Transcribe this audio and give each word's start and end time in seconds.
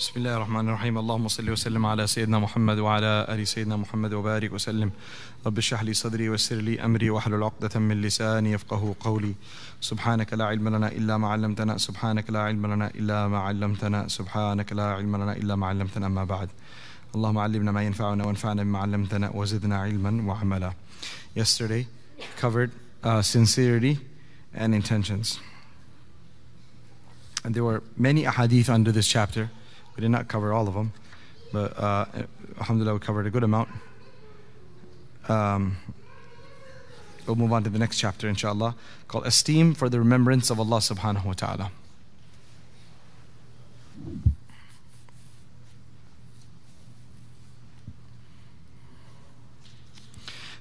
بسم 0.00 0.12
الله 0.16 0.36
الرحمن 0.36 0.68
الرحيم 0.68 0.98
اللهم 0.98 1.28
صل 1.28 1.50
وسلم 1.50 1.86
على 1.86 2.06
سيدنا 2.06 2.38
محمد 2.38 2.78
وعلى 2.78 3.26
ال 3.28 3.46
سيدنا 3.46 3.76
محمد 3.76 4.12
وبارك 4.12 4.52
وسلم 4.52 4.90
رب 5.46 5.58
اشرح 5.58 5.82
لي 5.82 5.92
صدري 5.92 6.28
ويسر 6.28 6.56
لي 6.56 6.84
امري 6.84 7.10
واحلل 7.10 7.42
عقدة 7.42 7.80
من 7.80 8.00
لساني 8.00 8.52
يفقه 8.52 8.94
قولي 9.00 9.34
سبحانك 9.80 10.32
لا 10.32 10.44
علم 10.44 10.68
لنا 10.68 10.88
الا 10.88 11.16
ما 11.16 11.28
علمتنا 11.28 11.78
سبحانك 11.78 12.30
لا 12.30 12.40
علم 12.40 12.66
لنا 12.66 12.86
الا 12.86 13.28
ما 13.28 13.38
علمتنا 13.38 14.08
سبحانك 14.08 14.72
لا 14.72 14.84
علم 14.84 15.16
لنا 15.16 15.32
الا 15.36 15.54
ما 15.56 15.66
علمتنا 15.66 16.06
اما 16.06 16.24
بعد 16.24 16.48
اللهم 17.14 17.38
علمنا 17.38 17.72
ما 17.72 17.82
ينفعنا 17.82 18.26
وانفعنا 18.26 18.62
بما 18.62 18.78
علمتنا 18.78 19.30
وزدنا 19.34 19.76
علما 19.76 20.12
وعملا 20.28 20.72
Yesterday 21.36 21.86
covered 22.40 22.70
uh, 23.04 23.22
sincerity 23.22 23.98
and 24.54 24.74
intentions. 24.74 25.40
And 27.44 27.54
there 27.54 27.64
were 27.64 27.82
many 27.96 28.24
ahadith 28.24 28.68
under 28.70 28.92
this 28.92 29.08
chapter. 29.08 29.50
We 29.95 30.01
did 30.01 30.11
not 30.11 30.27
cover 30.27 30.53
all 30.53 30.67
of 30.67 30.73
them, 30.73 30.93
but 31.53 31.77
uh, 31.79 32.05
alhamdulillah, 32.59 32.93
we 32.95 32.99
covered 32.99 33.27
a 33.27 33.29
good 33.29 33.43
amount. 33.43 33.69
Um, 35.29 35.77
we'll 37.25 37.35
move 37.35 37.53
on 37.53 37.63
to 37.63 37.69
the 37.69 37.79
next 37.79 37.97
chapter, 37.97 38.27
inshallah, 38.27 38.75
called 39.07 39.25
Esteem 39.25 39.73
for 39.73 39.89
the 39.89 39.99
Remembrance 39.99 40.49
of 40.49 40.59
Allah 40.59 40.77
subhanahu 40.77 41.25
wa 41.25 41.33
ta'ala. 41.33 41.71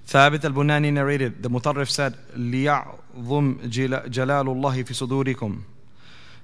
ثابت 0.07 0.45
البناني 0.45 0.93
narrated, 0.93 1.43
the 1.43 1.51
Mutarrif 1.51 1.91
said, 1.91 2.15
لِيَعْظُمْ 2.37 3.69
جلال 3.69 4.49
الله 4.49 4.83
في 4.83 4.95
صدوركم 4.95 5.63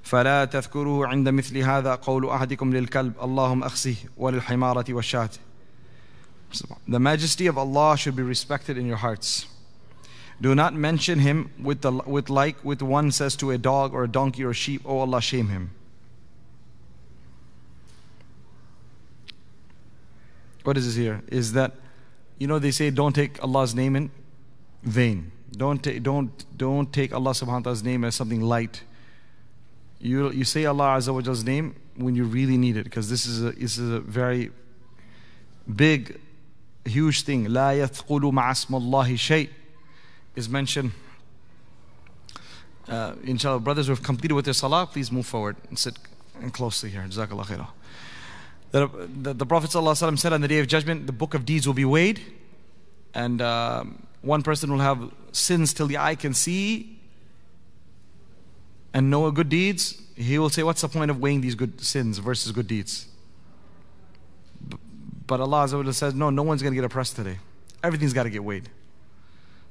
فلا 0.04 0.44
تذكروه 0.44 1.06
عند 1.06 1.28
مثل 1.28 1.58
هذا 1.58 1.94
قول 1.94 2.28
أحدكم 2.30 2.72
للكلب 2.72 3.12
اللهم 3.22 3.62
أخزه 3.64 3.96
وللحمارة 4.16 4.84
والشاة 4.88 5.30
The 6.88 6.98
majesty 6.98 7.46
of 7.46 7.56
Allah 7.56 7.96
should 7.96 8.16
be 8.16 8.24
respected 8.24 8.76
in 8.76 8.84
your 8.84 8.96
hearts. 8.96 9.46
Do 10.40 10.54
not 10.54 10.74
mention 10.74 11.20
him 11.20 11.50
with, 11.62 11.82
the, 11.82 11.92
with 11.92 12.28
like 12.28 12.64
with 12.64 12.82
one 12.82 13.12
says 13.12 13.36
to 13.36 13.52
a 13.52 13.58
dog 13.58 13.94
or 13.94 14.04
a 14.04 14.08
donkey 14.08 14.42
or 14.42 14.50
a 14.50 14.54
sheep, 14.54 14.82
Oh 14.84 14.98
Allah, 14.98 15.20
shame 15.20 15.48
him. 15.48 15.70
What 20.64 20.76
is 20.76 20.86
this 20.86 20.96
here? 20.96 21.22
Is 21.28 21.52
that 21.52 21.74
you 22.38 22.46
know 22.46 22.58
they 22.58 22.70
say 22.70 22.90
don't 22.90 23.12
take 23.12 23.42
Allah's 23.42 23.74
name 23.74 23.96
in 23.96 24.10
vain. 24.82 25.30
Don't 25.52 25.82
take 25.82 26.02
don't 26.02 26.44
don't 26.56 26.92
take 26.92 27.12
Allah 27.12 27.30
subhanahu 27.30 27.52
wa 27.52 27.60
ta'ala's 27.60 27.84
name 27.84 28.04
as 28.04 28.14
something 28.14 28.40
light. 28.40 28.82
You 30.00 30.30
you 30.30 30.44
say 30.44 30.64
Allah 30.64 30.96
Azza 30.96 31.12
wa 31.12 31.20
Jall's 31.20 31.44
name 31.44 31.74
when 31.96 32.14
you 32.14 32.24
really 32.24 32.56
need 32.56 32.76
it, 32.76 32.84
because 32.84 33.10
this 33.10 33.26
is 33.26 33.42
a 33.42 33.52
this 33.52 33.76
is 33.76 33.90
a 33.90 34.00
very 34.00 34.50
big, 35.74 36.18
huge 36.84 37.22
thing. 37.22 37.46
لا 37.46 37.72
يثقل 37.72 38.32
مع 38.32 38.50
اسم 38.50 38.74
الله 38.74 39.16
شيء 39.16 39.48
is 40.36 40.48
mentioned. 40.48 40.92
Uh, 42.88 43.14
inshallah, 43.24 43.60
brothers 43.60 43.86
who 43.86 43.92
have 43.92 44.02
completed 44.02 44.34
with 44.34 44.46
their 44.46 44.54
salah, 44.54 44.86
please 44.86 45.12
move 45.12 45.26
forward 45.26 45.56
and 45.68 45.78
sit 45.78 45.96
closely 46.52 46.90
here. 46.90 47.02
Jazakallah 47.02 47.46
khairah. 47.46 47.68
The, 48.72 48.88
the, 49.22 49.34
the 49.34 49.46
Prophet 49.46 49.70
ﷺ 49.70 50.18
said 50.18 50.32
on 50.32 50.40
the 50.40 50.48
day 50.48 50.60
of 50.60 50.68
judgment, 50.68 51.06
the 51.06 51.12
book 51.12 51.34
of 51.34 51.44
deeds 51.44 51.66
will 51.66 51.74
be 51.74 51.84
weighed, 51.84 52.20
and 53.14 53.42
uh, 53.42 53.84
one 54.22 54.42
person 54.42 54.70
will 54.70 54.78
have 54.78 55.12
sins 55.32 55.74
till 55.74 55.88
the 55.88 55.98
eye 55.98 56.14
can 56.14 56.34
see 56.34 56.93
and 58.95 59.09
know 59.11 59.29
good 59.29 59.49
deeds. 59.49 60.01
He 60.15 60.39
will 60.39 60.49
say, 60.49 60.63
What's 60.63 60.81
the 60.81 60.87
point 60.87 61.11
of 61.11 61.19
weighing 61.19 61.41
these 61.41 61.53
good 61.53 61.81
sins 61.81 62.17
versus 62.17 62.51
good 62.53 62.67
deeds? 62.67 63.07
But 65.27 65.41
Allah 65.41 65.67
says, 65.93 66.15
No, 66.15 66.29
no 66.29 66.43
one's 66.43 66.63
going 66.63 66.71
to 66.71 66.75
get 66.75 66.85
oppressed 66.85 67.17
today. 67.17 67.37
Everything's 67.83 68.13
got 68.13 68.23
to 68.23 68.29
get 68.29 68.43
weighed. 68.43 68.69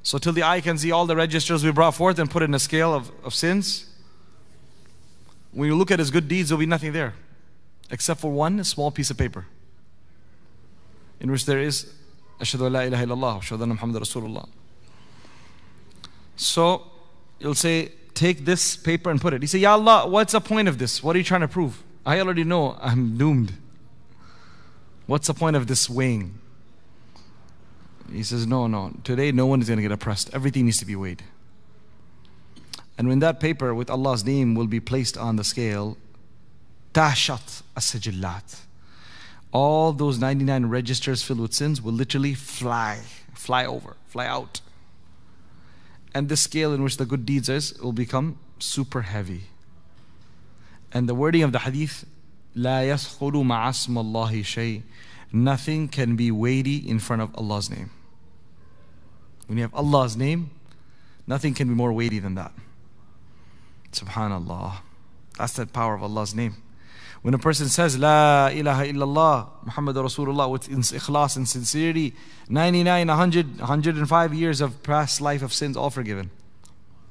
So, 0.03 0.19
till 0.19 0.35
the 0.35 0.43
eye 0.43 0.61
can 0.61 0.77
see 0.77 0.93
all 0.93 1.07
the 1.07 1.17
registers 1.17 1.65
we 1.65 1.73
brought 1.73 1.95
forth 1.95 2.19
and 2.19 2.31
put 2.31 2.43
in 2.43 2.53
a 2.53 2.59
scale 2.59 2.93
of, 2.93 3.11
of 3.25 3.33
sins, 3.35 3.87
when 5.53 5.71
you 5.71 5.75
look 5.75 5.91
at 5.91 5.99
his 5.99 6.11
good 6.11 6.29
deeds, 6.29 6.51
there'll 6.51 6.61
be 6.61 6.67
nothing 6.67 6.93
there 6.93 7.15
except 7.91 8.21
for 8.21 8.31
one 8.31 8.63
small 8.63 8.91
piece 8.91 9.11
of 9.11 9.17
paper 9.17 9.47
in 11.21 11.31
which 11.31 11.47
there 11.47 11.61
is 11.61 11.95
Ashhadu 12.41 12.71
la 12.71 12.81
ilaha 12.81 13.07
illallah, 13.07 13.67
Muhammad 13.69 14.03
Rasulullah. 14.03 14.47
So 16.37 16.83
you'll 17.39 17.55
say, 17.55 17.93
take 18.15 18.45
this 18.45 18.77
paper 18.77 19.11
and 19.11 19.21
put 19.21 19.35
it. 19.35 19.43
He 19.43 19.47
say, 19.47 19.59
Ya 19.59 19.73
Allah, 19.73 20.09
what's 20.09 20.33
the 20.33 20.41
point 20.41 20.69
of 20.69 20.79
this? 20.79 21.03
What 21.03 21.17
are 21.17 21.19
you 21.19 21.25
trying 21.25 21.43
to 21.43 21.49
prove? 21.49 21.83
I 22.07 22.21
already 22.21 22.45
know 22.45 22.79
I'm 22.81 23.17
doomed. 23.19 23.55
What's 25.07 25.27
the 25.27 25.35
point 25.35 25.57
of 25.57 25.67
this 25.67 25.91
weighing? 25.91 26.39
He 28.11 28.23
says, 28.23 28.47
No, 28.47 28.67
no. 28.67 28.93
Today 29.03 29.33
no 29.33 29.47
one 29.47 29.61
is 29.61 29.69
going 29.69 29.79
to 29.79 29.83
get 29.83 29.93
oppressed. 29.93 30.31
Everything 30.33 30.65
needs 30.65 30.79
to 30.79 30.87
be 30.87 30.97
weighed. 30.97 31.23
And 32.97 33.09
when 33.09 33.19
that 33.19 33.41
paper 33.41 33.75
with 33.75 33.91
Allah's 33.91 34.25
name 34.25 34.55
will 34.55 34.69
be 34.69 34.81
placed 34.81 35.19
on 35.19 35.37
the 35.37 35.45
scale, 35.45 35.97
tashat 36.93 37.63
as 37.77 38.61
All 39.53 39.93
those 39.93 40.19
99 40.19 40.67
registers 40.67 41.23
filled 41.23 41.41
with 41.41 41.53
sins 41.53 41.83
will 41.83 41.93
literally 41.93 42.35
fly, 42.35 43.01
fly 43.35 43.67
over, 43.67 43.97
fly 44.07 44.27
out 44.27 44.61
And 46.14 46.30
the 46.30 46.38
scale 46.38 46.74
in 46.74 46.84
which 46.84 46.98
the 46.98 47.06
good 47.06 47.26
deeds 47.26 47.50
is 47.50 47.78
will 47.80 47.94
become 47.94 48.38
super 48.58 49.04
heavy. 49.04 49.44
And 50.92 51.08
the 51.08 51.16
wording 51.16 51.44
of 51.44 51.52
the 51.52 51.60
hadith, 51.60 52.06
لا 52.56 52.82
يثقل 52.84 53.32
مع 53.46 53.70
اسم 53.70 53.98
الله 53.98 54.44
شيء. 54.44 54.84
Nothing 55.32 55.88
can 55.88 56.16
be 56.16 56.32
weighty 56.32 56.78
in 56.78 56.98
front 56.98 57.22
of 57.22 57.36
Allah's 57.36 57.70
name. 57.70 57.92
When 59.46 59.58
you 59.58 59.64
have 59.64 59.74
Allah's 59.76 60.18
name, 60.18 60.50
nothing 61.28 61.54
can 61.54 61.68
be 61.68 61.76
more 61.76 61.94
weighty 61.94 62.20
than 62.20 62.36
that. 62.36 62.52
Subhanallah. 63.92 64.78
That's 65.38 65.54
the 65.54 65.68
power 65.68 65.94
of 65.94 66.04
Allah's 66.04 66.34
name. 66.34 66.56
When 67.25 67.33
a 67.33 67.39
person 67.39 67.71
says, 67.71 67.97
La 67.97 68.49
ilaha 68.49 68.85
illallah, 68.85 69.49
Muhammad 69.65 69.97
Rasulullah, 69.97 70.51
with 70.51 70.69
ikhlas 70.69 71.39
and 71.39 71.49
sincerity, 71.49 72.15
99, 72.51 73.09
100, 73.09 73.61
105 73.61 74.35
years 74.35 74.61
of 74.61 74.83
past 74.83 75.23
life 75.23 75.41
of 75.41 75.51
sins 75.51 75.75
all 75.75 75.89
forgiven. 75.89 76.31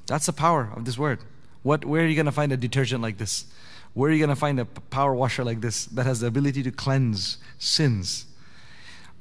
That's 0.06 0.26
the 0.26 0.32
power 0.32 0.70
of 0.76 0.84
this 0.84 0.96
word. 0.96 1.18
What, 1.64 1.84
where 1.84 2.04
are 2.04 2.06
you 2.06 2.14
going 2.14 2.26
to 2.26 2.32
find 2.32 2.52
a 2.52 2.56
detergent 2.56 3.02
like 3.02 3.18
this? 3.18 3.46
Where 3.94 4.08
are 4.08 4.12
you 4.12 4.20
going 4.20 4.30
to 4.30 4.36
find 4.36 4.60
a 4.60 4.66
power 4.66 5.12
washer 5.12 5.42
like 5.42 5.60
this 5.60 5.86
that 5.86 6.06
has 6.06 6.20
the 6.20 6.28
ability 6.28 6.62
to 6.62 6.70
cleanse 6.70 7.38
sins 7.58 8.26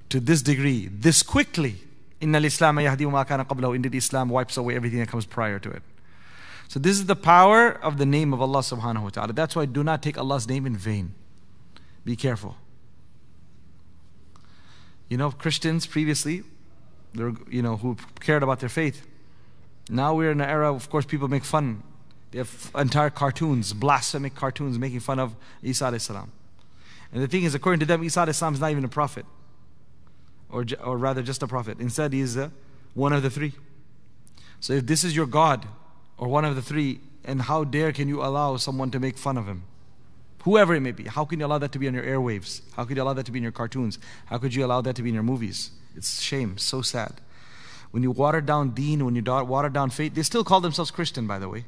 to 0.09 0.19
this 0.19 0.43
degree, 0.43 0.89
this 0.91 1.23
quickly? 1.23 1.77
Inna 2.21 2.37
al-Islam. 2.37 2.77
Indeed, 2.77 3.95
Islam 3.95 4.29
wipes 4.29 4.57
away 4.57 4.75
everything 4.75 4.99
that 4.99 5.09
comes 5.09 5.25
prior 5.25 5.57
to 5.57 5.71
it. 5.71 5.81
So 6.67 6.79
this 6.79 6.97
is 6.97 7.05
the 7.05 7.15
power 7.15 7.71
of 7.71 7.97
the 7.97 8.05
name 8.05 8.33
of 8.33 8.41
Allah 8.41 8.59
subhanahu 8.59 9.03
wa 9.03 9.09
ta'ala. 9.09 9.33
That's 9.33 9.55
why 9.55 9.65
do 9.65 9.83
not 9.83 10.01
take 10.01 10.17
Allah's 10.17 10.47
name 10.47 10.65
in 10.65 10.75
vain. 10.75 11.13
Be 12.03 12.15
careful. 12.15 12.57
You 15.09 15.17
know, 15.17 15.31
Christians 15.31 15.85
previously, 15.85 16.43
you 17.13 17.61
know, 17.61 17.77
who 17.77 17.97
cared 18.19 18.41
about 18.41 18.59
their 18.59 18.69
faith. 18.69 19.05
Now 19.89 20.15
we're 20.15 20.31
in 20.31 20.41
an 20.41 20.49
era, 20.49 20.73
of 20.73 20.89
course, 20.89 21.05
people 21.05 21.27
make 21.27 21.43
fun. 21.43 21.83
They 22.31 22.39
have 22.39 22.71
entire 22.75 23.11
cartoons, 23.11 23.73
blasphemic 23.73 24.33
cartoons, 24.33 24.79
making 24.79 25.01
fun 25.01 25.19
of 25.19 25.35
Isa 25.61 25.85
alayhi 25.85 26.01
salam. 26.01 26.31
And 27.11 27.21
the 27.21 27.27
thing 27.27 27.43
is, 27.43 27.53
according 27.53 27.81
to 27.81 27.85
them, 27.85 28.03
Isa 28.03 28.21
alayhi 28.21 28.33
salam 28.33 28.55
is 28.55 28.59
not 28.59 28.71
even 28.71 28.83
a 28.83 28.89
prophet. 28.89 29.25
Or, 30.49 30.65
or 30.83 30.97
rather, 30.97 31.21
just 31.21 31.43
a 31.43 31.47
prophet. 31.47 31.79
Instead, 31.79 32.13
he 32.13 32.21
is 32.21 32.39
one 32.95 33.13
of 33.13 33.21
the 33.21 33.29
three. 33.29 33.53
So 34.59 34.73
if 34.73 34.87
this 34.87 35.03
is 35.03 35.15
your 35.15 35.27
God, 35.27 35.67
or 36.17 36.27
one 36.27 36.45
of 36.45 36.55
the 36.55 36.61
three, 36.61 36.99
and 37.23 37.41
how 37.43 37.63
dare 37.63 37.91
can 37.91 38.07
you 38.07 38.21
allow 38.21 38.57
someone 38.57 38.91
to 38.91 38.99
make 38.99 39.17
fun 39.17 39.37
of 39.37 39.47
him? 39.47 39.63
Whoever 40.43 40.75
it 40.75 40.81
may 40.81 40.91
be. 40.91 41.05
How 41.05 41.23
can 41.23 41.39
you 41.39 41.45
allow 41.45 41.57
that 41.59 41.71
to 41.71 41.79
be 41.79 41.87
on 41.87 41.93
your 41.93 42.03
airwaves? 42.03 42.61
How 42.73 42.83
could 42.83 42.97
you 42.97 43.03
allow 43.03 43.13
that 43.13 43.25
to 43.25 43.31
be 43.31 43.39
in 43.39 43.43
your 43.43 43.53
cartoons? 43.53 43.97
How 44.25 44.37
could 44.37 44.53
you 44.53 44.65
allow 44.65 44.81
that 44.81 44.95
to 44.97 45.01
be 45.01 45.09
in 45.09 45.13
your 45.13 45.23
movies? 45.23 45.71
It's 45.95 46.21
shame, 46.21 46.57
so 46.57 46.81
sad. 46.81 47.21
When 47.91 48.03
you 48.03 48.11
water 48.11 48.41
down 48.41 48.71
deen, 48.71 49.05
when 49.05 49.15
you 49.15 49.23
water 49.23 49.69
down 49.69 49.89
faith, 49.89 50.15
they 50.15 50.23
still 50.23 50.43
call 50.43 50.59
themselves 50.59 50.91
Christian, 50.91 51.27
by 51.27 51.39
the 51.39 51.47
way. 51.47 51.65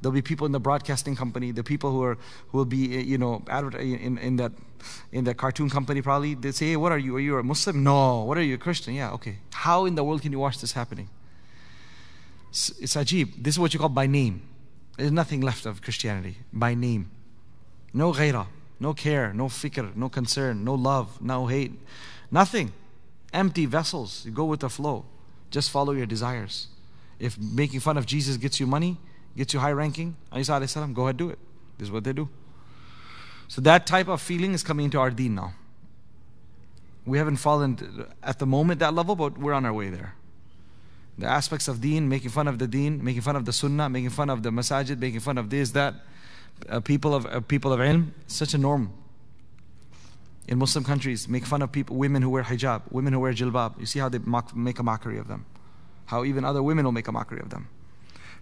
There'll 0.00 0.14
be 0.14 0.22
people 0.22 0.46
in 0.46 0.52
the 0.52 0.60
broadcasting 0.60 1.14
company, 1.14 1.52
the 1.52 1.62
people 1.62 1.90
who 1.92 2.02
are 2.02 2.16
who 2.48 2.58
will 2.58 2.64
be, 2.64 2.96
eh, 2.96 3.00
you 3.02 3.18
know, 3.18 3.42
eh, 3.48 3.78
in, 3.78 4.16
in 4.18 4.36
that 4.36 4.52
in 5.12 5.24
that 5.24 5.36
cartoon 5.36 5.68
company 5.68 6.00
probably. 6.00 6.34
They 6.34 6.52
say, 6.52 6.70
hey, 6.70 6.76
what 6.76 6.90
are 6.90 6.98
you? 6.98 7.14
Are 7.16 7.20
you 7.20 7.36
a 7.36 7.42
Muslim? 7.42 7.84
No. 7.84 8.24
What 8.24 8.38
are 8.38 8.42
you, 8.42 8.54
a 8.54 8.58
Christian? 8.58 8.94
Yeah, 8.94 9.12
okay. 9.12 9.36
How 9.52 9.84
in 9.84 9.94
the 9.94 10.02
world 10.02 10.22
can 10.22 10.32
you 10.32 10.38
watch 10.38 10.58
this 10.58 10.72
happening? 10.72 11.10
It's 12.50 12.96
ajib. 12.96 13.42
This 13.42 13.54
is 13.54 13.58
what 13.58 13.72
you 13.72 13.80
call 13.80 13.88
by 13.88 14.06
name. 14.06 14.42
There's 14.96 15.12
nothing 15.12 15.40
left 15.40 15.66
of 15.66 15.82
Christianity. 15.82 16.36
By 16.52 16.74
name. 16.74 17.10
No 17.92 18.12
ghairah, 18.12 18.46
no 18.78 18.94
care, 18.94 19.32
no 19.32 19.46
fikr, 19.46 19.94
no 19.96 20.08
concern, 20.08 20.64
no 20.64 20.74
love, 20.74 21.20
no 21.20 21.46
hate. 21.46 21.72
Nothing. 22.30 22.72
Empty 23.32 23.66
vessels. 23.66 24.24
You 24.24 24.32
go 24.32 24.44
with 24.44 24.60
the 24.60 24.68
flow. 24.68 25.06
Just 25.50 25.70
follow 25.70 25.92
your 25.92 26.06
desires. 26.06 26.68
If 27.18 27.38
making 27.38 27.80
fun 27.80 27.96
of 27.96 28.06
Jesus 28.06 28.36
gets 28.36 28.60
you 28.60 28.66
money, 28.66 28.96
gets 29.36 29.54
you 29.54 29.60
high 29.60 29.72
ranking, 29.72 30.16
Isa 30.36 30.66
salam, 30.66 30.94
go 30.94 31.04
ahead 31.04 31.16
do 31.16 31.30
it. 31.30 31.38
This 31.78 31.86
is 31.86 31.92
what 31.92 32.04
they 32.04 32.12
do. 32.12 32.28
So 33.48 33.60
that 33.62 33.86
type 33.86 34.08
of 34.08 34.20
feeling 34.20 34.54
is 34.54 34.62
coming 34.62 34.84
into 34.84 34.98
our 34.98 35.10
deen 35.10 35.34
now. 35.34 35.54
We 37.04 37.18
haven't 37.18 37.36
fallen 37.36 38.06
at 38.22 38.38
the 38.38 38.46
moment 38.46 38.80
that 38.80 38.94
level, 38.94 39.16
but 39.16 39.38
we're 39.38 39.52
on 39.52 39.64
our 39.64 39.72
way 39.72 39.88
there. 39.88 40.14
The 41.20 41.26
aspects 41.26 41.68
of 41.68 41.82
deen, 41.82 42.08
making 42.08 42.30
fun 42.30 42.48
of 42.48 42.58
the 42.58 42.66
deen, 42.66 43.04
making 43.04 43.20
fun 43.20 43.36
of 43.36 43.44
the 43.44 43.52
sunnah, 43.52 43.90
making 43.90 44.08
fun 44.08 44.30
of 44.30 44.42
the 44.42 44.48
masajid, 44.48 44.98
making 44.98 45.20
fun 45.20 45.36
of 45.36 45.50
this, 45.50 45.72
that, 45.72 45.94
uh, 46.70 46.80
people 46.80 47.14
of 47.14 47.26
uh, 47.26 47.40
people 47.40 47.74
of 47.74 47.80
ilm, 47.80 48.12
such 48.26 48.54
a 48.54 48.58
norm. 48.58 48.90
In 50.48 50.58
Muslim 50.58 50.82
countries, 50.82 51.28
make 51.28 51.44
fun 51.44 51.60
of 51.60 51.70
people, 51.70 51.96
women 51.96 52.22
who 52.22 52.30
wear 52.30 52.42
hijab, 52.42 52.90
women 52.90 53.12
who 53.12 53.20
wear 53.20 53.34
jilbab. 53.34 53.78
You 53.78 53.84
see 53.84 53.98
how 53.98 54.08
they 54.08 54.16
mock, 54.16 54.56
make 54.56 54.78
a 54.78 54.82
mockery 54.82 55.18
of 55.18 55.28
them. 55.28 55.44
How 56.06 56.24
even 56.24 56.42
other 56.42 56.62
women 56.62 56.86
will 56.86 56.92
make 56.92 57.06
a 57.06 57.12
mockery 57.12 57.40
of 57.40 57.50
them. 57.50 57.68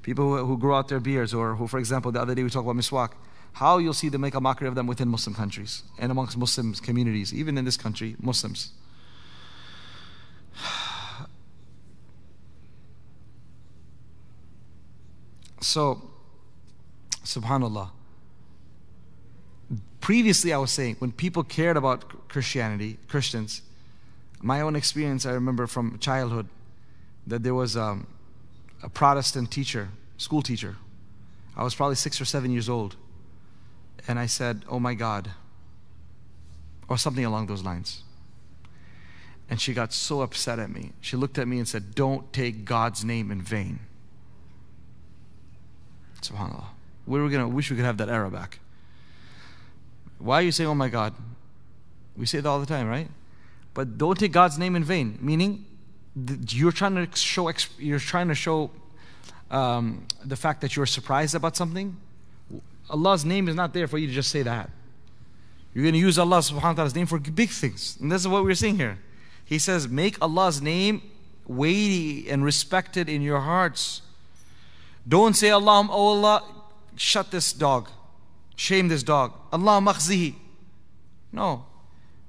People 0.03 0.37
who, 0.37 0.47
who 0.47 0.57
grow 0.57 0.77
out 0.79 0.87
their 0.87 1.01
beards, 1.01 1.35
or 1.35 1.57
who, 1.57 1.67
for 1.67 1.81
example, 1.81 2.13
the 2.13 2.21
other 2.21 2.37
day 2.37 2.45
we 2.45 2.49
talked 2.49 2.65
about 2.65 2.77
miswak. 2.77 3.11
How 3.55 3.79
you'll 3.79 3.93
see 3.93 4.09
them 4.09 4.21
make 4.21 4.37
a 4.37 4.41
mockery 4.41 4.69
of 4.69 4.77
them 4.77 4.87
within 4.87 5.09
Muslim 5.09 5.35
countries 5.35 5.83
and 5.99 6.13
amongst 6.13 6.37
Muslim 6.37 6.75
communities, 6.75 7.35
even 7.35 7.59
in 7.59 7.65
this 7.65 7.77
country, 7.77 8.15
Muslims. 8.21 8.71
So, 15.61 16.03
subhanAllah. 17.25 17.91
Previously, 20.01 20.53
I 20.53 20.59
was 20.59 20.71
saying, 20.71 20.97
when 21.01 21.13
people 21.13 21.43
cared 21.43 21.77
about 21.77 22.29
Christianity, 22.29 22.99
Christians, 23.09 23.63
my 24.41 24.61
own 24.61 24.77
experience, 24.77 25.27
I 25.27 25.33
remember 25.33 25.67
from 25.67 25.99
childhood, 25.99 26.49
that 27.27 27.43
there 27.43 27.55
was 27.55 27.77
um, 27.77 28.07
a 28.83 28.89
Protestant 28.89 29.51
teacher, 29.51 29.89
school 30.17 30.43
teacher. 30.43 30.77
I 31.57 31.65
was 31.65 31.75
probably 31.75 31.97
six 31.97 32.21
or 32.21 32.25
seven 32.25 32.53
years 32.53 32.69
old. 32.69 32.97
And 34.07 34.19
I 34.19 34.27
said, 34.27 34.65
Oh 34.69 34.79
my 34.79 34.95
God, 34.95 35.31
or 36.89 36.97
something 36.97 37.25
along 37.25 37.49
those 37.49 37.63
lines. 37.63 38.03
And 39.51 39.61
she 39.61 39.75
got 39.75 39.93
so 39.93 40.23
upset 40.23 40.59
at 40.59 40.71
me. 40.71 40.93
She 41.01 41.17
looked 41.17 41.39
at 41.39 41.49
me 41.49 41.59
and 41.59 41.67
said, 41.67 41.95
Don't 41.95 42.33
take 42.33 42.65
God's 42.65 43.05
name 43.05 43.31
in 43.31 43.43
vain. 43.43 43.81
SubhanAllah. 46.29 46.67
We 47.07 47.21
were 47.21 47.29
gonna 47.29 47.49
wish 47.49 47.71
we 47.71 47.77
could 47.77 47.85
have 47.85 47.97
that 47.99 48.09
era 48.09 48.31
back. 48.31 48.59
Why 50.19 50.41
are 50.41 50.43
you 50.43 50.53
saying, 50.53 50.69
oh 50.69 50.75
my 50.75 50.89
God? 50.89 51.15
We 52.17 52.27
say 52.27 52.41
that 52.41 52.49
all 52.49 52.61
the 52.61 52.67
time, 52.67 52.89
right? 52.89 53.09
But 53.75 53.97
don't 53.97 54.19
take 54.19 54.33
God's 54.33 54.59
name 54.59 54.75
in 54.75 54.83
vain. 54.83 55.19
Meaning, 55.21 55.65
you're 56.49 56.73
trying 56.73 56.95
to 56.97 57.09
show 57.17 57.51
you're 57.79 58.01
trying 58.01 58.29
to 58.29 58.35
show 58.35 58.71
um, 59.51 60.07
the 60.25 60.37
fact 60.37 60.61
that 60.63 60.77
you're 60.77 60.87
surprised 60.87 61.35
about 61.35 61.57
something. 61.57 61.97
Allah's 62.91 63.25
name 63.25 63.49
is 63.49 63.55
not 63.55 63.73
there 63.73 63.87
for 63.87 63.99
you 63.99 64.07
to 64.07 64.13
just 64.13 64.31
say 64.31 64.43
that. 64.43 64.71
You're 65.75 65.85
going 65.85 65.95
to 65.95 66.01
use 66.01 66.19
Allah 66.19 66.39
subhanahu 66.39 66.63
wa 66.63 66.73
ta'ala's 66.73 66.95
name 66.95 67.07
for 67.07 67.19
big 67.19 67.51
things. 67.51 67.99
And 68.01 68.11
this 68.11 68.23
is 68.23 68.29
what 68.29 68.43
we're 68.43 68.55
seeing 68.55 68.77
here. 68.77 68.99
He 69.45 69.59
says, 69.59 69.87
make 69.89 70.21
Allah's 70.21 70.61
name 70.61 71.03
weighty 71.47 72.29
and 72.29 72.45
respected 72.45 73.09
in 73.09 73.23
your 73.23 73.41
hearts. 73.41 74.03
Don't 75.07 75.35
say, 75.35 75.51
Allah, 75.51 75.89
oh 75.91 76.09
Allah, 76.09 76.45
shut 76.97 77.31
this 77.31 77.53
dog. 77.53 77.91
Shame 78.57 78.89
this 78.89 79.03
dog. 79.03 79.33
Allah 79.53 79.81
makhzihi. 79.81 80.35
No. 81.33 81.67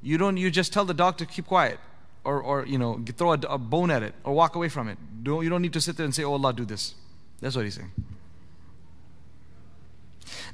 You 0.02 0.18
don't, 0.18 0.38
you 0.38 0.52
just 0.52 0.72
tell 0.72 0.86
the 0.86 0.94
dog 0.94 1.18
to 1.18 1.26
keep 1.26 1.48
quiet. 1.48 1.80
Or, 2.24 2.42
or 2.42 2.66
you 2.66 2.78
know, 2.78 3.02
throw 3.18 3.34
a, 3.34 3.40
a 3.50 3.58
bone 3.58 3.92
at 3.92 4.04
it. 4.04 4.14
Or 4.24 4.34
walk 4.34 4.56
away 4.56 4.70
from 4.70 4.88
it. 4.88 4.98
Don't, 5.24 5.44
you 5.44 5.50
don't 5.50 5.62
need 5.62 5.74
to 5.74 5.82
sit 5.82 5.98
there 5.98 6.06
and 6.06 6.14
say, 6.14 6.24
oh 6.24 6.34
Allah, 6.34 6.54
do 6.54 6.66
this. 6.66 6.94
That's 7.42 7.56
what 7.56 7.66
he's 7.66 7.76
saying. 7.76 7.92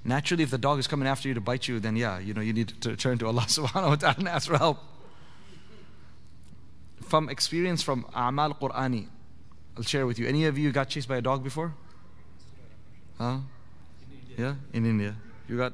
Naturally, 0.04 0.44
if 0.44 0.52
the 0.52 0.58
dog 0.58 0.80
is 0.80 0.88
coming 0.88 1.08
after 1.08 1.28
you 1.28 1.34
to 1.34 1.42
bite 1.42 1.68
you, 1.68 1.80
then 1.80 1.96
yeah, 1.96 2.20
you 2.20 2.34
know, 2.34 2.42
you 2.42 2.54
need 2.54 2.70
to 2.82 2.96
turn 2.96 3.18
to 3.18 3.28
Allah 3.28 3.42
subhanahu 3.48 3.90
wa 3.90 3.96
ta'ala 3.96 4.16
and 4.20 4.28
ask 4.28 4.48
for 4.48 4.58
help. 4.58 4.78
From 7.02 7.30
experience 7.30 7.82
from 7.82 8.04
A'mal 8.16 8.58
Qur'ani, 8.60 9.08
I'll 9.78 9.84
share 9.84 10.06
with 10.06 10.20
you. 10.20 10.28
Any 10.28 10.46
of 10.46 10.58
you 10.58 10.72
got 10.72 10.90
chased 10.90 11.08
by 11.08 11.18
a 11.18 11.22
dog 11.22 11.44
before? 11.44 11.74
Huh? 13.18 13.38
In 14.38 14.44
yeah, 14.44 14.56
in 14.74 14.86
India. 14.86 15.16
You 15.48 15.58
got. 15.58 15.74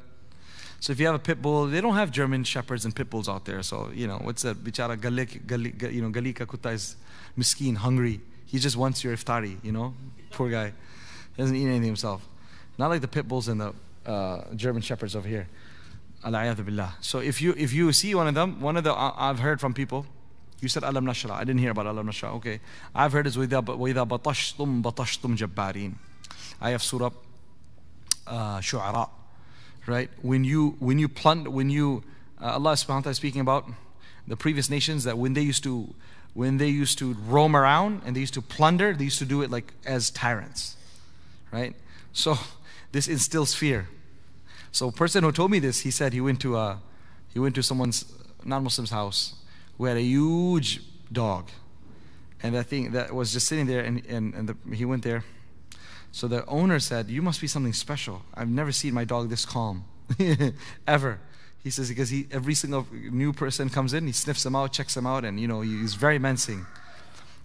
So 0.80 0.92
if 0.92 1.00
you 1.00 1.06
have 1.06 1.16
a 1.16 1.20
pit 1.20 1.42
bull, 1.42 1.68
they 1.68 1.80
don't 1.80 1.96
have 1.96 2.12
German 2.12 2.44
shepherds 2.44 2.86
and 2.86 2.96
pit 2.96 3.10
bulls 3.10 3.30
out 3.30 3.46
there. 3.46 3.62
So 3.64 3.92
you 3.94 4.08
know 4.08 4.18
what's 4.18 4.42
that? 4.44 4.64
Bichara 4.64 4.98
galik, 4.98 5.46
galik, 5.46 5.92
you 5.94 6.02
know, 6.02 6.10
galika 6.10 6.46
kutta 6.46 6.74
is 6.74 6.96
miskin, 7.38 7.76
hungry. 7.76 8.20
He 8.46 8.60
just 8.60 8.78
wants 8.78 9.04
your 9.04 9.16
iftari. 9.16 9.64
You 9.64 9.72
know, 9.72 9.94
poor 10.32 10.50
guy, 10.50 10.74
he 11.36 11.42
doesn't 11.42 11.56
eat 11.56 11.66
anything 11.66 11.84
himself. 11.84 12.28
Not 12.78 12.90
like 12.90 13.02
the 13.02 13.08
pit 13.08 13.28
bulls 13.28 13.48
and 13.48 13.62
the 13.62 13.74
uh, 14.06 14.54
German 14.56 14.82
shepherds 14.82 15.16
over 15.16 15.28
here. 15.28 15.48
So 16.24 17.20
if 17.20 17.42
you 17.42 17.56
if 17.58 17.74
you 17.74 17.92
see 17.94 18.14
one 18.14 18.28
of 18.28 18.36
them, 18.36 18.62
one 18.62 18.78
of 18.78 18.84
the 18.84 18.94
uh, 18.94 19.14
I've 19.18 19.40
heard 19.40 19.60
from 19.60 19.74
people, 19.74 20.06
you 20.60 20.68
said 20.68 20.84
alam 20.84 21.06
nashra. 21.06 21.32
I 21.32 21.40
didn't 21.40 21.60
hear 21.60 21.72
about 21.72 21.88
alam 21.88 22.08
nashra. 22.08 22.36
Okay, 22.36 22.60
I've 22.94 23.12
heard 23.12 23.26
it's 23.26 23.38
with 23.38 23.50
wida 23.50 24.08
batashtum 24.08 24.84
batashtum 24.84 25.36
jabbarin. 25.36 25.96
I 26.60 26.72
have 26.72 26.84
surah 26.84 27.10
uh, 28.28 28.60
Shu'ara, 28.60 29.10
right? 29.88 30.10
When 30.22 30.44
you 30.44 30.76
when 30.80 31.00
you 31.00 31.08
plunder, 31.08 31.50
when 31.50 31.70
you 31.70 32.04
uh, 32.42 32.54
Allah 32.54 32.74
Subhanahu 32.74 33.06
wa 33.06 33.12
Taala 33.12 33.16
speaking 33.16 33.42
about 33.42 33.66
the 34.28 34.38
previous 34.38 34.70
nations 34.70 35.04
that 35.04 35.18
when 35.18 35.34
they 35.34 35.42
used 35.42 35.64
to 35.64 35.94
when 36.34 36.58
they 36.58 36.70
used 36.70 36.98
to 37.00 37.14
roam 37.28 37.56
around 37.56 38.02
and 38.06 38.16
they 38.16 38.22
used 38.22 38.34
to 38.36 38.42
plunder, 38.42 38.94
they 38.94 39.04
used 39.04 39.20
to 39.20 39.26
do 39.26 39.42
it 39.42 39.52
like 39.52 39.74
as 39.86 40.10
tyrants, 40.10 40.78
right? 41.52 41.76
So 42.14 42.38
this 42.92 43.08
instills 43.08 43.54
fear. 43.54 43.90
So 44.72 44.88
a 44.88 44.92
person 44.92 45.24
who 45.24 45.32
told 45.32 45.52
me 45.52 45.60
this, 45.60 45.82
he 45.82 45.92
said 45.92 46.14
he 46.14 46.22
went 46.22 46.40
to 46.42 46.58
a 46.58 46.80
he 47.34 47.40
went 47.40 47.56
to 47.56 47.64
someone's 47.64 48.06
non-Muslim's 48.44 48.92
house 48.92 49.36
who 49.78 49.86
had 49.86 49.98
a 49.98 50.02
huge 50.02 50.82
dog, 51.12 51.50
and 52.42 52.56
that 52.56 52.66
thing 52.66 52.92
that 52.92 53.14
was 53.14 53.34
just 53.34 53.48
sitting 53.48 53.66
there, 53.66 53.82
and 53.82 54.06
and, 54.08 54.34
and 54.34 54.50
the, 54.50 54.76
he 54.76 54.86
went 54.86 55.04
there 55.04 55.24
so 56.12 56.28
the 56.28 56.46
owner 56.46 56.80
said, 56.80 57.10
You 57.10 57.22
must 57.22 57.40
be 57.40 57.48
something 57.48 57.74
special. 57.74 58.24
I've 58.34 58.50
never 58.50 58.72
seen 58.72 58.94
my 58.94 59.06
dog 59.06 59.30
this 59.30 59.46
calm, 59.46 59.86
ever. 60.88 61.20
He 61.64 61.70
says, 61.70 61.90
Because 61.90 62.10
he, 62.10 62.28
every 62.32 62.54
single 62.54 62.86
new 62.92 63.32
person 63.34 63.70
comes 63.70 63.94
in, 63.94 64.06
he 64.08 64.12
sniffs 64.12 64.44
them 64.44 64.56
out, 64.56 64.74
checks 64.74 64.94
them 64.94 65.08
out, 65.08 65.24
and 65.24 65.40
you 65.40 65.48
know, 65.48 65.62
he's 65.62 65.96
very 65.96 66.20
menacing. 66.20 66.66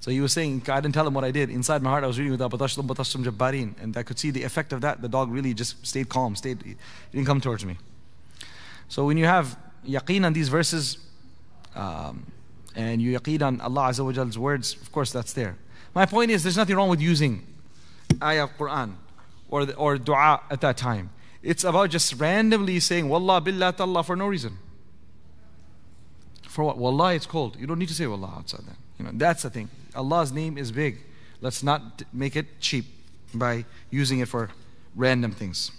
So 0.00 0.10
he 0.10 0.20
was 0.20 0.32
saying, 0.32 0.62
I 0.68 0.80
didn't 0.80 0.94
tell 0.94 1.06
him 1.06 1.14
what 1.14 1.24
I 1.24 1.30
did. 1.30 1.48
Inside 1.48 1.82
my 1.82 1.90
heart, 1.90 2.04
I 2.04 2.06
was 2.06 2.18
reading 2.18 2.32
with 2.32 2.40
Abatashtum 2.40 2.86
Batashtum 2.86 3.24
Jabbarin, 3.24 3.80
and 3.82 3.96
I 3.96 4.02
could 4.02 4.18
see 4.18 4.30
the 4.30 4.42
effect 4.42 4.72
of 4.72 4.80
that. 4.82 5.00
The 5.00 5.08
dog 5.08 5.30
really 5.30 5.54
just 5.54 5.84
stayed 5.86 6.08
calm, 6.08 6.36
stayed, 6.36 6.62
he 6.62 6.76
didn't 7.12 7.26
come 7.26 7.40
towards 7.40 7.64
me. 7.64 7.76
So 8.88 9.06
when 9.06 9.16
you 9.16 9.24
have 9.24 9.56
yaqeen 9.86 10.24
on 10.24 10.32
these 10.32 10.48
verses, 10.48 10.98
um, 11.74 12.26
and 12.74 13.00
you 13.00 13.18
yaqeen 13.18 13.42
on 13.42 13.60
Allah 13.60 13.88
Azza 13.90 14.04
wa 14.04 14.40
words, 14.40 14.74
of 14.74 14.92
course 14.92 15.12
that's 15.12 15.32
there. 15.32 15.56
My 15.94 16.04
point 16.04 16.30
is, 16.30 16.42
there's 16.42 16.56
nothing 16.56 16.76
wrong 16.76 16.90
with 16.90 17.00
using 17.00 17.46
ayah 18.22 18.44
of 18.44 18.56
Quran 18.56 18.94
or, 19.48 19.64
the, 19.64 19.74
or 19.76 19.98
dua 19.98 20.42
at 20.50 20.60
that 20.60 20.76
time. 20.76 21.10
It's 21.42 21.64
about 21.64 21.90
just 21.90 22.14
randomly 22.14 22.80
saying 22.80 23.08
Wallah 23.08 23.40
billah 23.40 23.72
tallah 23.72 24.04
for 24.04 24.16
no 24.16 24.26
reason. 24.26 24.58
For 26.48 26.64
what? 26.64 26.78
Wallah, 26.78 27.14
it's 27.14 27.26
cold. 27.26 27.56
You 27.60 27.66
don't 27.66 27.78
need 27.78 27.88
to 27.88 27.94
say 27.94 28.06
Wallah 28.06 28.34
outside 28.36 28.66
that. 28.66 28.76
You 28.98 29.04
know, 29.04 29.10
that's 29.14 29.42
the 29.42 29.50
thing. 29.50 29.68
Allah's 29.94 30.32
name 30.32 30.56
is 30.58 30.72
big. 30.72 30.98
Let's 31.40 31.62
not 31.62 32.02
make 32.12 32.34
it 32.34 32.60
cheap 32.60 32.86
by 33.34 33.64
using 33.90 34.20
it 34.20 34.28
for 34.28 34.50
random 34.94 35.32
things. 35.32 35.70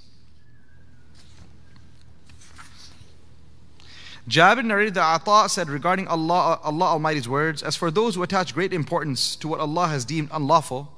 Jabir 4.30 4.64
narrated 4.64 4.94
that 4.96 5.22
Ata 5.28 5.48
said 5.48 5.70
regarding 5.70 6.08
Allah, 6.08 6.60
Allah 6.62 6.86
Almighty's 6.86 7.30
words, 7.30 7.64
As 7.64 7.78
for 7.78 7.90
those 7.90 8.16
who 8.16 8.24
attach 8.24 8.54
great 8.54 8.74
importance 8.74 9.38
to 9.38 9.48
what 9.48 9.62
Allah 9.62 9.88
has 9.88 10.04
deemed 10.04 10.30
unlawful, 10.34 10.92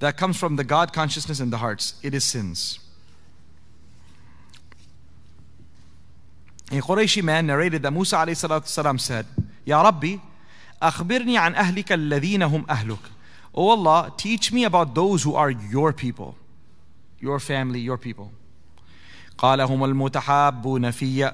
that 0.00 0.16
comes 0.16 0.36
from 0.36 0.56
the 0.56 0.64
God 0.64 0.92
consciousness 0.92 1.40
in 1.40 1.50
the 1.50 1.58
hearts. 1.58 1.94
It 2.02 2.14
is 2.14 2.24
sins. 2.24 2.78
A 6.70 6.76
Qurayshi 6.76 7.22
man 7.22 7.46
narrated 7.46 7.82
that 7.82 7.92
Musa 7.92 8.26
salam 8.64 8.98
said, 8.98 9.26
Ya 9.64 9.82
Rabbi, 9.82 10.16
أخبرني 10.82 11.38
عن 11.38 11.54
أهلك 11.54 11.92
الذين 11.92 12.42
هم 12.42 12.66
أهلك. 12.66 12.98
O 13.54 13.70
Allah, 13.70 14.12
teach 14.16 14.52
me 14.52 14.64
about 14.64 14.94
those 14.94 15.22
who 15.22 15.34
are 15.34 15.50
your 15.50 15.92
people, 15.92 16.36
your 17.20 17.38
family, 17.38 17.80
your 17.80 17.96
people. 17.96 18.32
قال 19.38 19.60
هم 19.60 19.84
المتحابون 19.84 20.90
في 20.90 21.32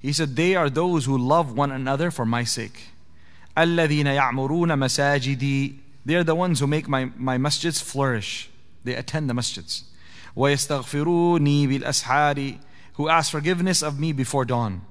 He 0.00 0.12
said, 0.12 0.34
they 0.34 0.56
are 0.56 0.68
those 0.68 1.04
who 1.04 1.16
love 1.16 1.56
one 1.56 1.70
another 1.70 2.10
for 2.10 2.26
my 2.26 2.44
sake. 2.44 2.92
الذين 3.58 4.06
يعمرون 4.06 4.78
مساجدي 4.78 5.74
they 6.06 6.14
are 6.14 6.24
the 6.24 6.34
ones 6.34 6.60
who 6.60 6.66
make 6.66 6.88
my, 6.88 7.10
my 7.16 7.38
masjids 7.38 7.82
flourish. 7.82 8.50
They 8.84 8.94
attend 8.94 9.30
the 9.30 9.34
masjids. 9.34 9.84
وَيَسْتَغْفِرُونِي 10.36 11.68
بِالْأَسْحَارِ 11.68 12.58
Who 12.94 13.08
ask 13.08 13.30
forgiveness 13.30 13.82
of 13.82 14.00
me 14.00 14.12
before 14.12 14.44
dawn. 14.44 14.82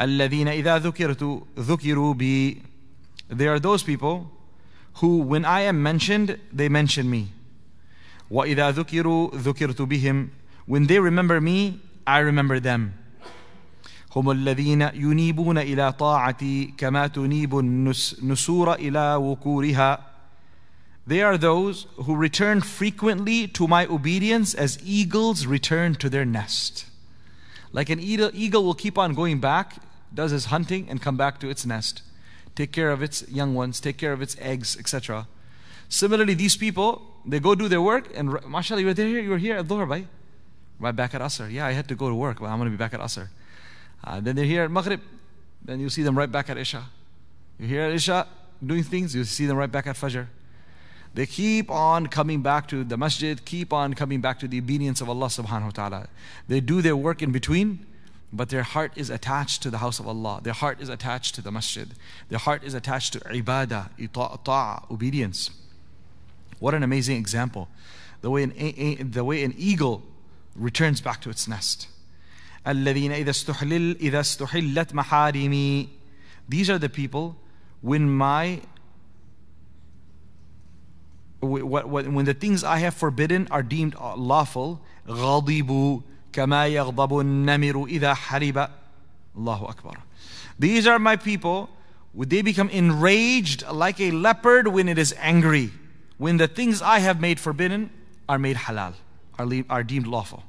الَّذِينَ 0.00 0.46
إِذَا 0.46 0.78
ذُكِرْتُ 0.80 1.46
ذُكِرُوا 1.56 2.14
بِي 2.14 2.62
They 3.28 3.46
are 3.46 3.58
those 3.58 3.82
people 3.82 4.30
who, 4.94 5.18
when 5.18 5.44
I 5.44 5.60
am 5.62 5.82
mentioned, 5.82 6.38
they 6.52 6.68
mention 6.68 7.10
me. 7.10 7.32
وَإِذَا 8.30 8.72
ذُكِرُوا 8.72 9.34
ذُكِرْتُ 9.34 9.76
بِهِمْ 9.76 10.30
When 10.66 10.86
they 10.86 10.98
remember 10.98 11.40
me, 11.40 11.80
I 12.06 12.18
remember 12.18 12.60
them. 12.60 12.94
هم 14.16 14.30
الذين 14.30 14.82
ينيبون 14.94 15.58
إلى 15.58 15.92
طاعتي 15.92 16.74
كما 16.78 17.06
تنيب 17.06 17.58
النسور 17.58 18.74
إلى 18.74 19.14
وكورها 19.14 19.98
they 21.07 21.21
are 21.21 21.37
those 21.37 21.85
who 21.97 22.15
return 22.15 22.61
frequently 22.61 23.47
to 23.49 23.67
my 23.67 23.85
obedience 23.85 24.53
as 24.55 24.79
eagles 24.83 25.45
return 25.45 25.95
to 25.95 26.09
their 26.09 26.25
nest. 26.25 26.85
Like 27.71 27.89
an 27.89 27.99
eagle 27.99 28.63
will 28.63 28.73
keep 28.73 28.97
on 28.97 29.13
going 29.13 29.39
back, 29.39 29.75
does 30.13 30.31
his 30.31 30.45
hunting, 30.45 30.87
and 30.89 31.01
come 31.01 31.17
back 31.17 31.39
to 31.41 31.49
its 31.49 31.65
nest. 31.65 32.01
Take 32.55 32.71
care 32.71 32.89
of 32.89 33.03
its 33.03 33.27
young 33.29 33.53
ones, 33.53 33.79
take 33.79 33.97
care 33.97 34.13
of 34.13 34.21
its 34.21 34.35
eggs, 34.39 34.77
etc. 34.79 35.27
Similarly, 35.89 36.33
these 36.33 36.57
people, 36.57 37.01
they 37.25 37.39
go 37.39 37.53
do 37.53 37.67
their 37.67 37.81
work, 37.81 38.09
and 38.15 38.37
mashallah, 38.47 38.81
you're 38.81 38.93
there, 38.93 39.07
you're 39.07 39.37
here 39.37 39.57
at 39.57 39.67
Dhuhr, 39.67 39.87
bhai. 39.87 40.07
Right 40.79 40.95
back 40.95 41.13
at 41.13 41.21
Asr. 41.21 41.51
Yeah, 41.51 41.67
I 41.67 41.73
had 41.73 41.87
to 41.89 41.95
go 41.95 42.09
to 42.09 42.15
work, 42.15 42.39
but 42.39 42.47
I'm 42.47 42.57
going 42.57 42.71
to 42.71 42.77
be 42.77 42.77
back 42.77 42.93
at 42.93 42.99
Asr. 42.99 43.29
Uh, 44.03 44.19
then 44.19 44.35
they're 44.35 44.45
here 44.45 44.63
at 44.63 44.71
Maghrib. 44.71 45.01
Then 45.63 45.79
you 45.79 45.89
see 45.89 46.03
them 46.03 46.17
right 46.17 46.31
back 46.31 46.49
at 46.49 46.57
Isha. 46.57 46.83
You're 47.59 47.69
here 47.69 47.81
at 47.81 47.91
Isha 47.91 48.27
doing 48.65 48.83
things, 48.83 49.15
you 49.15 49.23
see 49.23 49.45
them 49.45 49.57
right 49.57 49.71
back 49.71 49.87
at 49.87 49.95
Fajr. 49.95 50.27
They 51.14 51.26
keep 51.26 51.70
on 51.70 52.06
coming 52.06 52.40
back 52.40 52.68
to 52.68 52.84
the 52.84 52.96
masjid, 52.96 53.44
keep 53.44 53.72
on 53.72 53.94
coming 53.94 54.20
back 54.20 54.38
to 54.40 54.48
the 54.48 54.58
obedience 54.58 55.00
of 55.00 55.08
Allah 55.08 55.26
subhanahu 55.26 55.64
wa 55.64 55.70
ta'ala. 55.70 56.08
They 56.46 56.60
do 56.60 56.82
their 56.82 56.96
work 56.96 57.20
in 57.20 57.32
between, 57.32 57.84
but 58.32 58.48
their 58.48 58.62
heart 58.62 58.92
is 58.94 59.10
attached 59.10 59.62
to 59.62 59.70
the 59.70 59.78
house 59.78 59.98
of 59.98 60.06
Allah. 60.06 60.40
Their 60.42 60.52
heart 60.52 60.80
is 60.80 60.88
attached 60.88 61.34
to 61.34 61.42
the 61.42 61.50
masjid. 61.50 61.88
Their 62.28 62.38
heart 62.38 62.62
is 62.62 62.74
attached 62.74 63.14
to 63.14 63.20
ibadah, 63.20 63.90
ita'a, 63.98 64.88
obedience. 64.90 65.50
What 66.60 66.74
an 66.74 66.84
amazing 66.84 67.16
example. 67.16 67.68
The 68.20 68.30
way 68.30 68.44
an, 68.44 69.10
the 69.10 69.24
way 69.24 69.42
an 69.42 69.54
eagle 69.56 70.02
returns 70.54 71.00
back 71.00 71.20
to 71.22 71.30
its 71.30 71.48
nest. 71.48 71.88
الذين 72.66 73.12
إذا 73.12 73.30
استحلل 73.30 73.96
إذا 74.00 74.20
استحلت 74.20 74.92
محارمي 74.92 75.88
These 76.48 76.68
are 76.68 76.78
the 76.78 76.88
people 76.88 77.36
when 77.80 78.10
my 78.10 78.60
when 81.44 82.24
the 82.24 82.34
things 82.34 82.62
I 82.62 82.78
have 82.78 82.94
forbidden 82.94 83.48
are 83.50 83.62
deemed 83.62 83.94
lawful 83.94 84.80
غضبوا 85.08 86.00
كما 86.32 86.66
يغضب 86.66 87.20
النمر 87.20 87.86
إذا 87.86 88.14
حرب 88.14 88.68
الله 89.36 89.70
أكبر 89.70 89.96
These 90.58 90.86
are 90.86 90.98
my 90.98 91.16
people 91.16 91.70
would 92.12 92.28
they 92.28 92.42
become 92.42 92.68
enraged 92.68 93.64
like 93.70 94.00
a 94.00 94.10
leopard 94.10 94.68
when 94.68 94.88
it 94.88 94.98
is 94.98 95.14
angry 95.18 95.72
when 96.18 96.36
the 96.36 96.48
things 96.48 96.82
I 96.82 96.98
have 96.98 97.20
made 97.20 97.40
forbidden 97.40 97.90
are 98.28 98.38
made 98.38 98.56
halal 98.56 98.94
are, 99.38 99.48
are 99.70 99.82
deemed 99.82 100.06
lawful 100.06 100.44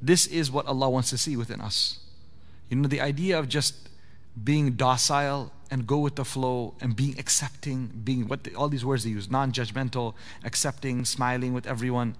this 0.00 0.26
is 0.26 0.50
what 0.50 0.66
Allah 0.66 0.88
wants 0.88 1.10
to 1.10 1.18
see 1.18 1.36
within 1.36 1.60
us. 1.60 1.98
You 2.70 2.76
know, 2.76 2.88
the 2.88 3.00
idea 3.00 3.38
of 3.38 3.48
just 3.48 3.88
being 4.41 4.73
docile 4.73 5.51
and 5.69 5.87
go 5.87 5.97
with 5.97 6.15
the 6.15 6.25
flow 6.25 6.75
and 6.81 6.95
being 6.95 7.17
accepting, 7.19 7.87
being 8.03 8.27
what 8.27 8.43
the, 8.43 8.55
all 8.55 8.69
these 8.69 8.85
words 8.85 9.03
they 9.03 9.09
use 9.09 9.29
non 9.29 9.51
judgmental, 9.51 10.13
accepting, 10.43 11.05
smiling 11.05 11.53
with 11.53 11.67
everyone. 11.67 12.15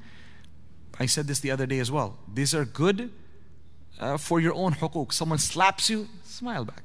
I 1.00 1.06
said 1.06 1.28
this 1.28 1.40
the 1.40 1.52
other 1.52 1.66
day 1.66 1.80
as 1.80 1.92
well. 1.92 2.18
These 2.32 2.54
are 2.54 2.66
good 2.66 3.12
uh, 4.00 4.18
for 4.18 4.40
your 4.40 4.54
own 4.54 4.74
hukuk. 4.74 5.12
Someone 5.12 5.40
slaps 5.40 5.90
you, 5.90 6.08
smile 6.24 6.66
back. 6.66 6.84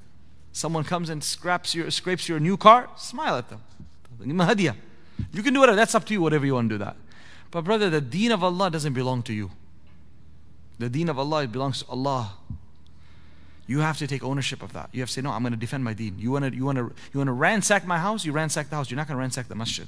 Someone 0.52 0.84
comes 0.84 1.08
and 1.10 1.22
scraps 1.22 1.74
your, 1.74 1.90
scrapes 1.90 2.28
your 2.28 2.40
new 2.40 2.56
car, 2.56 2.88
smile 2.96 3.36
at 3.36 3.48
them. 3.48 3.62
You 5.32 5.42
can 5.42 5.54
do 5.54 5.60
whatever, 5.60 5.76
that's 5.76 5.94
up 5.94 6.04
to 6.06 6.14
you, 6.14 6.20
whatever 6.20 6.46
you 6.46 6.54
want 6.54 6.68
to 6.68 6.74
do 6.74 6.84
that. 6.84 6.96
But 7.50 7.64
brother, 7.64 7.88
the 7.90 8.00
deen 8.00 8.32
of 8.32 8.42
Allah 8.42 8.70
doesn't 8.70 8.92
belong 8.92 9.22
to 9.24 9.32
you. 9.32 9.50
The 10.78 10.88
deen 10.88 11.08
of 11.08 11.18
Allah 11.18 11.46
belongs 11.46 11.80
to 11.80 11.88
Allah. 11.88 12.34
You 13.68 13.80
have 13.80 13.98
to 13.98 14.06
take 14.06 14.24
ownership 14.24 14.62
of 14.62 14.72
that. 14.72 14.88
You 14.92 15.00
have 15.00 15.10
to 15.10 15.12
say, 15.12 15.20
no, 15.20 15.30
I'm 15.30 15.42
going 15.42 15.52
to 15.52 15.58
defend 15.58 15.84
my 15.84 15.92
deen. 15.92 16.18
You 16.18 16.32
want 16.32 16.46
to, 16.46 16.56
you 16.56 16.64
want 16.64 16.78
to, 16.78 16.84
you 17.12 17.18
want 17.18 17.28
to 17.28 17.32
ransack 17.32 17.86
my 17.86 17.98
house? 17.98 18.24
You 18.24 18.32
ransack 18.32 18.70
the 18.70 18.76
house. 18.76 18.90
You're 18.90 18.96
not 18.96 19.06
going 19.06 19.16
to 19.16 19.20
ransack 19.20 19.46
the 19.46 19.54
masjid. 19.54 19.86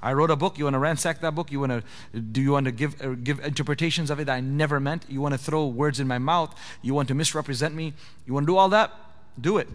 I 0.00 0.12
wrote 0.12 0.30
a 0.30 0.36
book. 0.36 0.58
You 0.58 0.64
want 0.64 0.74
to 0.74 0.78
ransack 0.78 1.20
that 1.22 1.34
book? 1.34 1.50
You 1.50 1.58
want 1.58 1.72
to, 1.72 2.20
do 2.20 2.40
you 2.40 2.52
want 2.52 2.66
to 2.66 2.72
give, 2.72 3.02
uh, 3.02 3.14
give 3.14 3.40
interpretations 3.40 4.10
of 4.10 4.20
it 4.20 4.26
that 4.26 4.34
I 4.34 4.40
never 4.40 4.78
meant? 4.78 5.06
You 5.08 5.20
want 5.20 5.34
to 5.34 5.38
throw 5.38 5.66
words 5.66 5.98
in 5.98 6.06
my 6.06 6.18
mouth? 6.18 6.56
You 6.82 6.94
want 6.94 7.08
to 7.08 7.14
misrepresent 7.14 7.74
me? 7.74 7.94
You 8.26 8.32
want 8.32 8.46
to 8.46 8.52
do 8.52 8.56
all 8.56 8.68
that? 8.68 8.92
Do 9.40 9.58
it. 9.58 9.68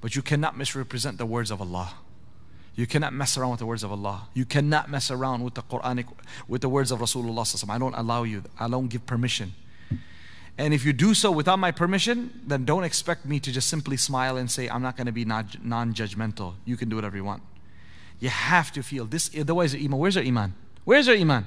But 0.00 0.16
you 0.16 0.22
cannot 0.22 0.56
misrepresent 0.56 1.18
the 1.18 1.26
words 1.26 1.50
of 1.50 1.60
Allah. 1.60 1.92
You 2.74 2.86
cannot 2.86 3.12
mess 3.12 3.36
around 3.36 3.50
with 3.50 3.60
the 3.60 3.66
words 3.66 3.82
of 3.82 3.92
Allah. 3.92 4.28
You 4.32 4.46
cannot 4.46 4.88
mess 4.88 5.10
around 5.10 5.44
with 5.44 5.54
the 5.54 5.62
Quranic, 5.62 6.06
with 6.48 6.62
the 6.62 6.70
words 6.70 6.90
of 6.90 7.00
Rasulullah. 7.00 7.68
I 7.68 7.78
don't 7.78 7.94
allow 7.94 8.22
you. 8.22 8.44
I 8.58 8.68
don't 8.68 8.88
give 8.88 9.04
permission. 9.04 9.52
And 10.58 10.74
if 10.74 10.84
you 10.84 10.92
do 10.92 11.14
so 11.14 11.30
without 11.30 11.58
my 11.58 11.70
permission, 11.70 12.42
then 12.46 12.64
don't 12.64 12.84
expect 12.84 13.24
me 13.24 13.40
to 13.40 13.50
just 13.50 13.68
simply 13.68 13.96
smile 13.96 14.36
and 14.36 14.50
say, 14.50 14.68
I'm 14.68 14.82
not 14.82 14.96
going 14.96 15.06
to 15.06 15.12
be 15.12 15.24
non 15.24 15.46
judgmental. 15.94 16.54
You 16.64 16.76
can 16.76 16.88
do 16.88 16.96
whatever 16.96 17.16
you 17.16 17.24
want. 17.24 17.42
You 18.20 18.28
have 18.28 18.70
to 18.72 18.82
feel 18.82 19.06
this. 19.06 19.30
Otherwise, 19.38 19.74
iman. 19.74 19.98
Where's 19.98 20.16
your 20.16 20.24
iman? 20.24 20.54
Where's 20.84 21.06
your 21.06 21.16
iman? 21.16 21.46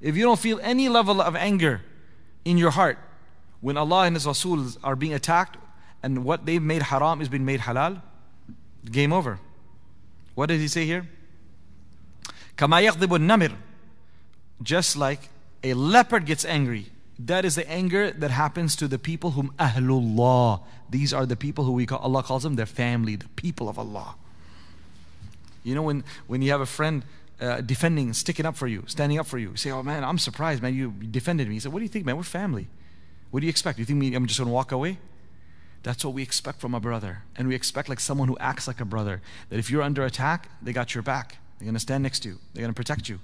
If 0.00 0.16
you 0.16 0.24
don't 0.24 0.38
feel 0.38 0.58
any 0.62 0.88
level 0.88 1.20
of 1.20 1.36
anger 1.36 1.82
in 2.44 2.58
your 2.58 2.70
heart 2.70 2.98
when 3.60 3.76
Allah 3.76 4.04
and 4.04 4.16
His 4.16 4.26
Rasul 4.26 4.66
are 4.82 4.96
being 4.96 5.14
attacked 5.14 5.56
and 6.02 6.24
what 6.24 6.46
they've 6.46 6.62
made 6.62 6.82
haram 6.82 7.20
is 7.20 7.28
being 7.28 7.44
made 7.44 7.60
halal, 7.60 8.02
game 8.90 9.12
over. 9.12 9.38
What 10.34 10.46
did 10.46 10.60
He 10.60 10.68
say 10.68 10.84
here? 10.84 11.06
Kama 12.56 12.76
namir. 12.76 13.52
Just 14.62 14.96
like 14.96 15.28
a 15.62 15.74
leopard 15.74 16.24
gets 16.24 16.44
angry 16.44 16.86
that 17.18 17.44
is 17.44 17.54
the 17.54 17.68
anger 17.70 18.10
that 18.10 18.30
happens 18.30 18.76
to 18.76 18.88
the 18.88 18.98
people 18.98 19.32
whom 19.32 19.52
Ahlullah. 19.58 20.60
These 20.90 21.14
are 21.14 21.24
the 21.24 21.36
people 21.36 21.64
who 21.64 21.72
we 21.72 21.86
call, 21.86 21.98
Allah 21.98 22.22
calls 22.22 22.42
them 22.42 22.56
their 22.56 22.66
family, 22.66 23.16
the 23.16 23.28
people 23.30 23.68
of 23.68 23.78
Allah. 23.78 24.16
You 25.64 25.74
know, 25.74 25.82
when, 25.82 26.04
when 26.26 26.42
you 26.42 26.50
have 26.52 26.60
a 26.60 26.66
friend 26.66 27.02
uh, 27.40 27.60
defending, 27.60 28.12
sticking 28.12 28.46
up 28.46 28.56
for 28.56 28.66
you, 28.66 28.84
standing 28.86 29.18
up 29.18 29.26
for 29.26 29.38
you, 29.38 29.50
you 29.50 29.56
say, 29.56 29.70
Oh 29.70 29.82
man, 29.82 30.04
I'm 30.04 30.18
surprised, 30.18 30.62
man, 30.62 30.74
you 30.74 30.90
defended 30.90 31.48
me. 31.48 31.54
He 31.54 31.60
said, 31.60 31.72
What 31.72 31.80
do 31.80 31.84
you 31.84 31.88
think, 31.88 32.04
man? 32.04 32.16
We're 32.16 32.22
family. 32.22 32.68
What 33.30 33.40
do 33.40 33.46
you 33.46 33.50
expect? 33.50 33.78
You 33.78 33.84
think 33.84 33.98
me, 33.98 34.14
I'm 34.14 34.26
just 34.26 34.38
going 34.38 34.48
to 34.48 34.54
walk 34.54 34.72
away? 34.72 34.98
That's 35.82 36.04
what 36.04 36.14
we 36.14 36.22
expect 36.22 36.60
from 36.60 36.74
a 36.74 36.80
brother. 36.80 37.22
And 37.36 37.48
we 37.48 37.54
expect 37.54 37.88
like 37.88 38.00
someone 38.00 38.28
who 38.28 38.36
acts 38.38 38.66
like 38.66 38.80
a 38.80 38.84
brother. 38.84 39.22
That 39.50 39.58
if 39.58 39.70
you're 39.70 39.82
under 39.82 40.04
attack, 40.04 40.48
they 40.62 40.72
got 40.72 40.94
your 40.94 41.02
back. 41.02 41.38
They're 41.58 41.66
going 41.66 41.74
to 41.74 41.80
stand 41.80 42.02
next 42.02 42.20
to 42.20 42.30
you. 42.30 42.38
They're 42.52 42.62
going 42.62 42.72
to 42.72 42.76
protect 42.76 43.08
you. 43.08 43.20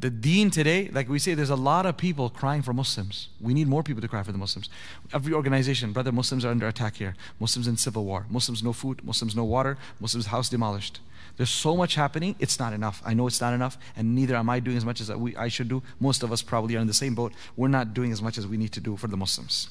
The 0.00 0.10
deen 0.10 0.50
today, 0.50 0.90
like 0.92 1.08
we 1.08 1.18
say, 1.18 1.34
there's 1.34 1.50
a 1.50 1.56
lot 1.56 1.86
of 1.86 1.96
people 1.96 2.28
crying 2.28 2.62
for 2.62 2.72
Muslims. 2.72 3.28
We 3.40 3.54
need 3.54 3.68
more 3.68 3.82
people 3.82 4.02
to 4.02 4.08
cry 4.08 4.22
for 4.22 4.32
the 4.32 4.38
Muslims. 4.38 4.68
Every 5.12 5.32
organization, 5.32 5.92
brother, 5.92 6.12
Muslims 6.12 6.44
are 6.44 6.50
under 6.50 6.66
attack 6.66 6.96
here. 6.96 7.14
Muslims 7.40 7.66
in 7.66 7.76
civil 7.76 8.04
war. 8.04 8.26
Muslims 8.28 8.62
no 8.62 8.72
food. 8.72 9.02
Muslims 9.04 9.34
no 9.34 9.44
water. 9.44 9.78
Muslims 10.00 10.26
house 10.26 10.48
demolished. 10.48 11.00
There's 11.36 11.50
so 11.50 11.76
much 11.76 11.94
happening. 11.94 12.36
It's 12.38 12.58
not 12.58 12.72
enough. 12.72 13.02
I 13.04 13.14
know 13.14 13.26
it's 13.26 13.40
not 13.40 13.54
enough, 13.54 13.76
and 13.96 14.14
neither 14.14 14.36
am 14.36 14.48
I 14.48 14.60
doing 14.60 14.76
as 14.76 14.84
much 14.84 15.00
as 15.00 15.10
we, 15.10 15.36
I 15.36 15.48
should 15.48 15.68
do. 15.68 15.82
Most 15.98 16.22
of 16.22 16.30
us 16.30 16.42
probably 16.42 16.76
are 16.76 16.80
in 16.80 16.86
the 16.86 16.94
same 16.94 17.14
boat. 17.14 17.32
We're 17.56 17.68
not 17.68 17.94
doing 17.94 18.12
as 18.12 18.22
much 18.22 18.38
as 18.38 18.46
we 18.46 18.56
need 18.56 18.72
to 18.72 18.80
do 18.80 18.96
for 18.96 19.08
the 19.08 19.16
Muslims. 19.16 19.70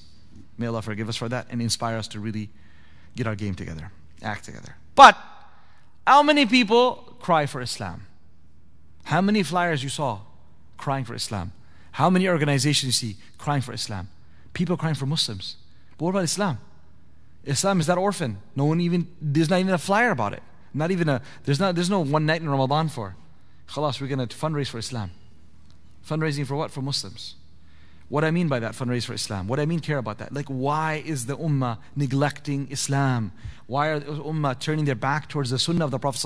May 0.58 0.68
Allah 0.68 0.82
forgive 0.82 1.10
us 1.10 1.16
for 1.16 1.30
that 1.30 1.48
and 1.50 1.62
inspire 1.62 1.98
us 1.98 2.08
to 2.10 2.20
really 2.20 2.50
get 3.16 3.28
our 3.28 3.36
game 3.36 3.56
together, 3.56 3.92
act 4.22 4.46
together. 4.46 4.76
But 4.96 5.18
how 6.06 6.22
many 6.22 6.46
people 6.46 7.16
cry 7.20 7.46
for 7.46 7.62
Islam? 7.62 8.08
How 9.04 9.22
many 9.22 9.44
flyers 9.44 9.84
you 9.84 9.90
saw 9.90 10.22
crying 10.78 11.06
for 11.06 11.14
Islam? 11.14 11.52
How 11.94 12.10
many 12.10 12.28
organizations 12.28 12.86
you 12.86 12.92
see 13.10 13.20
crying 13.38 13.62
for 13.62 13.74
Islam? 13.74 14.10
People 14.54 14.78
crying 14.78 14.96
for 14.96 15.06
Muslims. 15.06 15.58
But 15.98 16.06
what 16.06 16.12
about 16.12 16.24
Islam? 16.24 16.60
Islam 17.46 17.80
is 17.80 17.88
that 17.88 17.98
orphan. 17.98 18.38
No 18.56 18.66
one 18.66 18.80
even 18.82 19.08
there's 19.22 19.50
not 19.50 19.60
even 19.60 19.74
a 19.74 19.78
flyer 19.78 20.12
about 20.12 20.34
it. 20.34 20.44
Not 20.74 20.92
even 20.92 21.10
a 21.10 21.22
there's 21.44 21.60
not 21.60 21.76
there's 21.76 21.90
no 21.90 22.00
one 22.00 22.26
night 22.26 22.42
in 22.42 22.50
Ramadan 22.50 22.90
for. 22.90 23.16
Khalas, 23.68 24.00
we're 24.02 24.08
gonna 24.08 24.28
fundraise 24.28 24.70
for 24.70 24.78
Islam. 24.78 25.12
Fundraising 26.08 26.46
for 26.46 26.56
what? 26.56 26.72
For 26.72 26.82
Muslims. 26.82 27.36
What 28.10 28.24
I 28.24 28.32
mean 28.32 28.48
by 28.48 28.60
that, 28.60 28.74
fundraise 28.74 29.06
for 29.06 29.14
Islam. 29.14 29.48
What 29.48 29.60
I 29.60 29.66
mean 29.66 29.80
care 29.80 29.98
about 29.98 30.20
that. 30.20 30.34
Like 30.34 30.48
why 30.48 31.04
is 31.06 31.26
the 31.26 31.38
Ummah 31.38 31.78
neglecting 31.96 32.68
Islam? 32.70 33.32
Why 33.68 33.88
are 33.88 34.00
the 34.00 34.12
Ummah 34.12 34.60
turning 34.60 34.86
their 34.86 34.96
back 34.96 35.30
towards 35.30 35.50
the 35.50 35.60
Sunnah 35.60 35.86
of 35.86 35.92
the 35.92 36.00
Prophet? 36.00 36.20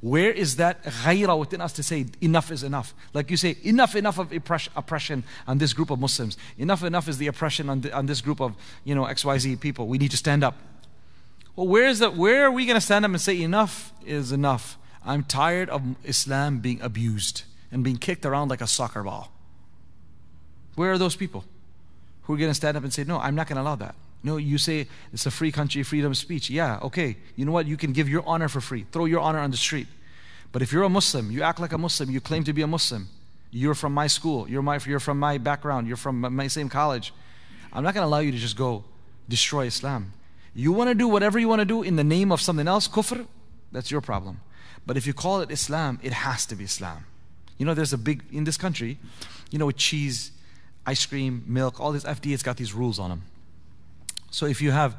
Where 0.00 0.30
is 0.30 0.56
that 0.56 0.84
ghaira 0.84 1.36
within 1.38 1.60
us 1.60 1.72
to 1.72 1.82
say 1.82 2.06
enough 2.20 2.52
is 2.52 2.62
enough? 2.62 2.94
Like 3.14 3.30
you 3.30 3.36
say, 3.36 3.56
enough, 3.64 3.96
enough 3.96 4.18
of 4.18 4.32
oppression 4.32 5.24
on 5.46 5.58
this 5.58 5.72
group 5.72 5.90
of 5.90 5.98
Muslims. 5.98 6.36
Enough, 6.56 6.84
enough 6.84 7.08
is 7.08 7.18
the 7.18 7.26
oppression 7.26 7.68
on, 7.68 7.80
the, 7.80 7.92
on 7.92 8.06
this 8.06 8.20
group 8.20 8.40
of, 8.40 8.54
you 8.84 8.94
know, 8.94 9.04
XYZ 9.04 9.58
people. 9.58 9.88
We 9.88 9.98
need 9.98 10.12
to 10.12 10.16
stand 10.16 10.44
up. 10.44 10.56
Well, 11.56 11.66
where 11.66 11.86
is 11.88 11.98
that? 11.98 12.14
Where 12.14 12.44
are 12.44 12.52
we 12.52 12.64
going 12.64 12.76
to 12.76 12.80
stand 12.80 13.04
up 13.04 13.10
and 13.10 13.20
say 13.20 13.42
enough 13.42 13.92
is 14.06 14.30
enough? 14.30 14.78
I'm 15.04 15.24
tired 15.24 15.68
of 15.68 15.82
Islam 16.04 16.60
being 16.60 16.80
abused 16.80 17.42
and 17.72 17.82
being 17.82 17.96
kicked 17.96 18.24
around 18.24 18.48
like 18.50 18.60
a 18.60 18.66
soccer 18.68 19.02
ball. 19.02 19.32
Where 20.76 20.92
are 20.92 20.98
those 20.98 21.16
people 21.16 21.44
who 22.22 22.34
are 22.34 22.36
going 22.36 22.50
to 22.50 22.54
stand 22.54 22.76
up 22.76 22.84
and 22.84 22.92
say, 22.92 23.02
no, 23.02 23.18
I'm 23.18 23.34
not 23.34 23.48
going 23.48 23.56
to 23.56 23.62
allow 23.62 23.74
that? 23.76 23.96
No, 24.22 24.36
you 24.36 24.58
say 24.58 24.88
it's 25.12 25.26
a 25.26 25.30
free 25.30 25.52
country, 25.52 25.82
freedom 25.82 26.10
of 26.10 26.16
speech. 26.16 26.50
Yeah, 26.50 26.78
okay. 26.82 27.16
You 27.36 27.44
know 27.44 27.52
what? 27.52 27.66
You 27.66 27.76
can 27.76 27.92
give 27.92 28.08
your 28.08 28.24
honor 28.26 28.48
for 28.48 28.60
free. 28.60 28.84
Throw 28.90 29.04
your 29.04 29.20
honor 29.20 29.38
on 29.38 29.50
the 29.50 29.56
street. 29.56 29.86
But 30.50 30.62
if 30.62 30.72
you're 30.72 30.82
a 30.82 30.88
Muslim, 30.88 31.30
you 31.30 31.42
act 31.42 31.60
like 31.60 31.72
a 31.72 31.78
Muslim, 31.78 32.10
you 32.10 32.20
claim 32.20 32.44
to 32.44 32.52
be 32.52 32.62
a 32.62 32.66
Muslim, 32.66 33.08
you're 33.50 33.74
from 33.74 33.92
my 33.92 34.06
school, 34.06 34.48
you're, 34.48 34.62
my, 34.62 34.78
you're 34.86 35.00
from 35.00 35.18
my 35.18 35.38
background, 35.38 35.86
you're 35.86 35.96
from 35.96 36.20
my 36.20 36.46
same 36.48 36.68
college, 36.68 37.12
I'm 37.72 37.84
not 37.84 37.94
going 37.94 38.02
to 38.02 38.08
allow 38.08 38.20
you 38.20 38.32
to 38.32 38.38
just 38.38 38.56
go 38.56 38.84
destroy 39.28 39.66
Islam. 39.66 40.12
You 40.54 40.72
want 40.72 40.88
to 40.88 40.94
do 40.94 41.06
whatever 41.06 41.38
you 41.38 41.48
want 41.48 41.60
to 41.60 41.66
do 41.66 41.82
in 41.82 41.96
the 41.96 42.04
name 42.04 42.32
of 42.32 42.40
something 42.40 42.66
else, 42.66 42.88
kufr, 42.88 43.26
that's 43.72 43.90
your 43.90 44.00
problem. 44.00 44.40
But 44.86 44.96
if 44.96 45.06
you 45.06 45.12
call 45.12 45.42
it 45.42 45.50
Islam, 45.50 46.00
it 46.02 46.12
has 46.12 46.46
to 46.46 46.56
be 46.56 46.64
Islam. 46.64 47.04
You 47.58 47.66
know, 47.66 47.74
there's 47.74 47.92
a 47.92 47.98
big, 47.98 48.22
in 48.32 48.44
this 48.44 48.56
country, 48.56 48.98
you 49.50 49.58
know, 49.58 49.66
with 49.66 49.76
cheese, 49.76 50.32
ice 50.86 51.04
cream, 51.04 51.44
milk, 51.46 51.78
all 51.78 51.92
this 51.92 52.04
FDA, 52.04 52.30
has 52.30 52.42
got 52.42 52.56
these 52.56 52.72
rules 52.72 52.98
on 52.98 53.10
them. 53.10 53.22
So 54.30 54.46
if 54.46 54.60
you 54.60 54.70
have 54.70 54.96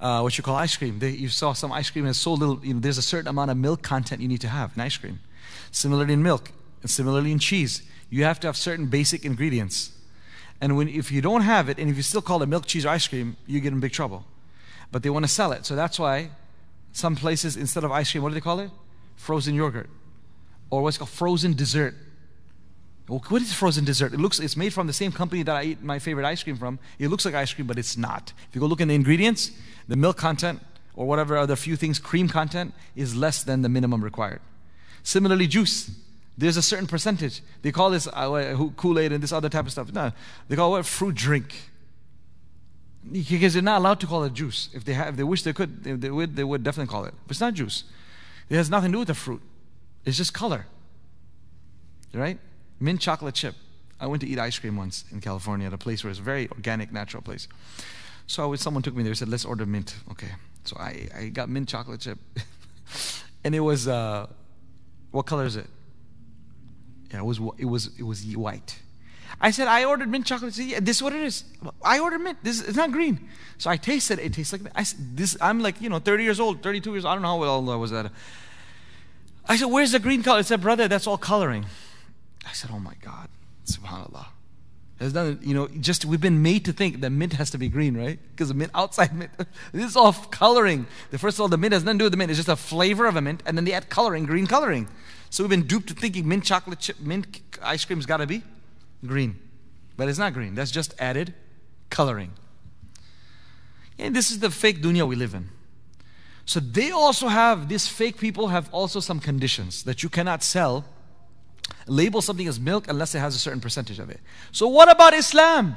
uh, 0.00 0.20
what 0.20 0.36
you 0.36 0.44
call 0.44 0.56
ice 0.56 0.76
cream, 0.76 0.98
they, 0.98 1.10
you 1.10 1.28
saw 1.28 1.52
some 1.52 1.72
ice 1.72 1.90
cream 1.90 2.06
has 2.06 2.16
so 2.16 2.32
little, 2.32 2.60
you 2.64 2.74
know, 2.74 2.80
there's 2.80 2.98
a 2.98 3.02
certain 3.02 3.28
amount 3.28 3.50
of 3.50 3.56
milk 3.56 3.82
content 3.82 4.20
you 4.20 4.28
need 4.28 4.40
to 4.40 4.48
have 4.48 4.72
in 4.74 4.82
ice 4.82 4.96
cream. 4.96 5.20
Similarly 5.70 6.12
in 6.12 6.22
milk, 6.22 6.50
and 6.82 6.90
similarly 6.90 7.30
in 7.30 7.38
cheese, 7.38 7.82
you 8.10 8.24
have 8.24 8.40
to 8.40 8.48
have 8.48 8.56
certain 8.56 8.86
basic 8.86 9.24
ingredients. 9.24 9.92
And 10.60 10.76
when, 10.76 10.88
if 10.88 11.10
you 11.10 11.22
don't 11.22 11.42
have 11.42 11.68
it, 11.68 11.78
and 11.78 11.88
if 11.88 11.96
you 11.96 12.02
still 12.02 12.22
call 12.22 12.42
it 12.42 12.46
milk, 12.46 12.66
cheese, 12.66 12.84
or 12.84 12.90
ice 12.90 13.06
cream, 13.06 13.36
you 13.46 13.60
get 13.60 13.72
in 13.72 13.80
big 13.80 13.92
trouble. 13.92 14.24
But 14.90 15.02
they 15.02 15.10
want 15.10 15.24
to 15.24 15.30
sell 15.30 15.52
it. 15.52 15.64
So 15.64 15.74
that's 15.76 15.98
why 15.98 16.30
some 16.92 17.16
places, 17.16 17.56
instead 17.56 17.84
of 17.84 17.90
ice 17.90 18.10
cream, 18.10 18.22
what 18.22 18.30
do 18.30 18.34
they 18.34 18.40
call 18.40 18.60
it? 18.60 18.70
Frozen 19.16 19.54
yogurt. 19.54 19.88
Or 20.70 20.82
what's 20.82 20.98
called 20.98 21.10
frozen 21.10 21.54
dessert. 21.54 21.94
What 23.06 23.42
is 23.42 23.52
frozen 23.52 23.84
dessert? 23.84 24.14
It 24.14 24.20
looks 24.20 24.38
it's 24.38 24.56
made 24.56 24.72
from 24.72 24.86
the 24.86 24.92
same 24.92 25.12
company 25.12 25.42
that 25.42 25.54
I 25.54 25.64
eat 25.64 25.82
my 25.82 25.98
favorite 25.98 26.24
ice 26.24 26.42
cream 26.42 26.56
from. 26.56 26.78
It 26.98 27.08
looks 27.08 27.24
like 27.24 27.34
ice 27.34 27.52
cream, 27.52 27.66
but 27.66 27.78
it's 27.78 27.96
not. 27.96 28.32
If 28.48 28.54
you 28.54 28.60
go 28.60 28.66
look 28.66 28.80
in 28.80 28.88
the 28.88 28.94
ingredients, 28.94 29.50
the 29.88 29.96
milk 29.96 30.16
content 30.16 30.60
or 30.94 31.06
whatever 31.06 31.36
other 31.36 31.56
few 31.56 31.76
things, 31.76 31.98
cream 31.98 32.28
content 32.28 32.74
is 32.94 33.16
less 33.16 33.42
than 33.42 33.62
the 33.62 33.68
minimum 33.68 34.02
required. 34.04 34.40
Similarly, 35.02 35.46
juice. 35.46 35.90
There's 36.38 36.56
a 36.56 36.62
certain 36.62 36.86
percentage. 36.86 37.42
They 37.60 37.72
call 37.72 37.90
this 37.90 38.06
uh, 38.06 38.68
Kool-Aid 38.76 39.12
and 39.12 39.22
this 39.22 39.32
other 39.32 39.48
type 39.48 39.66
of 39.66 39.72
stuff. 39.72 39.92
No, 39.92 40.12
they 40.48 40.56
call 40.56 40.76
it 40.76 40.86
fruit 40.86 41.14
drink. 41.14 41.54
Because 43.10 43.54
they're 43.54 43.62
not 43.62 43.78
allowed 43.78 44.00
to 44.00 44.06
call 44.06 44.22
it 44.24 44.32
juice. 44.32 44.68
If 44.72 44.84
they 44.84 44.94
have, 44.94 45.08
if 45.08 45.16
they 45.16 45.24
wish 45.24 45.42
they 45.42 45.52
could, 45.52 45.82
they 45.82 46.10
would, 46.10 46.36
they 46.36 46.44
would 46.44 46.62
definitely 46.62 46.90
call 46.90 47.04
it. 47.04 47.14
But 47.26 47.32
it's 47.32 47.40
not 47.40 47.54
juice. 47.54 47.84
It 48.48 48.56
has 48.56 48.70
nothing 48.70 48.92
to 48.92 48.94
do 48.94 48.98
with 49.00 49.08
the 49.08 49.14
fruit. 49.14 49.42
It's 50.04 50.16
just 50.16 50.32
color. 50.32 50.66
Right? 52.14 52.38
Mint 52.82 53.00
chocolate 53.00 53.36
chip. 53.36 53.54
I 54.00 54.06
went 54.08 54.20
to 54.22 54.26
eat 54.26 54.40
ice 54.40 54.58
cream 54.58 54.76
once 54.76 55.04
in 55.12 55.20
California 55.20 55.68
at 55.68 55.72
a 55.72 55.78
place 55.78 56.02
where 56.02 56.10
it's 56.10 56.18
a 56.18 56.22
very 56.22 56.48
organic, 56.48 56.92
natural 56.92 57.22
place. 57.22 57.46
So 58.26 58.52
someone 58.56 58.82
took 58.82 58.96
me 58.96 59.04
there 59.04 59.10
and 59.10 59.18
said, 59.18 59.28
let's 59.28 59.44
order 59.44 59.64
mint. 59.64 59.94
Okay. 60.10 60.30
So 60.64 60.76
I, 60.80 61.08
I 61.16 61.28
got 61.28 61.48
mint 61.48 61.68
chocolate 61.68 62.00
chip. 62.00 62.18
and 63.44 63.54
it 63.54 63.60
was, 63.60 63.86
uh, 63.86 64.26
what 65.12 65.26
color 65.26 65.44
is 65.44 65.54
it? 65.54 65.68
Yeah, 67.12 67.18
it 67.20 67.24
was, 67.24 67.38
it 67.56 67.66
was, 67.66 67.90
it 67.96 68.02
was 68.02 68.24
white. 68.36 68.80
I 69.40 69.52
said, 69.52 69.68
I 69.68 69.84
ordered 69.84 70.08
mint 70.08 70.26
chocolate. 70.26 70.52
Said, 70.52 70.66
yeah, 70.66 70.80
this 70.80 70.96
is 70.96 71.02
what 71.04 71.12
it 71.12 71.22
is. 71.22 71.44
I 71.84 72.00
ordered 72.00 72.18
mint. 72.18 72.38
This 72.42 72.60
it's 72.60 72.76
not 72.76 72.90
green. 72.90 73.28
So 73.58 73.70
I 73.70 73.76
tasted 73.76 74.18
it. 74.18 74.26
It 74.26 74.34
tastes 74.34 74.52
like 74.52 74.62
I 74.74 74.82
said, 74.82 75.16
this. 75.16 75.36
I'm 75.40 75.60
like, 75.60 75.80
you 75.80 75.88
know, 75.88 76.00
30 76.00 76.24
years 76.24 76.40
old, 76.40 76.62
32 76.64 76.92
years. 76.92 77.04
I 77.04 77.14
don't 77.14 77.22
know 77.22 77.38
how 77.40 77.44
old 77.44 77.68
I 77.70 77.76
was 77.76 77.92
at. 77.92 78.10
I 79.46 79.56
said, 79.56 79.66
where's 79.66 79.92
the 79.92 80.00
green 80.00 80.24
color? 80.24 80.40
It 80.40 80.46
said, 80.46 80.60
brother, 80.60 80.88
that's 80.88 81.06
all 81.06 81.18
coloring. 81.18 81.66
I 82.46 82.52
said, 82.52 82.70
oh 82.72 82.78
my 82.78 82.94
God, 83.00 83.28
subhanAllah. 83.66 84.26
Has 85.00 85.12
done, 85.12 85.40
you 85.42 85.54
know, 85.54 85.66
just 85.80 86.04
we've 86.04 86.20
been 86.20 86.42
made 86.42 86.64
to 86.66 86.72
think 86.72 87.00
that 87.00 87.10
mint 87.10 87.32
has 87.32 87.50
to 87.50 87.58
be 87.58 87.68
green, 87.68 87.96
right? 87.96 88.20
Because 88.30 88.48
the 88.48 88.54
mint 88.54 88.70
outside 88.72 89.12
mint, 89.12 89.32
this 89.72 89.84
is 89.84 89.96
all 89.96 90.12
coloring. 90.12 90.86
The 91.10 91.18
first 91.18 91.38
of 91.38 91.40
all, 91.40 91.48
the 91.48 91.56
mint 91.56 91.72
has 91.72 91.82
nothing 91.82 91.98
to 91.98 92.02
do 92.02 92.04
with 92.06 92.12
the 92.12 92.16
mint. 92.16 92.30
It's 92.30 92.38
just 92.38 92.48
a 92.48 92.56
flavor 92.56 93.06
of 93.06 93.16
a 93.16 93.20
mint, 93.20 93.42
and 93.44 93.56
then 93.56 93.64
they 93.64 93.72
add 93.72 93.88
coloring, 93.88 94.26
green 94.26 94.46
coloring. 94.46 94.88
So 95.30 95.42
we've 95.42 95.50
been 95.50 95.66
duped 95.66 95.88
to 95.88 95.94
thinking 95.94 96.28
mint 96.28 96.44
chocolate 96.44 96.78
chip, 96.78 97.00
mint 97.00 97.40
ice 97.62 97.84
cream's 97.84 98.06
got 98.06 98.18
to 98.18 98.26
be 98.26 98.42
green, 99.04 99.38
but 99.96 100.08
it's 100.08 100.18
not 100.18 100.34
green. 100.34 100.54
That's 100.54 100.70
just 100.70 100.94
added 101.00 101.34
coloring. 101.90 102.32
And 103.98 104.14
this 104.14 104.30
is 104.30 104.38
the 104.40 104.50
fake 104.50 104.82
dunya 104.82 105.06
we 105.06 105.16
live 105.16 105.34
in. 105.34 105.48
So 106.44 106.60
they 106.60 106.90
also 106.90 107.28
have 107.28 107.68
these 107.68 107.88
fake 107.88 108.18
people 108.18 108.48
have 108.48 108.68
also 108.72 109.00
some 109.00 109.20
conditions 109.20 109.84
that 109.84 110.02
you 110.02 110.08
cannot 110.08 110.42
sell 110.42 110.84
label 111.86 112.22
something 112.22 112.46
as 112.46 112.60
milk 112.60 112.88
unless 112.88 113.14
it 113.14 113.18
has 113.18 113.34
a 113.34 113.38
certain 113.38 113.60
percentage 113.60 113.98
of 113.98 114.10
it. 114.10 114.20
So, 114.50 114.68
what 114.68 114.90
about 114.90 115.14
Islam? 115.14 115.76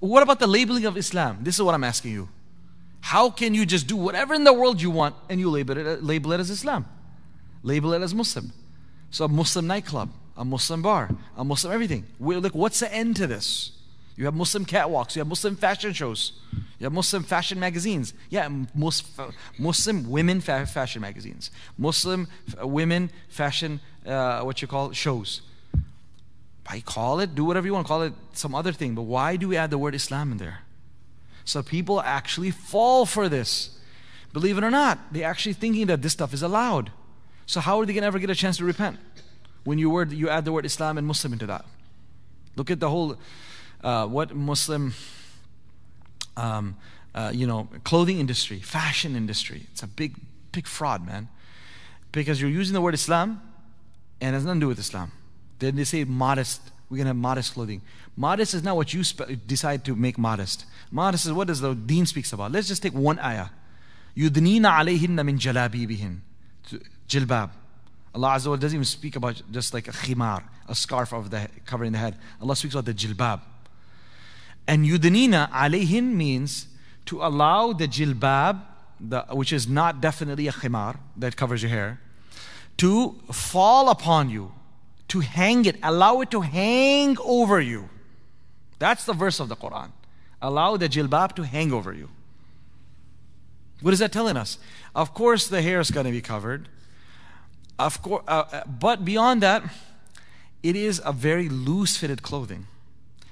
What 0.00 0.22
about 0.22 0.38
the 0.38 0.46
labeling 0.46 0.86
of 0.86 0.96
Islam? 0.96 1.38
This 1.42 1.56
is 1.56 1.62
what 1.62 1.74
I'm 1.74 1.84
asking 1.84 2.12
you. 2.12 2.28
How 3.00 3.30
can 3.30 3.54
you 3.54 3.64
just 3.66 3.86
do 3.86 3.96
whatever 3.96 4.34
in 4.34 4.44
the 4.44 4.52
world 4.52 4.80
you 4.80 4.90
want 4.90 5.14
and 5.28 5.40
you 5.40 5.50
label 5.50 5.76
it, 5.76 6.02
label 6.02 6.32
it 6.32 6.40
as 6.40 6.50
Islam? 6.50 6.86
Label 7.62 7.92
it 7.92 8.02
as 8.02 8.14
Muslim. 8.14 8.52
So, 9.10 9.24
a 9.24 9.28
Muslim 9.28 9.66
nightclub, 9.66 10.10
a 10.36 10.44
Muslim 10.44 10.82
bar, 10.82 11.10
a 11.36 11.44
Muslim 11.44 11.72
everything. 11.72 12.06
We're 12.18 12.40
like, 12.40 12.54
what's 12.54 12.80
the 12.80 12.92
end 12.92 13.16
to 13.16 13.26
this? 13.26 13.72
You 14.20 14.26
have 14.26 14.34
Muslim 14.34 14.66
catwalks, 14.66 15.16
you 15.16 15.20
have 15.20 15.28
Muslim 15.28 15.56
fashion 15.56 15.94
shows, 15.94 16.32
you 16.78 16.84
have 16.84 16.92
Muslim 16.92 17.22
fashion 17.22 17.58
magazines. 17.58 18.12
Yeah, 18.28 18.50
Muslim 19.58 20.10
women 20.10 20.42
fashion 20.42 21.00
magazines, 21.00 21.50
Muslim 21.78 22.28
women 22.60 23.10
fashion, 23.30 23.80
uh, 24.04 24.42
what 24.42 24.60
you 24.60 24.68
call 24.68 24.92
shows. 24.92 25.40
I 26.66 26.80
call 26.80 27.20
it, 27.20 27.34
do 27.34 27.46
whatever 27.46 27.66
you 27.66 27.72
want, 27.72 27.86
call 27.86 28.02
it 28.02 28.12
some 28.34 28.54
other 28.54 28.72
thing, 28.72 28.94
but 28.94 29.04
why 29.04 29.36
do 29.36 29.48
we 29.48 29.56
add 29.56 29.70
the 29.70 29.78
word 29.78 29.94
Islam 29.94 30.32
in 30.32 30.36
there? 30.36 30.58
So 31.46 31.62
people 31.62 32.02
actually 32.02 32.50
fall 32.50 33.06
for 33.06 33.26
this. 33.30 33.80
Believe 34.34 34.58
it 34.58 34.64
or 34.64 34.70
not, 34.70 34.98
they're 35.12 35.26
actually 35.26 35.54
thinking 35.54 35.86
that 35.86 36.02
this 36.02 36.12
stuff 36.12 36.34
is 36.34 36.42
allowed. 36.42 36.92
So 37.46 37.60
how 37.60 37.80
are 37.80 37.86
they 37.86 37.94
going 37.94 38.02
to 38.02 38.06
ever 38.06 38.18
get 38.18 38.28
a 38.28 38.34
chance 38.34 38.58
to 38.58 38.66
repent? 38.66 38.98
When 39.64 39.78
you, 39.78 39.88
word, 39.88 40.12
you 40.12 40.28
add 40.28 40.44
the 40.44 40.52
word 40.52 40.66
Islam 40.66 40.98
and 40.98 41.06
Muslim 41.06 41.32
into 41.32 41.46
that. 41.46 41.64
Look 42.54 42.70
at 42.70 42.80
the 42.80 42.90
whole, 42.90 43.16
uh, 43.83 44.07
what 44.07 44.35
Muslim, 44.35 44.93
um, 46.37 46.75
uh, 47.13 47.31
you 47.33 47.47
know, 47.47 47.69
clothing 47.83 48.19
industry, 48.19 48.59
fashion 48.59 49.15
industry. 49.15 49.67
It's 49.71 49.83
a 49.83 49.87
big, 49.87 50.15
big 50.51 50.67
fraud, 50.67 51.05
man. 51.05 51.29
Because 52.11 52.41
you're 52.41 52.49
using 52.49 52.73
the 52.73 52.81
word 52.81 52.93
Islam 52.93 53.41
and 54.21 54.29
it 54.29 54.37
has 54.37 54.45
nothing 54.45 54.61
to 54.61 54.63
do 54.65 54.67
with 54.69 54.79
Islam. 54.79 55.11
Then 55.59 55.75
they 55.75 55.83
say 55.83 56.03
modest. 56.03 56.61
We're 56.89 56.97
going 56.97 57.05
to 57.05 57.09
have 57.09 57.15
modest 57.17 57.53
clothing. 57.53 57.81
Modest 58.15 58.53
is 58.53 58.63
not 58.63 58.75
what 58.75 58.93
you 58.93 59.03
decide 59.47 59.83
to 59.85 59.95
make 59.95 60.17
modest. 60.17 60.65
Modest 60.91 61.25
is 61.25 61.33
what 61.33 61.47
does 61.47 61.59
the 61.61 61.73
deen 61.73 62.05
speaks 62.05 62.31
about. 62.31 62.51
Let's 62.51 62.67
just 62.67 62.81
take 62.81 62.93
one 62.93 63.19
ayah. 63.19 63.47
يُدْنِينَ 64.15 64.61
عَلَيْهِنَّ 64.61 65.19
مِنْ 65.19 65.37
جَلَابِيبِهِنْ 65.37 66.19
Jilbab. 67.07 67.49
Allah 68.15 68.29
Azza 68.29 68.47
wa 68.47 68.55
doesn't 68.55 68.75
even 68.75 68.85
speak 68.85 69.17
about 69.17 69.41
just 69.51 69.73
like 69.73 69.89
a 69.89 69.91
khimar, 69.91 70.43
a 70.69 70.75
scarf 70.75 71.11
over 71.11 71.27
the, 71.27 71.49
covering 71.65 71.91
the 71.91 71.97
head. 71.97 72.15
Allah 72.41 72.55
speaks 72.55 72.73
about 72.73 72.85
the 72.85 72.93
jilbab. 72.93 73.41
And 74.66 74.86
yudnina 74.86 75.50
alayhin 75.50 76.14
means 76.14 76.66
to 77.06 77.22
allow 77.22 77.72
the 77.72 77.88
jilbab, 77.88 78.60
the, 79.00 79.22
which 79.30 79.52
is 79.52 79.66
not 79.66 80.00
definitely 80.00 80.46
a 80.46 80.52
khimar 80.52 80.98
that 81.16 81.36
covers 81.36 81.62
your 81.62 81.70
hair, 81.70 82.00
to 82.76 83.20
fall 83.32 83.88
upon 83.88 84.30
you, 84.30 84.52
to 85.08 85.20
hang 85.20 85.64
it, 85.64 85.76
allow 85.82 86.20
it 86.20 86.30
to 86.30 86.40
hang 86.40 87.16
over 87.24 87.60
you. 87.60 87.88
That's 88.78 89.04
the 89.04 89.12
verse 89.12 89.40
of 89.40 89.48
the 89.48 89.56
Quran. 89.56 89.90
Allow 90.40 90.76
the 90.76 90.88
jilbab 90.88 91.34
to 91.36 91.42
hang 91.42 91.72
over 91.72 91.92
you. 91.92 92.08
What 93.82 93.92
is 93.92 94.00
that 94.00 94.12
telling 94.12 94.36
us? 94.36 94.58
Of 94.94 95.14
course, 95.14 95.48
the 95.48 95.62
hair 95.62 95.80
is 95.80 95.90
going 95.90 96.06
to 96.06 96.12
be 96.12 96.20
covered. 96.20 96.68
Of 97.78 98.02
course, 98.02 98.24
uh, 98.28 98.44
uh, 98.52 98.64
but 98.66 99.04
beyond 99.04 99.42
that, 99.42 99.62
it 100.62 100.76
is 100.76 101.00
a 101.04 101.12
very 101.12 101.48
loose 101.48 101.96
fitted 101.96 102.22
clothing. 102.22 102.66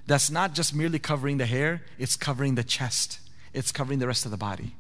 That's 0.09 0.31
not 0.31 0.55
just 0.55 0.75
merely 0.75 0.99
covering 0.99 1.37
the 1.37 1.45
hair, 1.45 1.83
it's 1.99 2.17
covering 2.17 2.55
the 2.55 2.65
chest, 2.65 3.21
it's 3.53 3.71
covering 3.71 3.99
the 3.99 4.07
rest 4.07 4.25
of 4.25 4.31
the 4.31 4.39
body. 4.39 4.75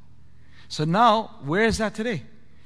So 0.68 0.84
now, 0.84 1.36
where 1.44 1.66
is 1.66 1.76
that 1.76 1.94
today? 1.94 2.22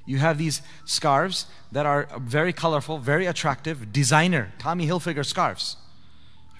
You 0.06 0.18
have 0.18 0.38
these 0.38 0.62
scarves 0.84 1.46
that 1.72 1.86
are 1.86 2.06
very 2.20 2.52
colorful, 2.52 2.98
very 2.98 3.26
attractive, 3.26 3.92
designer, 3.92 4.52
Tommy 4.60 4.86
Hilfiger 4.86 5.26
scarves, 5.26 5.76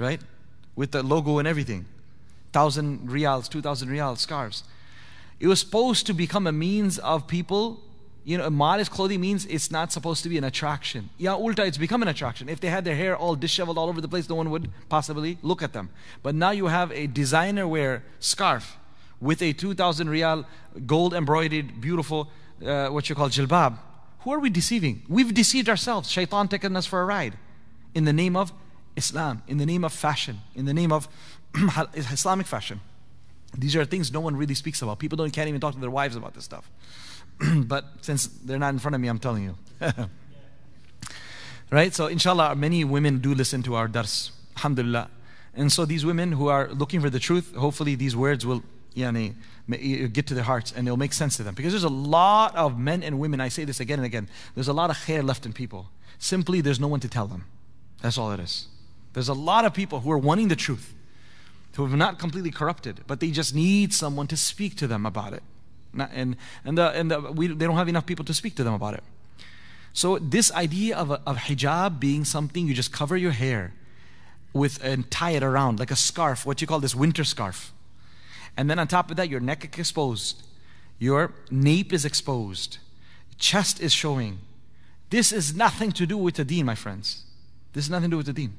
right? 0.01 0.21
With 0.75 0.91
the 0.91 1.05
logo 1.05 1.39
and 1.39 1.47
everything. 1.47 1.87
Thousand 2.53 3.09
reals, 3.09 3.49
two 3.49 3.63
thousand 3.63 3.89
reals 3.89 4.21
scarves. 4.21 4.65
It 5.39 5.47
was 5.47 5.61
supposed 5.61 6.07
to 6.07 6.15
become 6.15 6.49
a 6.49 6.53
means 6.53 6.99
of 6.99 7.29
people, 7.29 7.81
you 8.25 8.39
know, 8.39 8.49
modest 8.51 8.91
clothing 8.91 9.21
means 9.21 9.47
it's 9.47 9.71
not 9.71 9.91
supposed 9.93 10.23
to 10.23 10.29
be 10.29 10.39
an 10.39 10.45
attraction. 10.45 11.11
Yeah, 11.19 11.31
ulta, 11.31 11.67
it's 11.67 11.79
become 11.79 12.03
an 12.03 12.09
attraction. 12.09 12.49
If 12.49 12.61
they 12.61 12.69
had 12.69 12.85
their 12.85 12.95
hair 12.95 13.17
all 13.17 13.35
disheveled 13.35 13.79
all 13.79 13.89
over 13.89 14.01
the 14.01 14.09
place, 14.09 14.29
no 14.29 14.37
one 14.37 14.51
would 14.51 14.71
possibly 14.89 15.39
look 15.43 15.63
at 15.63 15.73
them. 15.73 15.91
But 16.23 16.35
now 16.35 16.51
you 16.51 16.67
have 16.67 16.93
a 16.93 17.07
designer 17.07 17.67
wear 17.67 18.05
scarf 18.21 18.77
with 19.21 19.43
a 19.43 19.53
2,000 19.53 20.09
real 20.09 20.45
gold 20.87 21.15
embroidered, 21.15 21.81
beautiful 21.81 22.31
uh, 22.65 22.89
what 22.89 23.09
you 23.09 23.15
call 23.15 23.29
jilbab, 23.29 23.79
who 24.21 24.33
are 24.33 24.39
we 24.39 24.51
deceiving? 24.51 25.03
We've 25.09 25.35
deceived 25.35 25.69
ourselves. 25.69 26.11
Shaitan 26.11 26.49
taking 26.49 26.77
us 26.77 26.87
for 26.87 27.01
a 27.01 27.05
ride 27.05 27.37
in 27.95 28.05
the 28.05 28.13
name 28.13 28.37
of 28.37 28.53
Islam, 28.97 29.43
in 29.49 29.59
the 29.59 29.67
name 29.67 29.85
of 29.85 29.93
fashion, 29.93 30.41
in 30.55 30.65
the 30.65 30.75
name 30.75 30.93
of 30.93 31.09
Islamic 31.95 32.47
fashion. 32.47 32.81
These 33.57 33.77
are 33.77 33.85
things 33.85 34.13
no 34.13 34.21
one 34.21 34.37
really 34.37 34.55
speaks 34.55 34.81
about. 34.81 34.99
People 34.99 35.17
don't, 35.17 35.31
can't 35.31 35.49
even 35.49 35.61
talk 35.61 35.75
to 35.75 35.81
their 35.81 35.91
wives 35.91 36.17
about 36.17 36.35
this 36.35 36.45
stuff. 36.45 36.71
but 37.57 37.85
since 38.01 38.27
they're 38.27 38.59
not 38.59 38.73
in 38.73 38.79
front 38.79 38.95
of 38.95 39.01
me, 39.01 39.09
I'm 39.09 39.19
telling 39.19 39.45
you. 39.45 39.57
right? 41.71 41.95
So, 41.95 42.07
inshallah, 42.07 42.55
many 42.55 42.85
women 42.85 43.19
do 43.19 43.35
listen 43.35 43.63
to 43.65 43.75
our 43.75 43.89
dars. 43.89 44.31
Alhamdulillah. 44.57 45.09
And 45.55 45.71
so 45.71 45.85
these 45.85 46.05
women 46.05 46.33
who 46.33 46.49
are 46.49 46.69
looking 46.69 47.01
for 47.01 47.11
the 47.11 47.19
truth, 47.19 47.55
hopefully 47.55 47.95
these 47.95 48.17
words 48.17 48.47
will 48.47 48.63
yani, 48.95 49.35
get 50.13 50.27
to 50.27 50.35
their 50.35 50.45
hearts 50.45 50.73
and 50.75 50.87
it'll 50.87 50.97
make 50.97 51.13
sense 51.13 51.37
to 51.37 51.43
them. 51.43 51.55
Because 51.55 51.73
there's 51.73 51.85
a 51.85 51.89
lot 51.89 52.55
of 52.57 52.79
men 52.79 53.03
and 53.03 53.19
women, 53.19 53.41
I 53.41 53.49
say 53.49 53.65
this 53.65 53.81
again 53.81 53.99
and 53.99 54.07
again, 54.07 54.29
there's 54.55 54.69
a 54.69 54.73
lot 54.73 54.91
of 54.91 54.97
khair 54.97 55.23
left 55.23 55.47
in 55.47 55.53
people. 55.53 55.89
Simply, 56.19 56.61
there's 56.61 56.81
no 56.81 56.89
one 56.89 57.01
to 57.01 57.09
tell 57.09 57.27
them. 57.27 57.45
That's 58.01 58.19
all 58.19 58.33
it 58.33 58.41
is. 58.41 58.67
There's 59.13 59.29
a 59.29 59.35
lot 59.35 59.65
of 59.65 59.75
people 59.75 60.01
who 60.01 60.11
are 60.11 60.19
wanting 60.19 60.49
the 60.49 60.57
truth, 60.57 60.95
who 61.75 61.87
have 61.87 61.97
not 61.97 62.19
completely 62.19 62.51
corrupted, 62.51 63.01
but 63.07 63.21
they 63.21 63.31
just 63.31 63.55
need 63.55 63.93
someone 63.93 64.27
to 64.29 64.37
speak 64.37 64.77
to 64.77 64.87
them 64.87 65.05
about 65.05 65.33
it. 65.33 65.43
And, 65.99 66.37
and, 66.65 66.79
the, 66.79 66.91
and 66.91 67.11
the, 67.11 67.21
we, 67.21 67.49
they 67.49 67.67
don't 67.67 67.77
have 67.77 67.89
enough 67.89 68.07
people 68.07 68.25
to 68.25 68.35
speak 68.35 68.55
to 68.57 68.65
them 68.65 68.75
about 68.75 68.95
it. 68.95 69.03
So, 69.93 70.19
this 70.19 70.51
idea 70.53 70.97
of, 70.97 71.11
of 71.11 71.37
hijab 71.37 72.01
being 72.01 72.25
something 72.25 72.67
you 72.67 72.73
just 72.73 72.93
cover 72.93 73.17
your 73.17 73.33
hair 73.33 73.75
with 74.53 74.83
and 74.83 75.11
tie 75.11 75.33
it 75.33 75.43
around 75.43 75.79
like 75.79 75.91
a 75.91 75.97
scarf, 75.97 76.47
what 76.47 76.61
you 76.61 76.67
call 76.67 76.81
this 76.81 76.95
winter 76.95 77.25
scarf. 77.25 77.73
And 78.57 78.69
then 78.69 78.79
on 78.79 78.89
top 78.89 79.11
of 79.11 79.17
that, 79.17 79.29
your 79.29 79.41
neck 79.41 79.65
is 79.65 79.79
exposed, 79.79 80.43
your 80.99 81.33
nape 81.51 81.93
is 81.93 82.05
exposed, 82.05 82.79
chest 83.39 83.81
is 83.81 83.93
showing. 83.93 84.39
This 85.11 85.33
is 85.33 85.55
nothing 85.55 85.93
to 85.93 86.07
do 86.07 86.17
with 86.17 86.37
the 86.37 86.45
deen, 86.45 86.67
my 86.67 86.75
friends. 86.75 87.25
This 87.73 87.85
is 87.85 87.91
nothing 87.91 88.11
to 88.11 88.15
do 88.15 88.17
with 88.19 88.27
the 88.27 88.33
deen. 88.33 88.55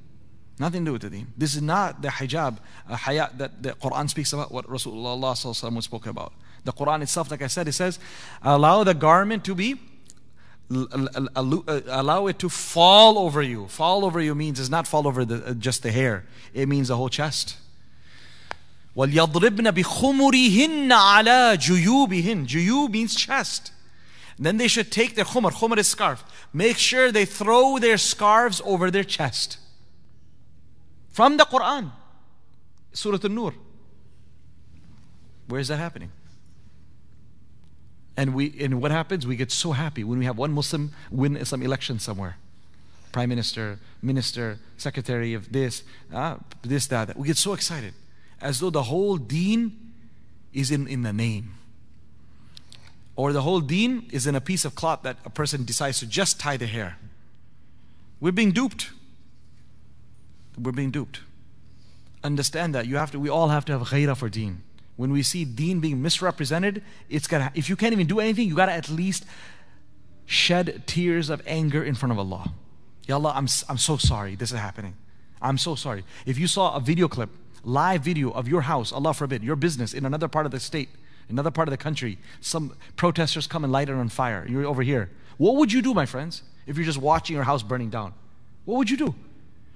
Nothing 0.60 0.86
to 0.86 0.90
do 0.90 0.94
with 0.94 1.02
the 1.02 1.10
deen. 1.10 1.28
This 1.36 1.56
is 1.56 1.62
not 1.62 2.02
the 2.02 2.10
hijab, 2.10 2.58
hayat 2.88 3.38
that 3.40 3.64
the 3.64 3.72
Quran 3.72 4.08
speaks 4.10 4.34
about, 4.34 4.52
what 4.52 4.68
Rasulullah 4.68 5.82
spoke 5.82 6.06
about. 6.06 6.34
The 6.65 6.73
Quran 6.73 7.03
itself, 7.03 7.31
like 7.31 7.43
I 7.43 7.47
said, 7.47 7.69
it 7.69 7.73
says, 7.73 7.99
allow 8.43 8.85
the 8.85 8.95
garment 8.95 9.45
to 9.45 9.55
be 9.55 9.79
allow 10.71 12.27
it 12.27 12.39
to 12.41 12.49
fall 12.49 13.19
over 13.19 13.41
you. 13.43 13.67
Fall 13.69 14.05
over 14.05 14.21
you 14.21 14.35
means 14.35 14.61
it's 14.61 14.69
not 14.69 14.87
fall 14.87 15.07
over 15.07 15.25
the, 15.25 15.47
uh, 15.47 15.55
just 15.55 15.83
the 15.83 15.91
hair. 15.91 16.27
It 16.53 16.69
means 16.69 16.89
the 16.89 16.97
whole 16.97 17.09
chest. 17.09 17.57
وَلْيَضْرِبْنَ 18.97 19.71
بِخُمُرِهِنَّ 19.73 20.89
عَلَى 20.89 21.57
جُيُوبِهِنَّ 21.57 22.47
Juyub 22.47 22.91
means 22.91 23.15
chest. 23.15 23.73
Then 24.39 24.57
they 24.57 24.69
should 24.69 24.93
take 24.93 25.15
their 25.15 25.25
khumr, 25.25 25.51
khumr 25.53 25.79
is 25.79 25.89
scarf. 25.89 26.25
Make 26.53 26.77
sure 26.79 27.11
they 27.11 27.25
throw 27.25 27.79
their 27.79 27.97
scarves 27.97 28.61
over 28.65 28.91
their 28.91 29.05
chest. 29.05 29.59
From 31.11 31.37
the 31.37 31.45
Quran. 31.45 31.93
Surah 32.93 33.19
An-Nur. 33.23 33.55
Where 35.47 35.61
is 35.61 35.69
that 35.69 35.79
happening? 35.79 36.13
And 38.16 38.36
we 38.36 38.54
and 38.60 38.82
what 38.82 38.92
happens? 38.92 39.26
We 39.26 39.36
get 39.36 39.52
so 39.52 39.72
happy 39.72 40.04
when 40.04 40.20
we 40.20 40.26
have 40.26 40.38
one 40.38 40.52
Muslim 40.52 40.92
win 41.12 41.44
some 41.46 41.64
election 41.64 42.00
somewhere. 42.00 42.38
Prime 43.12 43.30
Minister, 43.30 43.80
Minister, 44.02 44.58
Secretary 44.78 45.34
of 45.34 45.52
this, 45.52 45.84
uh, 46.12 46.38
this, 46.64 46.88
that, 46.88 47.08
that. 47.08 47.18
We 47.18 47.28
get 47.28 47.38
so 47.38 47.54
excited. 47.54 47.94
As 48.42 48.60
though 48.60 48.72
the 48.72 48.84
whole 48.84 49.18
deen 49.18 49.94
is 50.52 50.72
in, 50.72 50.88
in 50.88 51.04
the 51.04 51.14
name. 51.14 51.54
Or 53.16 53.32
the 53.32 53.44
whole 53.44 53.62
deen 53.62 54.10
is 54.12 54.26
in 54.26 54.36
a 54.36 54.42
piece 54.42 54.66
of 54.66 54.74
cloth 54.74 55.04
that 55.04 55.18
a 55.24 55.30
person 55.30 55.64
decides 55.64 56.00
to 56.00 56.08
just 56.08 56.40
tie 56.40 56.58
the 56.58 56.66
hair. 56.66 56.98
We're 58.20 58.32
being 58.32 58.52
duped. 58.52 58.90
We're 60.60 60.72
being 60.72 60.92
duped. 60.92 61.22
Understand 62.24 62.74
that 62.74 62.88
you 62.88 62.98
have 62.98 63.12
to 63.12 63.20
we 63.20 63.30
all 63.30 63.50
have 63.50 63.66
to 63.66 63.74
have 63.78 63.90
ghairah 63.90 64.18
for 64.18 64.30
deen. 64.30 64.64
When 64.96 65.12
we 65.12 65.24
see 65.24 65.44
deen 65.46 65.80
being 65.80 66.02
misrepresented, 66.02 66.84
it's 67.10 67.28
gotta, 67.28 67.52
if 67.56 67.70
you 67.70 67.76
can't 67.76 67.94
even 67.94 68.08
do 68.08 68.20
anything, 68.20 68.48
you 68.48 68.56
gotta 68.56 68.74
at 68.74 68.90
least 68.90 69.26
shed 70.26 70.84
tears 70.86 71.30
of 71.30 71.42
anger 71.48 71.84
in 71.84 71.96
front 71.96 72.12
of 72.12 72.20
Allah. 72.20 72.54
Ya 73.08 73.16
Allah, 73.16 73.34
I'm, 73.36 73.48
I'm 73.68 73.78
so 73.78 73.98
sorry 73.98 74.36
this 74.36 74.52
is 74.52 74.60
happening. 74.60 74.96
I'm 75.42 75.58
so 75.58 75.76
sorry. 75.76 76.06
If 76.26 76.38
you 76.38 76.48
saw 76.48 76.76
a 76.76 76.80
video 76.80 77.08
clip, 77.08 77.30
live 77.64 78.02
video 78.02 78.32
of 78.32 78.48
your 78.48 78.62
house, 78.62 78.92
Allah 78.92 79.14
forbid, 79.14 79.44
your 79.44 79.56
business 79.56 79.94
in 79.94 80.06
another 80.06 80.28
part 80.28 80.46
of 80.46 80.52
the 80.52 80.60
state, 80.60 80.90
another 81.28 81.52
part 81.52 81.68
of 81.68 81.72
the 81.72 81.78
country, 81.78 82.18
some 82.40 82.76
protesters 82.96 83.48
come 83.48 83.64
and 83.64 83.74
light 83.74 83.90
it 83.90 83.94
on 83.94 84.10
fire, 84.10 84.46
you're 84.48 84.66
over 84.66 84.84
here. 84.84 85.10
What 85.38 85.56
would 85.56 85.72
you 85.72 85.82
do, 85.82 85.94
my 85.94 86.06
friends, 86.06 86.44
if 86.68 86.78
you're 86.78 86.86
just 86.86 87.00
watching 87.00 87.36
your 87.36 87.44
house 87.44 87.64
burning 87.64 87.90
down? 87.90 88.14
What 88.66 88.78
would 88.78 88.90
you 88.90 88.98
do? 88.98 89.16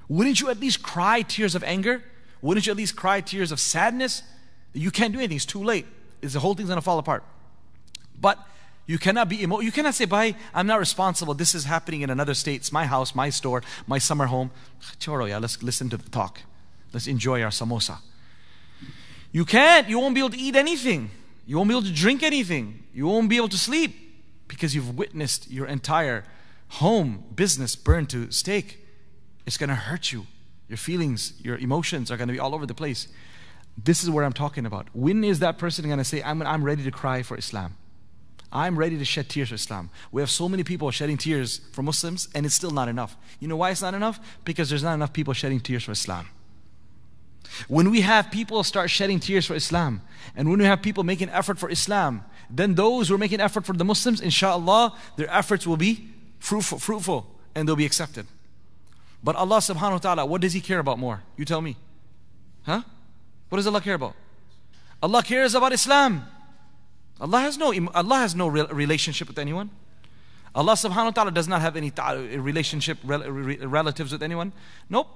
Wouldn't 0.08 0.40
you 0.40 0.50
at 0.50 0.60
least 0.60 0.82
cry 0.84 1.22
tears 1.22 1.56
of 1.56 1.64
anger? 1.64 2.04
Wouldn't 2.42 2.66
you 2.66 2.72
at 2.72 2.78
least 2.78 2.96
cry 2.96 3.20
tears 3.20 3.52
of 3.52 3.60
sadness? 3.60 4.24
You 4.78 4.92
can't 4.92 5.14
do 5.14 5.20
anything. 5.20 5.38
It's 5.38 5.46
too 5.46 5.64
late. 5.64 5.86
It's, 6.22 6.34
the 6.34 6.40
whole 6.40 6.54
thing's 6.54 6.70
going 6.70 6.78
to 6.78 6.84
fall 6.84 7.00
apart. 7.00 7.24
But 8.20 8.40
you 8.86 8.98
cannot 8.98 9.30
be 9.30 9.44
emo- 9.44 9.60
you 9.60 9.72
cannot 9.72 9.96
say, 9.96 10.06
"Bye, 10.06 10.36
I'm 10.54 10.68
not 10.68 10.80
responsible. 10.80 11.34
This 11.34 11.54
is 11.54 11.66
happening 11.66 12.02
in 12.02 12.10
another 12.10 12.34
state. 12.34 12.56
It's 12.56 12.72
my 12.72 12.86
house, 12.86 13.14
my 13.14 13.30
store, 13.30 13.62
my 13.86 13.98
summer 13.98 14.28
home." 14.28 14.52
Choro, 15.00 15.28
yeah, 15.28 15.38
let's 15.38 15.62
listen 15.62 15.90
to 15.90 15.98
the 15.98 16.10
talk. 16.10 16.42
Let's 16.94 17.08
enjoy 17.08 17.42
our 17.44 17.52
samosa. 17.52 17.98
You 19.32 19.46
can't. 19.46 19.90
You 19.90 20.00
won't 20.00 20.16
be 20.16 20.22
able 20.22 20.32
to 20.32 20.40
eat 20.40 20.56
anything. 20.56 21.12
You 21.46 21.58
won't 21.58 21.70
be 21.70 21.74
able 21.74 21.84
to 21.84 21.94
drink 21.94 22.24
anything. 22.24 22.84
You 22.94 23.08
won't 23.08 23.30
be 23.30 23.38
able 23.38 23.50
to 23.50 23.58
sleep 23.58 23.96
because 24.48 24.74
you've 24.74 24.98
witnessed 24.98 25.52
your 25.52 25.68
entire 25.68 26.24
home 26.70 27.24
business 27.36 27.76
burned 27.76 28.10
to 28.10 28.32
stake. 28.32 28.80
It's 29.46 29.58
going 29.58 29.70
to 29.70 29.76
hurt 29.76 30.12
you. 30.12 30.28
Your 30.68 30.78
feelings, 30.78 31.34
your 31.42 31.58
emotions 31.58 32.12
are 32.12 32.18
going 32.18 32.28
to 32.28 32.34
be 32.34 32.40
all 32.40 32.54
over 32.54 32.66
the 32.66 32.74
place. 32.74 33.08
This 33.78 34.04
is 34.04 34.10
what 34.10 34.24
I'm 34.24 34.34
talking 34.34 34.66
about. 34.66 34.88
When 34.94 35.24
is 35.24 35.40
that 35.40 35.58
person 35.58 35.86
going 35.86 36.00
to 36.00 36.04
say, 36.04 36.24
I'm, 36.24 36.42
I'm 36.42 36.64
ready 36.64 36.84
to 36.84 36.92
cry 36.92 37.22
for 37.22 37.38
Islam? 37.38 37.76
I'm 38.52 38.78
ready 38.80 38.98
to 38.98 39.06
shed 39.06 39.30
tears 39.30 39.50
for 39.50 39.56
Islam. 39.56 39.90
We 40.12 40.22
have 40.22 40.32
so 40.32 40.48
many 40.48 40.64
people 40.64 40.90
shedding 40.92 41.18
tears 41.18 41.62
for 41.74 41.84
Muslims, 41.84 42.30
and 42.34 42.46
it's 42.46 42.56
still 42.56 42.72
not 42.72 42.88
enough. 42.88 43.16
You 43.40 43.48
know 43.48 43.58
why 43.58 43.72
it's 43.72 43.82
not 43.82 43.94
enough? 43.94 44.20
Because 44.46 44.70
there's 44.70 44.84
not 44.84 44.94
enough 44.94 45.14
people 45.14 45.34
shedding 45.34 45.60
tears 45.60 45.84
for 45.84 45.92
Islam. 45.92 46.28
When 47.68 47.92
we 47.92 48.02
have 48.02 48.32
people 48.32 48.64
start 48.64 48.90
shedding 48.90 49.20
tears 49.20 49.46
for 49.46 49.56
Islam, 49.56 50.02
and 50.36 50.50
when 50.50 50.60
we 50.60 50.66
have 50.66 50.82
people 50.82 51.04
making 51.04 51.30
effort 51.30 51.60
for 51.60 51.70
Islam, 51.70 52.24
then 52.50 52.76
those 52.76 53.10
who 53.10 53.16
are 53.16 53.20
making 53.20 53.42
effort 53.42 53.66
for 53.66 53.74
the 53.74 53.86
Muslims, 53.86 54.22
inshallah, 54.22 54.96
their 55.18 55.30
efforts 55.30 55.68
will 55.68 55.78
be 55.78 56.08
fruitful, 56.40 56.80
fruitful 56.80 57.28
and 57.56 57.68
they'll 57.68 57.76
be 57.76 57.86
accepted. 57.86 58.26
But 59.24 59.36
Allah 59.36 59.58
subhanahu 59.58 59.92
wa 59.94 59.98
ta'ala, 59.98 60.26
what 60.26 60.42
does 60.42 60.54
He 60.54 60.62
care 60.62 60.80
about 60.80 61.00
more? 61.00 61.24
You 61.36 61.46
tell 61.46 61.62
me. 61.62 61.76
Huh? 62.64 62.84
What 63.50 63.58
does 63.58 63.68
Allah 63.68 63.82
care 63.82 63.96
about? 63.96 64.14
Allah 65.02 65.24
cares 65.24 65.56
about 65.56 65.74
Islam. 65.74 66.26
Allah 67.20 67.40
has 67.40 67.58
no, 67.58 67.74
Allah 67.94 68.18
has 68.18 68.36
no 68.36 68.48
relationship 68.48 69.28
with 69.28 69.40
anyone. 69.40 69.70
Allah 70.54 70.74
subhanahu 70.74 71.06
wa 71.06 71.12
ta'ala 71.12 71.32
does 71.32 71.48
not 71.48 71.62
have 71.62 71.76
any 71.76 71.92
relationship, 72.38 72.98
relatives 73.04 74.12
with 74.12 74.24
anyone. 74.24 74.54
Nope. 74.90 75.08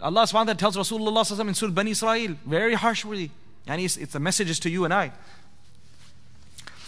Allah 0.00 0.22
subhanahu 0.22 0.32
wa 0.32 0.44
ta'ala 0.44 0.54
tells 0.56 0.76
Rasulullah 0.76 1.48
in 1.48 1.54
Surah 1.54 1.72
Bani 1.72 1.90
Israel, 1.90 2.36
very 2.46 2.74
harshly. 2.74 3.30
And 3.66 3.80
it's, 3.80 3.96
it's 3.96 4.12
the 4.12 4.20
messages 4.20 4.58
to 4.60 4.70
you 4.70 4.84
and 4.84 4.94
I. 4.94 5.12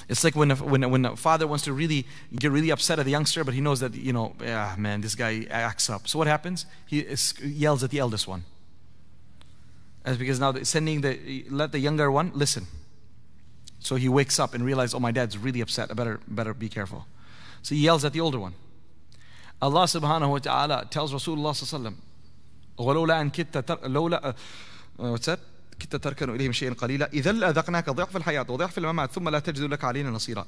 It's 0.08 0.24
like 0.24 0.34
when 0.34 0.50
a, 0.50 0.56
when, 0.56 0.82
a, 0.82 0.88
when 0.88 1.04
a 1.04 1.16
father 1.16 1.46
wants 1.46 1.64
to 1.64 1.72
really 1.72 2.06
get 2.36 2.50
really 2.50 2.70
upset 2.70 2.98
at 2.98 3.04
the 3.04 3.12
youngster, 3.12 3.44
but 3.44 3.54
he 3.54 3.60
knows 3.60 3.80
that, 3.80 3.94
you 3.94 4.12
know, 4.12 4.34
yeah, 4.42 4.74
man, 4.76 5.02
this 5.02 5.14
guy 5.14 5.46
acts 5.50 5.88
up. 5.88 6.08
So 6.08 6.18
what 6.18 6.26
happens? 6.26 6.66
He 6.86 7.00
is, 7.00 7.34
yells 7.40 7.84
at 7.84 7.90
the 7.90 7.98
eldest 7.98 8.26
one. 8.26 8.44
As 10.04 10.16
because 10.16 10.40
now 10.40 10.54
sending 10.62 11.02
the 11.02 11.44
let 11.50 11.72
the 11.72 11.78
younger 11.78 12.10
one 12.10 12.32
listen. 12.34 12.66
So 13.80 13.96
he 13.96 14.08
wakes 14.08 14.38
up 14.38 14.54
and 14.54 14.64
realizes, 14.64 14.94
oh, 14.94 15.00
my 15.00 15.10
dad's 15.10 15.38
really 15.38 15.60
upset. 15.60 15.90
I 15.90 15.94
better 15.94 16.20
better 16.28 16.54
be 16.54 16.68
careful. 16.68 17.06
So 17.62 17.74
he 17.74 17.82
yells 17.82 18.04
at 18.04 18.12
the 18.12 18.20
older 18.20 18.38
one. 18.38 18.54
Allah 19.62 19.84
subhanahu 19.84 20.30
wa 20.30 20.38
ta'ala 20.38 20.86
tells 20.90 21.12
Rasulullah 21.12 21.52
sallallahu 21.52 21.94
ولولا 22.78 23.20
أن 23.20 23.30
uh, 23.30 24.32
uh, 24.98 25.10
what's 25.10 25.26
that؟ 25.26 25.40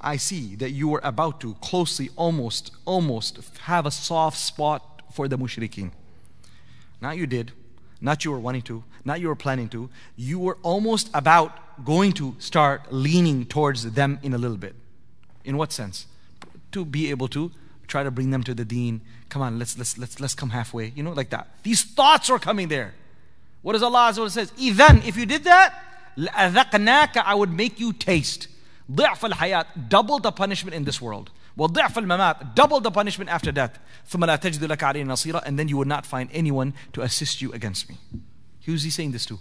I 0.00 0.16
see 0.16 0.56
that 0.56 0.70
you 0.70 0.88
were 0.88 1.00
about 1.02 1.40
to 1.40 1.54
closely 1.54 2.10
almost 2.16 2.70
almost 2.84 3.38
have 3.60 3.86
a 3.86 3.90
soft 3.90 4.38
spot 4.38 5.02
for 5.10 5.28
the 5.28 5.38
mushrikeen. 5.38 5.92
Now 7.00 7.12
you 7.12 7.26
did. 7.26 7.52
Not 8.02 8.24
you 8.24 8.32
were 8.32 8.40
wanting 8.40 8.62
to, 8.62 8.82
not 9.04 9.20
you 9.20 9.28
were 9.28 9.36
planning 9.36 9.68
to. 9.68 9.88
You 10.16 10.40
were 10.40 10.58
almost 10.62 11.08
about 11.14 11.84
going 11.84 12.12
to 12.14 12.34
start 12.40 12.92
leaning 12.92 13.46
towards 13.46 13.92
them 13.92 14.18
in 14.22 14.34
a 14.34 14.38
little 14.38 14.56
bit. 14.56 14.74
In 15.44 15.56
what 15.56 15.72
sense? 15.72 16.06
To 16.72 16.84
be 16.84 17.10
able 17.10 17.28
to 17.28 17.52
try 17.86 18.02
to 18.02 18.10
bring 18.10 18.30
them 18.30 18.42
to 18.42 18.54
the 18.54 18.64
deen. 18.64 19.02
Come 19.28 19.40
on, 19.40 19.58
let's 19.58 19.78
let's 19.78 19.96
let's 19.96 20.18
let's 20.18 20.34
come 20.34 20.50
halfway. 20.50 20.88
You 20.96 21.04
know, 21.04 21.12
like 21.12 21.30
that. 21.30 21.46
These 21.62 21.84
thoughts 21.84 22.28
are 22.28 22.40
coming 22.40 22.66
there. 22.68 22.92
What 23.62 23.74
does 23.74 23.82
Allah 23.84 24.12
says? 24.28 24.52
Even 24.58 25.02
if 25.02 25.16
you 25.16 25.24
did 25.24 25.44
that, 25.44 25.72
I 26.18 27.34
would 27.34 27.52
make 27.52 27.78
you 27.78 27.92
taste. 27.92 28.48
double 29.88 30.18
the 30.18 30.32
punishment 30.32 30.74
in 30.74 30.84
this 30.84 31.00
world. 31.00 31.30
وضعف 31.57 31.97
الممات 31.97 32.38
double 32.55 32.79
the 32.79 32.91
punishment 32.91 33.29
after 33.29 33.51
death 33.51 33.79
ثم 34.07 34.25
لا 34.25 34.36
تجد 34.36 34.63
لك 34.63 34.83
عليه 34.83 35.03
نصيرا 35.03 35.41
and 35.45 35.60
then 35.60 35.67
you 35.67 35.77
would 35.77 35.88
not 35.88 36.05
find 36.05 36.29
anyone 36.31 36.73
to 36.93 37.01
assist 37.01 37.41
you 37.41 37.51
against 37.53 37.89
me 37.89 37.97
who's 38.65 38.83
he 38.83 38.89
saying 38.89 39.12
this 39.12 39.25
to 39.25 39.39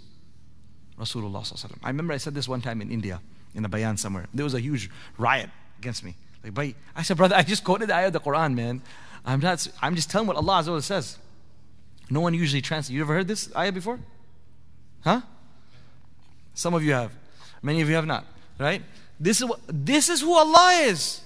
Rasulullah 0.99 1.43
I 1.83 1.87
remember 1.89 2.13
I 2.13 2.17
said 2.17 2.33
this 2.33 2.47
one 2.47 2.61
time 2.61 2.81
in 2.81 2.91
India 2.91 3.21
in 3.53 3.63
a 3.65 3.69
bayan 3.69 3.97
somewhere 3.97 4.27
there 4.33 4.43
was 4.43 4.53
a 4.53 4.59
huge 4.59 4.89
riot 5.17 5.49
against 5.79 6.03
me 6.03 6.15
like 6.43 6.75
I 6.95 7.03
said 7.03 7.17
brother 7.17 7.35
I 7.35 7.43
just 7.43 7.63
quoted 7.63 7.89
the 7.89 7.95
ayah 7.95 8.07
of 8.07 8.13
the 8.13 8.19
Quran 8.19 8.55
man 8.55 8.81
I'm 9.25 9.39
not 9.39 9.67
I'm 9.81 9.95
just 9.95 10.09
telling 10.09 10.27
what 10.27 10.37
Allah 10.37 10.81
says 10.81 11.17
no 12.09 12.21
one 12.21 12.33
usually 12.33 12.61
translates 12.61 12.95
you 12.95 13.01
ever 13.01 13.13
heard 13.13 13.27
this 13.27 13.53
ayah 13.55 13.71
before 13.71 13.99
Huh? 15.07 15.21
Some 16.53 16.73
of 16.73 16.83
you 16.83 16.91
have. 16.91 17.11
Many 17.61 17.81
of 17.81 17.89
you 17.89 17.95
have 17.95 18.05
not. 18.05 18.25
Right? 18.59 18.81
This 19.19 19.39
is, 19.39 19.47
what, 19.47 19.59
this 19.67 20.09
is 20.09 20.21
who 20.21 20.33
Allah 20.33 20.83
is. 20.83 21.21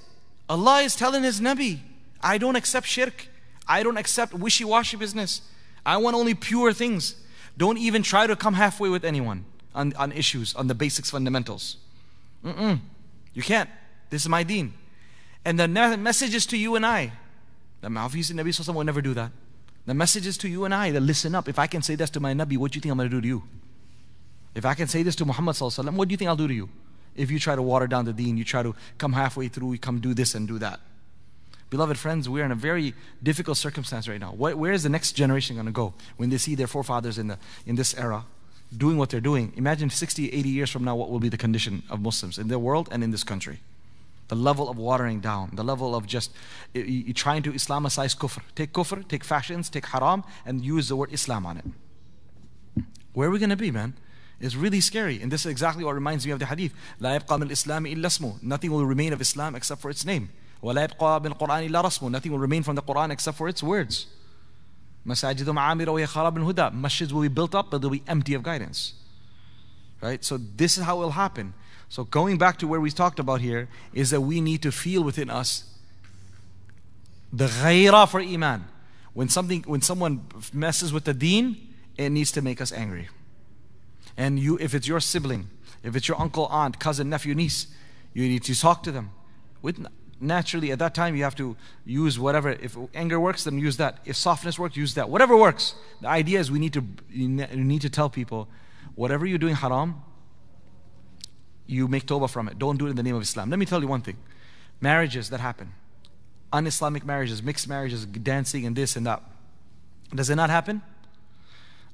Allah 0.48 0.82
is 0.82 0.94
telling 0.94 1.22
His 1.22 1.40
Nabi, 1.40 1.80
I 2.20 2.38
don't 2.38 2.56
accept 2.56 2.86
shirk. 2.86 3.28
I 3.68 3.82
don't 3.82 3.96
accept 3.96 4.32
wishy 4.32 4.64
washy 4.64 4.96
business. 4.96 5.42
I 5.84 5.96
want 5.96 6.16
only 6.16 6.34
pure 6.34 6.72
things. 6.72 7.16
Don't 7.56 7.78
even 7.78 8.02
try 8.02 8.26
to 8.26 8.36
come 8.36 8.54
halfway 8.54 8.88
with 8.88 9.04
anyone 9.04 9.44
on, 9.74 9.92
on 9.94 10.12
issues, 10.12 10.54
on 10.54 10.66
the 10.66 10.74
basics, 10.74 11.10
fundamentals. 11.10 11.76
Mm-mm. 12.44 12.80
You 13.34 13.42
can't. 13.42 13.68
This 14.10 14.22
is 14.22 14.28
my 14.28 14.42
deen. 14.42 14.74
And 15.44 15.58
the 15.58 15.68
message 15.68 16.34
is 16.34 16.46
to 16.46 16.56
you 16.56 16.76
and 16.76 16.84
I. 16.84 17.12
The 17.80 17.88
obviously 17.96 18.36
Nabi 18.36 18.48
Sallallahu 18.48 18.74
will 18.74 18.84
never 18.84 19.02
do 19.02 19.14
that. 19.14 19.30
The 19.84 19.94
message 19.94 20.26
is 20.26 20.36
to 20.38 20.48
you 20.48 20.64
and 20.64 20.74
I 20.74 20.90
that 20.90 21.00
listen 21.00 21.34
up. 21.34 21.48
If 21.48 21.58
I 21.58 21.66
can 21.66 21.82
say 21.82 21.94
this 21.94 22.10
to 22.10 22.20
my 22.20 22.34
Nabi, 22.34 22.56
what 22.56 22.72
do 22.72 22.76
you 22.76 22.80
think 22.80 22.90
I'm 22.90 22.98
going 22.98 23.08
to 23.08 23.16
do 23.16 23.20
to 23.20 23.28
you? 23.28 23.42
If 24.54 24.64
I 24.64 24.74
can 24.74 24.88
say 24.88 25.02
this 25.02 25.14
to 25.16 25.24
Muhammad 25.24 25.54
Sallallahu 25.54 25.94
what 25.94 26.08
do 26.08 26.12
you 26.12 26.16
think 26.16 26.28
I'll 26.28 26.36
do 26.36 26.48
to 26.48 26.54
you? 26.54 26.68
If 27.16 27.30
you 27.30 27.38
try 27.38 27.56
to 27.56 27.62
water 27.62 27.86
down 27.86 28.04
the 28.04 28.12
deen, 28.12 28.36
you 28.36 28.44
try 28.44 28.62
to 28.62 28.74
come 28.98 29.12
halfway 29.12 29.48
through, 29.48 29.72
you 29.72 29.78
come 29.78 30.00
do 30.00 30.14
this 30.14 30.34
and 30.34 30.46
do 30.46 30.58
that. 30.58 30.80
Beloved 31.68 31.98
friends, 31.98 32.28
we're 32.28 32.44
in 32.44 32.52
a 32.52 32.56
very 32.56 32.94
difficult 33.22 33.56
circumstance 33.56 34.08
right 34.08 34.20
now. 34.20 34.32
where 34.32 34.72
is 34.72 34.84
the 34.84 34.88
next 34.88 35.12
generation 35.12 35.56
going 35.56 35.66
to 35.66 35.72
go 35.72 35.94
when 36.16 36.30
they 36.30 36.38
see 36.38 36.54
their 36.54 36.68
forefathers 36.68 37.18
in, 37.18 37.26
the, 37.26 37.38
in 37.66 37.74
this 37.74 37.94
era 37.94 38.24
doing 38.76 38.96
what 38.96 39.10
they're 39.10 39.20
doing? 39.20 39.52
Imagine 39.56 39.90
60, 39.90 40.32
80 40.32 40.48
years 40.48 40.70
from 40.70 40.84
now, 40.84 40.94
what 40.94 41.10
will 41.10 41.18
be 41.18 41.28
the 41.28 41.36
condition 41.36 41.82
of 41.90 42.00
Muslims 42.00 42.38
in 42.38 42.46
their 42.48 42.58
world 42.58 42.88
and 42.92 43.02
in 43.02 43.10
this 43.10 43.24
country? 43.24 43.58
The 44.28 44.36
level 44.36 44.68
of 44.68 44.76
watering 44.76 45.20
down, 45.20 45.50
the 45.54 45.64
level 45.64 45.94
of 45.94 46.06
just 46.06 46.32
trying 47.14 47.42
to 47.42 47.52
Islamicize 47.52 48.16
kufr. 48.16 48.42
Take 48.54 48.72
kufr, 48.72 49.06
take 49.08 49.24
fashions, 49.24 49.68
take 49.68 49.86
haram, 49.86 50.24
and 50.44 50.64
use 50.64 50.88
the 50.88 50.96
word 50.96 51.12
Islam 51.12 51.46
on 51.46 51.56
it. 51.58 51.64
Where 53.12 53.28
are 53.28 53.30
we 53.32 53.38
going 53.38 53.50
to 53.50 53.56
be, 53.56 53.70
man? 53.70 53.94
It's 54.39 54.55
really 54.55 54.81
scary. 54.81 55.21
And 55.21 55.31
this 55.31 55.45
is 55.45 55.51
exactly 55.51 55.83
what 55.83 55.93
reminds 55.93 56.25
me 56.25 56.31
of 56.31 56.39
the 56.39 56.45
hadith. 56.47 56.73
لا 56.99 57.19
يبقى 57.19 57.39
من 57.39 57.51
الإسلام 57.51 57.85
إلا 57.85 58.07
اسمه. 58.07 58.41
Nothing 58.43 58.71
will 58.71 58.85
remain 58.85 59.13
of 59.13 59.21
Islam 59.21 59.55
except 59.55 59.81
for 59.81 59.89
its 59.89 60.03
name. 60.05 60.29
ولا 60.61 60.83
يبقى 60.83 61.21
من 61.21 61.27
القرآن 61.27 61.63
إلا 61.65 61.81
رسمه 61.81 62.09
nothing 62.09 62.31
will 62.31 62.39
remain 62.39 62.63
from 62.63 62.75
the 62.75 62.81
Quran 62.81 63.11
except 63.11 63.37
for 63.37 63.49
its 63.49 63.63
words 63.63 64.07
مساجد 65.05 65.49
معامر 65.49 65.89
وهي 65.89 66.07
خراب 66.07 66.37
الهدى 66.37 66.69
masjids 66.71 67.11
will 67.11 67.21
be 67.21 67.27
built 67.27 67.55
up 67.55 67.71
but 67.71 67.81
they'll 67.81 67.89
be 67.89 68.03
empty 68.07 68.33
of 68.33 68.43
guidance 68.43 68.93
right 70.01 70.23
so 70.23 70.37
this 70.37 70.77
is 70.77 70.83
how 70.83 70.97
it 70.97 71.03
will 71.03 71.11
happen 71.11 71.53
so 71.89 72.03
going 72.03 72.37
back 72.37 72.57
to 72.57 72.67
where 72.67 72.79
we 72.79 72.91
talked 72.91 73.19
about 73.19 73.41
here 73.41 73.67
is 73.93 74.11
that 74.11 74.21
we 74.21 74.39
need 74.39 74.61
to 74.61 74.71
feel 74.71 75.03
within 75.03 75.29
us 75.29 75.63
the 77.33 77.47
ghaira 77.47 78.07
for 78.07 78.19
iman 78.19 78.65
when 79.13 79.27
something 79.27 79.63
when 79.65 79.81
someone 79.81 80.21
messes 80.53 80.93
with 80.93 81.05
the 81.05 81.13
deen 81.13 81.57
it 81.97 82.09
needs 82.09 82.31
to 82.31 82.41
make 82.41 82.61
us 82.61 82.71
angry 82.71 83.09
and 84.16 84.38
you 84.38 84.56
if 84.58 84.74
it's 84.74 84.88
your 84.88 85.00
sibling 85.00 85.48
if 85.82 85.94
it's 85.94 86.08
your 86.08 86.20
uncle 86.20 86.46
aunt 86.46 86.78
cousin 86.78 87.08
nephew 87.08 87.34
niece 87.34 87.68
you 88.16 88.26
need 88.30 88.44
to 88.44 88.58
talk 88.58 88.82
to 88.82 88.90
them. 88.90 89.10
With 89.60 89.86
naturally 90.18 90.72
at 90.72 90.78
that 90.78 90.94
time 90.94 91.14
you 91.14 91.22
have 91.24 91.34
to 91.34 91.54
use 91.84 92.18
whatever 92.18 92.48
if 92.48 92.74
anger 92.94 93.20
works 93.20 93.44
then 93.44 93.58
use 93.58 93.76
that. 93.76 93.98
If 94.06 94.16
softness 94.16 94.58
works 94.58 94.74
use 94.74 94.94
that. 94.94 95.10
Whatever 95.10 95.36
works. 95.36 95.74
The 96.00 96.08
idea 96.08 96.40
is 96.40 96.50
we 96.50 96.58
need 96.58 96.72
to 96.72 96.82
you 97.10 97.28
need 97.28 97.82
to 97.82 97.90
tell 97.90 98.08
people 98.08 98.48
whatever 98.94 99.26
you're 99.26 99.44
doing 99.46 99.56
haram 99.56 100.00
you 101.66 101.88
make 101.88 102.06
tawbah 102.06 102.30
from 102.30 102.48
it. 102.48 102.58
Don't 102.58 102.78
do 102.78 102.86
it 102.86 102.90
in 102.90 102.96
the 102.96 103.02
name 103.02 103.16
of 103.16 103.20
islam. 103.20 103.50
Let 103.50 103.58
me 103.58 103.66
tell 103.66 103.82
you 103.82 103.88
one 103.88 104.00
thing. 104.00 104.16
Marriages 104.80 105.28
that 105.28 105.40
happen. 105.40 105.74
Un-islamic 106.54 107.04
marriages 107.04 107.42
mixed 107.42 107.68
marriages 107.68 108.06
dancing 108.06 108.64
and 108.64 108.74
this 108.74 108.96
and 108.96 109.06
that. 109.06 109.22
Does 110.14 110.30
it 110.30 110.36
not 110.36 110.48
happen? 110.48 110.80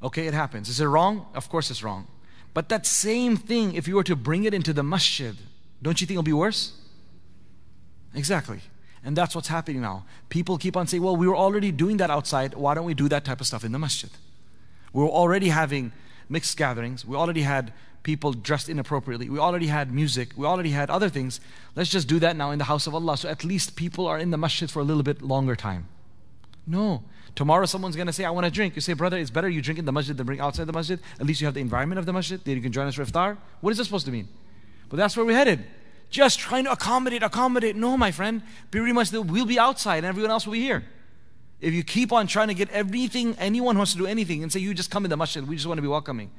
Okay 0.05 0.29
it 0.29 0.35
happens. 0.35 0.69
Is 0.69 0.81
it 0.81 0.87
wrong? 0.87 1.27
Of 1.35 1.49
course 1.49 1.69
it's 1.69 1.83
wrong 1.83 2.07
but 2.55 2.69
that 2.69 2.87
same 2.87 3.37
thing 3.37 3.75
if 3.75 3.89
you 3.89 3.95
were 3.97 4.05
to 4.05 4.17
bring 4.17 4.45
it 4.45 4.55
into 4.55 4.73
the 4.73 4.83
masjid 4.83 5.37
don't 5.81 6.01
you 6.01 6.07
think 6.07 6.17
it'll 6.17 6.23
be 6.23 6.33
worse 6.33 6.73
Exactly. 8.15 8.61
And 9.05 9.17
that's 9.17 9.35
what's 9.35 9.49
happening 9.49 9.81
now. 9.81 10.05
People 10.29 10.59
keep 10.59 10.77
on 10.77 10.87
saying, 10.87 11.03
well, 11.03 11.17
we 11.17 11.27
were 11.27 11.37
already 11.37 11.73
doing 11.73 11.97
that 11.97 12.11
outside. 12.11 12.55
Why 12.55 12.75
don't 12.75 12.85
we 12.85 12.95
do 12.95 13.09
that 13.09 13.25
type 13.25 13.41
of 13.41 13.47
stuff 13.47 13.65
in 13.65 13.73
the 13.73 13.79
masjid? 13.79 14.11
We 14.93 15.03
were 15.03 15.09
already 15.09 15.49
having 15.49 15.93
mixed 16.29 16.57
gatherings. 16.57 17.05
We 17.05 17.17
already 17.17 17.43
had 17.43 17.73
people 18.03 18.33
dressed 18.33 18.69
inappropriately. 18.69 19.29
We 19.29 19.39
already 19.39 19.69
had 19.69 19.93
music. 19.93 20.33
We 20.37 20.47
already 20.47 20.71
had 20.71 20.91
other 20.91 21.09
things. 21.09 21.41
Let's 21.75 21.91
just 21.91 22.09
do 22.09 22.19
that 22.21 22.37
now 22.37 22.51
in 22.51 22.59
the 22.59 22.65
house 22.65 22.87
of 22.87 22.95
Allah. 22.95 23.17
So 23.17 23.29
at 23.29 23.45
least 23.45 23.77
people 23.77 24.07
are 24.07 24.19
in 24.19 24.31
the 24.31 24.37
masjid 24.37 24.71
for 24.71 24.81
a 24.81 24.85
little 24.85 25.03
bit 25.03 25.23
longer 25.23 25.57
time. 25.57 25.89
No. 26.67 27.03
Tomorrow 27.35 27.67
someone's 27.67 27.97
going 27.97 28.07
to 28.07 28.13
say, 28.13 28.25
I 28.25 28.31
want 28.31 28.45
to 28.45 28.51
drink. 28.51 28.77
You 28.77 28.83
say, 28.83 28.93
brother, 28.93 29.17
it's 29.19 29.31
better 29.31 29.49
you 29.49 29.63
drink 29.63 29.79
in 29.79 29.85
the 29.85 29.93
masjid 29.93 30.17
than 30.17 30.27
drink 30.27 30.41
outside 30.41 30.67
the 30.67 30.73
masjid. 30.73 31.01
At 31.19 31.27
least 31.27 31.41
you 31.41 31.47
have 31.47 31.55
the 31.55 31.61
environment 31.61 31.99
of 31.99 32.07
the 32.07 32.13
masjid. 32.13 32.41
Then 32.45 32.57
you 32.57 32.63
can 32.63 32.73
join 32.73 32.87
us 32.87 32.95
for 32.95 33.05
iftar. 33.05 33.39
What 33.61 33.71
is 33.71 33.79
this 33.79 33.87
supposed 33.87 34.07
to 34.07 34.13
mean? 34.13 34.29
But 34.91 34.99
that's 34.99 35.17
where 35.17 35.25
we're 35.25 35.37
headed 35.37 35.65
just 36.13 36.39
trying 36.39 36.65
to 36.65 36.73
accommodate, 36.73 37.23
accommodate. 37.25 37.75
No, 37.75 37.97
my 37.97 38.13
friend, 38.13 38.43
pretty 38.71 38.93
much 38.93 39.11
we'll 39.11 39.47
be 39.47 39.59
outside 39.59 39.99
and 39.99 40.07
everyone 40.07 40.31
else 40.31 40.47
will 40.47 40.53
be 40.53 40.61
here. 40.61 40.85
If 41.61 41.73
you 41.73 41.83
keep 41.83 42.13
on 42.13 42.27
trying 42.27 42.49
to 42.49 42.55
get 42.55 42.69
everything, 42.71 43.35
anyone 43.39 43.75
who 43.75 43.81
wants 43.81 43.93
to 43.93 43.99
do 43.99 44.07
anything, 44.07 44.43
and 44.43 44.53
say, 44.53 44.61
you 44.61 44.75
just 44.75 44.91
come 44.91 45.05
in 45.05 45.11
the 45.11 45.17
masjid, 45.17 45.47
we 45.47 45.57
just 45.57 45.67
want 45.67 45.79
to 45.79 45.83
be 45.83 45.89
welcoming. 45.89 46.31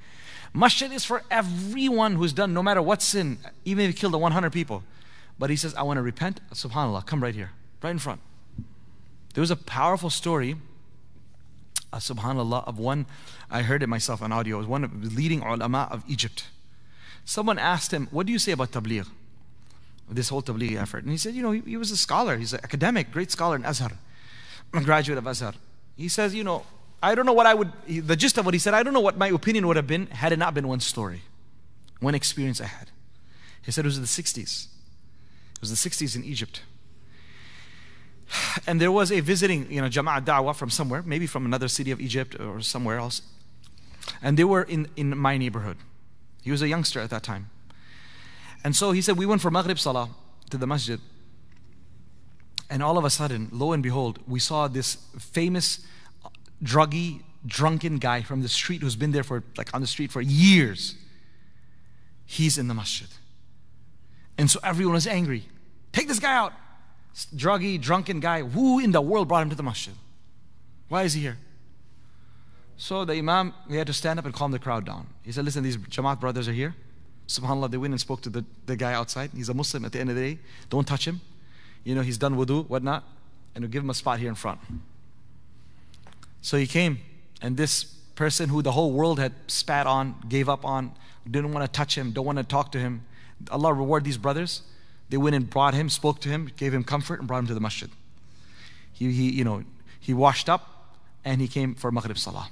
Masjid 0.54 0.92
is 0.92 1.04
for 1.04 1.24
everyone 1.32 2.16
who's 2.16 2.34
done 2.34 2.54
no 2.54 2.62
matter 2.62 2.82
what 2.82 3.02
sin, 3.02 3.40
even 3.66 3.86
if 3.86 3.96
you 3.96 4.00
killed 4.00 4.14
100 4.14 4.52
people. 4.52 4.84
But 5.40 5.50
he 5.50 5.56
says, 5.56 5.74
I 5.76 5.82
want 5.84 5.98
to 5.98 6.02
repent. 6.02 6.42
SubhanAllah, 6.54 7.06
come 7.06 7.24
right 7.24 7.34
here, 7.34 7.52
right 7.82 7.92
in 7.92 8.00
front. 8.00 8.22
There 9.34 9.42
was 9.42 9.50
a 9.50 9.56
powerful 9.56 10.12
story, 10.12 10.58
uh, 11.94 11.98
subhanAllah, 11.98 12.68
of 12.68 12.80
one, 12.80 13.06
I 13.50 13.62
heard 13.62 13.84
it 13.84 13.88
myself 13.88 14.22
on 14.22 14.32
audio, 14.32 14.58
it 14.58 14.60
was 14.60 14.68
one 14.68 14.84
of 14.84 15.02
the 15.02 15.10
leading 15.10 15.42
ulama 15.42 15.88
of 15.92 16.04
Egypt. 16.08 16.48
Someone 17.24 17.58
asked 17.58 17.94
him, 17.94 18.08
What 18.12 18.26
do 18.26 18.34
you 18.34 18.40
say 18.40 18.52
about 18.52 18.72
tabligh? 18.72 19.06
this 20.10 20.30
whole 20.30 20.42
tabligh 20.42 20.76
effort. 20.76 21.04
And 21.04 21.12
he 21.12 21.18
said, 21.18 21.34
you 21.34 21.42
know, 21.42 21.52
he, 21.52 21.62
he 21.62 21.78
was 21.78 21.92
a 21.92 21.98
scholar. 21.98 22.38
He's 22.38 22.54
an 22.54 22.60
academic, 22.64 23.12
great 23.12 23.32
scholar 23.32 23.56
in 23.56 23.64
Azhar, 23.64 23.92
a 24.74 24.82
graduate 24.82 25.18
of 25.18 25.26
Azhar. 25.26 25.54
He 25.96 26.08
says, 26.08 26.36
you 26.36 26.44
know, 26.44 26.66
I 27.02 27.16
don't 27.16 27.26
know 27.26 27.34
what 27.34 27.46
I 27.46 27.54
would, 27.54 27.72
the 27.88 28.16
gist 28.16 28.38
of 28.38 28.46
what 28.46 28.54
he 28.54 28.60
said, 28.60 28.74
I 28.74 28.84
don't 28.84 28.94
know 28.94 29.02
what 29.02 29.18
my 29.18 29.28
opinion 29.30 29.68
would 29.68 29.76
have 29.76 29.88
been 29.88 30.08
had 30.08 30.32
it 30.32 30.40
not 30.40 30.54
been 30.54 30.68
one 30.68 30.80
story, 30.80 31.22
one 32.00 32.16
experience 32.16 32.62
I 32.62 32.66
had. 32.66 32.90
He 33.62 33.72
said 33.72 33.86
it 33.86 33.88
was 33.88 34.00
the 34.00 34.24
60s. 34.24 34.68
It 35.56 35.62
was 35.62 35.70
the 35.70 35.90
60s 35.90 36.16
in 36.16 36.24
Egypt. 36.24 36.62
And 38.66 38.80
there 38.80 38.92
was 38.92 39.12
a 39.12 39.20
visiting, 39.20 39.72
you 39.72 39.82
know, 39.82 39.88
Jama'at 39.88 40.26
Da'wah 40.26 40.56
from 40.56 40.70
somewhere, 40.70 41.04
maybe 41.04 41.28
from 41.28 41.46
another 41.46 41.68
city 41.68 41.92
of 41.92 42.00
Egypt 42.00 42.40
or 42.40 42.62
somewhere 42.62 42.98
else. 42.98 43.22
And 44.22 44.38
they 44.38 44.44
were 44.44 44.64
in, 44.64 44.88
in 44.96 45.18
my 45.18 45.38
neighborhood. 45.38 45.78
He 46.42 46.52
was 46.52 46.62
a 46.62 46.68
youngster 46.68 47.00
at 47.00 47.10
that 47.10 47.24
time. 47.24 47.50
And 48.64 48.76
so 48.76 48.92
he 48.92 49.02
said, 49.02 49.18
We 49.18 49.26
went 49.26 49.42
for 49.42 49.52
Maghrib 49.52 49.80
Salah 49.80 50.10
to 50.50 50.58
the 50.58 50.68
masjid. 50.68 51.00
And 52.70 52.82
all 52.82 52.98
of 52.98 53.06
a 53.06 53.10
sudden, 53.10 53.50
lo 53.52 53.72
and 53.72 53.84
behold, 53.84 54.20
we 54.28 54.40
saw 54.40 54.68
this 54.68 54.96
famous 55.20 55.86
druggy, 56.64 57.22
drunken 57.46 57.98
guy 57.98 58.22
from 58.22 58.42
the 58.42 58.50
street 58.50 58.82
who's 58.82 58.96
been 58.96 59.12
there 59.12 59.24
for, 59.24 59.44
like, 59.58 59.74
on 59.74 59.82
the 59.82 59.88
street 59.88 60.12
for 60.12 60.22
years. 60.22 60.96
He's 62.26 62.58
in 62.58 62.68
the 62.68 62.74
masjid. 62.74 63.10
And 64.38 64.50
so 64.50 64.60
everyone 64.64 64.96
was 64.96 65.08
angry. 65.08 65.44
Take 65.92 66.08
this 66.08 66.20
guy 66.20 66.34
out. 66.34 66.54
Druggy, 67.14 67.80
drunken 67.80 68.20
guy. 68.20 68.42
Who 68.42 68.80
in 68.80 68.92
the 68.92 69.02
world 69.02 69.28
brought 69.28 69.44
him 69.44 69.50
to 69.50 69.56
the 69.56 69.64
masjid? 69.64 69.94
Why 70.90 71.04
is 71.04 71.14
he 71.14 71.22
here? 71.22 71.38
So 72.78 73.06
the 73.06 73.14
Imam, 73.14 73.54
he 73.70 73.76
had 73.76 73.88
to 73.88 73.94
stand 73.94 74.20
up 74.20 74.26
and 74.26 74.34
calm 74.34 74.52
the 74.52 74.60
crowd 74.60 74.86
down. 74.86 75.08
He 75.24 75.32
said, 75.32 75.46
Listen, 75.46 75.64
these 75.64 75.78
Jamaat 75.78 76.20
brothers 76.20 76.48
are 76.48 76.54
here. 76.54 76.76
SubhanAllah, 77.28 77.72
they 77.72 77.78
went 77.78 77.94
and 77.94 78.02
spoke 78.02 78.22
to 78.22 78.30
the, 78.30 78.44
the 78.66 78.76
guy 78.76 78.94
outside. 78.94 79.32
He's 79.36 79.50
a 79.50 79.54
Muslim 79.54 79.86
at 79.86 79.92
the 79.92 80.00
end 80.00 80.10
of 80.10 80.16
the 80.16 80.34
day. 80.34 80.40
Don't 80.70 80.88
touch 80.88 81.08
him. 81.08 81.22
You 81.84 81.96
know, 81.96 82.02
he's 82.02 82.18
done 82.18 82.36
wudu, 82.36 82.68
whatnot. 82.68 83.04
And 83.56 83.64
we'll 83.64 83.72
give 83.72 83.84
him 83.84 83.90
a 83.90 83.94
spot 83.94 84.20
here 84.20 84.30
in 84.30 84.36
front. 84.36 84.60
So 86.42 86.58
he 86.58 86.68
came, 86.68 87.00
and 87.42 87.56
this 87.56 87.84
person 88.16 88.50
who 88.50 88.62
the 88.62 88.72
whole 88.72 88.92
world 88.92 89.20
had 89.20 89.34
spat 89.48 89.88
on, 89.88 90.16
gave 90.28 90.50
up 90.50 90.66
on, 90.66 90.92
didn't 91.30 91.54
want 91.54 91.66
to 91.66 91.72
touch 91.72 91.98
him, 91.98 92.12
don't 92.12 92.26
want 92.26 92.38
to 92.38 92.44
talk 92.44 92.72
to 92.74 92.80
him. 92.80 93.06
Allah 93.50 93.74
reward 93.74 94.04
these 94.04 94.18
brothers. 94.18 94.62
They 95.14 95.18
went 95.18 95.36
and 95.36 95.48
brought 95.48 95.76
him, 95.76 95.90
spoke 95.90 96.22
to 96.22 96.30
him, 96.30 96.50
gave 96.58 96.74
him 96.74 96.84
comfort, 96.84 97.20
and 97.20 97.28
brought 97.28 97.38
him 97.38 97.46
to 97.46 97.54
the 97.54 97.60
masjid. 97.60 97.88
He, 98.92 99.12
he 99.12 99.30
you 99.30 99.44
know, 99.44 99.64
he 100.00 100.12
washed 100.12 100.50
up 100.50 100.98
and 101.24 101.40
he 101.40 101.48
came 101.48 101.76
for 101.76 101.92
Maghrib 101.92 102.18
Salah. 102.18 102.50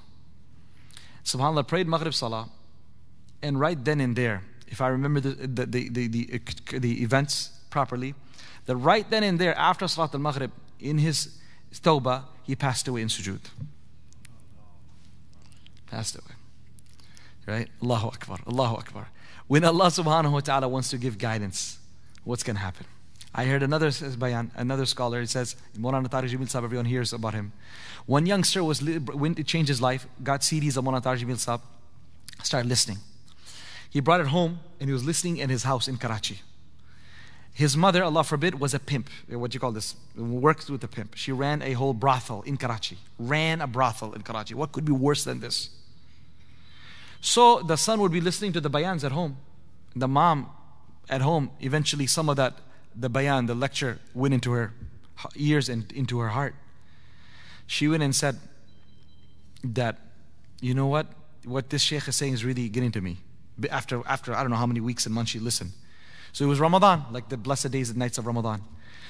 SubhanAllah 1.25 1.67
prayed 1.67 1.87
Maghrib 1.87 2.13
Salah, 2.13 2.49
and 3.41 3.59
right 3.59 3.83
then 3.83 3.99
and 3.99 4.15
there, 4.15 4.43
if 4.67 4.79
I 4.79 4.89
remember 4.89 5.19
the, 5.19 5.29
the, 5.47 5.65
the, 5.65 5.89
the, 5.89 6.39
the, 6.77 7.01
events 7.01 7.49
properly, 7.71 8.13
that 8.67 8.75
right 8.75 9.09
then 9.09 9.23
and 9.23 9.39
there, 9.39 9.57
after 9.57 9.87
Salat 9.87 10.13
al 10.13 10.19
Maghrib, 10.19 10.51
in 10.79 10.99
his 10.99 11.39
tawbah, 11.73 12.25
he 12.43 12.55
passed 12.55 12.87
away 12.87 13.01
in 13.01 13.07
sujood. 13.07 13.41
Passed 15.87 16.15
away. 16.15 16.35
Right? 17.47 17.69
Allahu 17.81 18.09
Akbar. 18.09 18.37
Allahu 18.45 18.75
Akbar. 18.75 19.09
When 19.47 19.63
Allah 19.63 19.87
subhanahu 19.87 20.33
wa 20.33 20.41
ta'ala 20.41 20.67
wants 20.67 20.91
to 20.91 20.99
give 20.99 21.17
guidance, 21.17 21.79
what's 22.23 22.43
going 22.43 22.55
to 22.55 22.61
happen? 22.61 22.85
I 23.33 23.45
heard 23.45 23.63
another 23.63 23.91
bayan, 24.17 24.51
another 24.55 24.85
scholar, 24.85 25.21
he 25.21 25.25
says, 25.25 25.55
Maulana 25.77 26.09
Tariq 26.09 26.29
Jamil 26.29 26.63
everyone 26.63 26.85
hears 26.85 27.13
about 27.13 27.33
him. 27.33 27.53
One 28.05 28.25
youngster 28.25 28.63
was, 28.63 28.81
went 28.81 29.37
to 29.37 29.43
change 29.43 29.69
his 29.69 29.81
life, 29.81 30.05
got 30.21 30.41
CDs 30.41 30.75
of 30.75 30.83
Maulana 30.83 31.03
Tariq 31.03 31.25
Jamil 31.25 31.61
started 32.43 32.67
listening. 32.67 32.97
He 33.89 33.99
brought 33.99 34.21
it 34.21 34.27
home 34.27 34.59
and 34.79 34.89
he 34.89 34.93
was 34.93 35.05
listening 35.05 35.37
in 35.37 35.49
his 35.49 35.63
house 35.63 35.87
in 35.87 35.97
Karachi. 35.97 36.39
His 37.53 37.75
mother, 37.75 38.03
Allah 38.03 38.23
forbid, 38.23 38.59
was 38.59 38.73
a 38.73 38.79
pimp. 38.79 39.09
Eh, 39.29 39.35
what 39.35 39.51
do 39.51 39.55
you 39.55 39.59
call 39.59 39.73
this? 39.73 39.95
Worked 40.15 40.69
with 40.69 40.83
a 40.83 40.87
pimp. 40.87 41.15
She 41.15 41.31
ran 41.31 41.61
a 41.61 41.73
whole 41.73 41.93
brothel 41.93 42.41
in 42.43 42.57
Karachi. 42.57 42.97
Ran 43.19 43.61
a 43.61 43.67
brothel 43.67 44.13
in 44.13 44.21
Karachi. 44.21 44.53
What 44.53 44.71
could 44.71 44.85
be 44.85 44.93
worse 44.93 45.23
than 45.25 45.41
this? 45.41 45.69
So 47.19 47.61
the 47.61 47.75
son 47.75 47.99
would 47.99 48.11
be 48.11 48.21
listening 48.21 48.53
to 48.53 48.61
the 48.61 48.69
bayans 48.69 49.03
at 49.03 49.11
home. 49.11 49.37
The 49.95 50.07
mom 50.07 50.49
at 51.11 51.21
home, 51.21 51.51
eventually 51.59 52.07
some 52.07 52.29
of 52.29 52.37
that, 52.37 52.53
the 52.95 53.09
bayan, 53.09 53.45
the 53.45 53.53
lecture, 53.53 53.99
went 54.13 54.33
into 54.33 54.51
her 54.53 54.73
ears 55.35 55.69
and 55.69 55.91
into 55.91 56.19
her 56.19 56.29
heart. 56.29 56.55
She 57.67 57.87
went 57.87 58.01
and 58.01 58.15
said 58.15 58.39
that, 59.63 59.99
you 60.61 60.73
know 60.73 60.87
what? 60.87 61.07
What 61.43 61.69
this 61.69 61.81
sheikh 61.81 62.07
is 62.07 62.15
saying 62.15 62.33
is 62.33 62.45
really 62.45 62.69
getting 62.69 62.91
to 62.93 63.01
me. 63.01 63.17
After, 63.69 64.01
after 64.07 64.33
I 64.33 64.41
don't 64.41 64.49
know 64.49 64.57
how 64.57 64.65
many 64.65 64.79
weeks 64.79 65.05
and 65.05 65.13
months 65.13 65.31
she 65.31 65.39
listened. 65.39 65.71
So 66.31 66.45
it 66.45 66.47
was 66.47 66.59
Ramadan, 66.59 67.05
like 67.11 67.29
the 67.29 67.37
blessed 67.37 67.71
days 67.71 67.89
and 67.89 67.99
nights 67.99 68.17
of 68.17 68.25
Ramadan. 68.25 68.63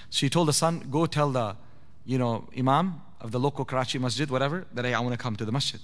She 0.09 0.29
told 0.29 0.47
the 0.47 0.53
son, 0.53 0.87
go 0.89 1.05
tell 1.05 1.31
the, 1.31 1.55
you 2.03 2.17
know, 2.17 2.49
imam 2.57 3.01
of 3.21 3.31
the 3.31 3.39
local 3.39 3.63
Karachi 3.63 3.99
masjid, 3.99 4.29
whatever, 4.29 4.65
that 4.73 4.85
hey, 4.85 4.93
I 4.93 4.99
want 4.99 5.13
to 5.13 5.17
come 5.17 5.35
to 5.35 5.45
the 5.45 5.51
masjid. 5.51 5.79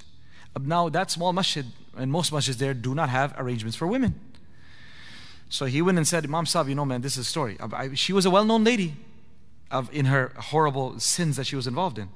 Now 0.60 0.90
that 0.90 1.12
small 1.12 1.32
masjid 1.34 1.66
and 1.96 2.12
most 2.12 2.34
masjids 2.34 2.58
there 2.58 2.74
do 2.74 2.96
not 2.96 3.10
have 3.10 3.36
arrangements 3.38 3.78
for 3.78 3.86
women. 3.86 4.20
So 5.50 5.66
he 5.66 5.82
went 5.82 5.98
and 5.98 6.08
said, 6.08 6.26
Imam 6.26 6.46
Sahib, 6.46 6.70
you 6.70 6.76
know, 6.76 6.86
man, 6.86 7.02
this 7.02 7.14
is 7.14 7.20
a 7.20 7.30
story. 7.30 7.58
I, 7.60 7.94
she 7.94 8.14
was 8.14 8.26
a 8.26 8.30
well-known 8.30 8.64
lady 8.64 8.94
of, 9.72 9.94
in 9.94 10.06
her 10.06 10.34
horrible 10.38 11.00
sins 11.00 11.38
that 11.38 11.46
she 11.46 11.56
was 11.56 11.68
involved 11.68 11.98
in. 11.98 12.10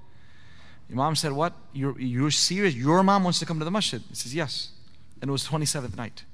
Imam 0.91 1.15
said, 1.15 1.31
what? 1.31 1.53
You're, 1.73 1.99
you're 1.99 2.31
serious? 2.31 2.75
Your 2.75 3.01
mom 3.03 3.23
wants 3.23 3.39
to 3.39 3.45
come 3.45 3.59
to 3.59 3.65
the 3.65 3.71
masjid? 3.71 4.01
He 4.09 4.15
says, 4.15 4.35
yes. 4.35 4.69
And 5.21 5.29
it 5.29 5.31
was 5.31 5.47
27th 5.47 5.95
night. 5.95 6.25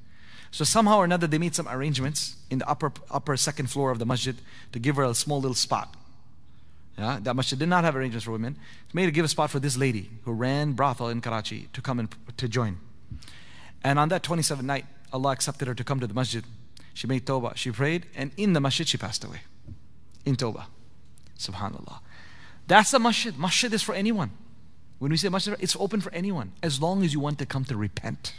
So 0.50 0.64
somehow 0.64 0.98
or 0.98 1.06
another, 1.06 1.28
they 1.28 1.38
made 1.38 1.54
some 1.54 1.68
arrangements 1.68 2.36
in 2.50 2.60
the 2.60 2.68
upper, 2.68 2.92
upper 3.12 3.38
second 3.38 3.70
floor 3.70 3.92
of 3.92 4.00
the 4.00 4.06
masjid 4.06 4.36
to 4.72 4.80
give 4.80 4.96
her 4.96 5.04
a 5.04 5.14
small 5.14 5.40
little 5.40 5.56
spot. 5.56 5.96
Yeah, 6.98 7.20
that 7.22 7.36
masjid 7.36 7.60
did 7.60 7.70
not 7.70 7.84
have 7.84 7.96
arrangements 7.96 8.26
for 8.26 8.32
women. 8.32 8.58
It 8.90 8.96
made 8.96 9.06
to 9.06 9.12
give 9.12 9.26
a 9.26 9.28
spot 9.28 9.52
for 9.52 9.60
this 9.60 9.78
lady 9.78 10.10
who 10.24 10.32
ran 10.34 10.74
brothel 10.74 11.10
in 11.10 11.22
Karachi 11.22 11.70
to 11.74 11.82
come 11.82 12.00
and 12.00 12.10
to 12.38 12.48
join. 12.48 12.78
And 13.84 14.00
on 14.00 14.10
that 14.10 14.24
27th 14.24 14.64
night, 14.64 14.86
Allah 15.14 15.32
accepted 15.32 15.68
her 15.68 15.76
to 15.76 15.84
come 15.84 16.00
to 16.00 16.08
the 16.08 16.16
masjid. 16.16 16.44
She 16.98 17.06
made 17.06 17.28
tawbah. 17.28 17.56
She 17.56 17.70
prayed, 17.70 18.08
and 18.16 18.32
in 18.38 18.54
the 18.54 18.60
masjid, 18.60 18.88
she 18.88 18.98
passed 18.98 19.24
away. 19.24 19.42
In 20.26 20.36
tawbah. 20.36 20.66
Subhanallah. 21.38 22.00
That's 22.66 22.90
the 22.90 22.98
masjid. 22.98 23.38
Masjid 23.38 23.72
is 23.72 23.84
for 23.84 23.94
anyone. 23.94 24.32
When 24.98 25.12
we 25.12 25.18
say 25.18 25.30
masjid, 25.30 25.56
it's 25.60 25.76
open 25.76 26.02
for 26.02 26.12
anyone, 26.12 26.54
as 26.64 26.82
long 26.82 27.04
as 27.04 27.14
you 27.14 27.20
want 27.20 27.38
to 27.38 27.46
come 27.46 27.66
to 27.66 27.78
repent. 27.78 28.34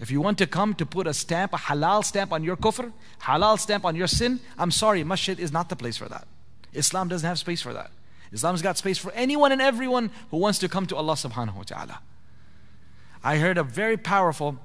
If 0.00 0.10
you 0.10 0.20
want 0.20 0.36
to 0.38 0.48
come 0.48 0.74
to 0.74 0.84
put 0.84 1.06
a 1.06 1.14
stamp, 1.14 1.52
a 1.52 1.58
halal 1.58 2.04
stamp 2.04 2.32
on 2.32 2.42
your 2.42 2.56
kufr, 2.56 2.92
halal 3.22 3.56
stamp 3.56 3.84
on 3.84 3.94
your 3.94 4.08
sin, 4.08 4.40
I'm 4.58 4.72
sorry, 4.72 5.04
masjid 5.04 5.38
is 5.38 5.52
not 5.52 5.68
the 5.68 5.76
place 5.76 5.96
for 5.96 6.08
that. 6.08 6.26
Islam 6.72 7.06
doesn't 7.06 7.28
have 7.28 7.38
space 7.38 7.62
for 7.62 7.72
that. 7.72 7.92
Islam's 8.32 8.62
got 8.62 8.78
space 8.78 8.98
for 8.98 9.12
anyone 9.12 9.52
and 9.52 9.62
everyone 9.62 10.10
who 10.32 10.38
wants 10.38 10.58
to 10.58 10.68
come 10.68 10.86
to 10.86 10.96
Allah 10.96 11.12
subhanahu 11.12 11.54
wa 11.54 11.62
ta'ala. 11.62 12.00
I 13.22 13.36
heard 13.36 13.58
a 13.58 13.62
very 13.62 13.96
powerful, 13.96 14.58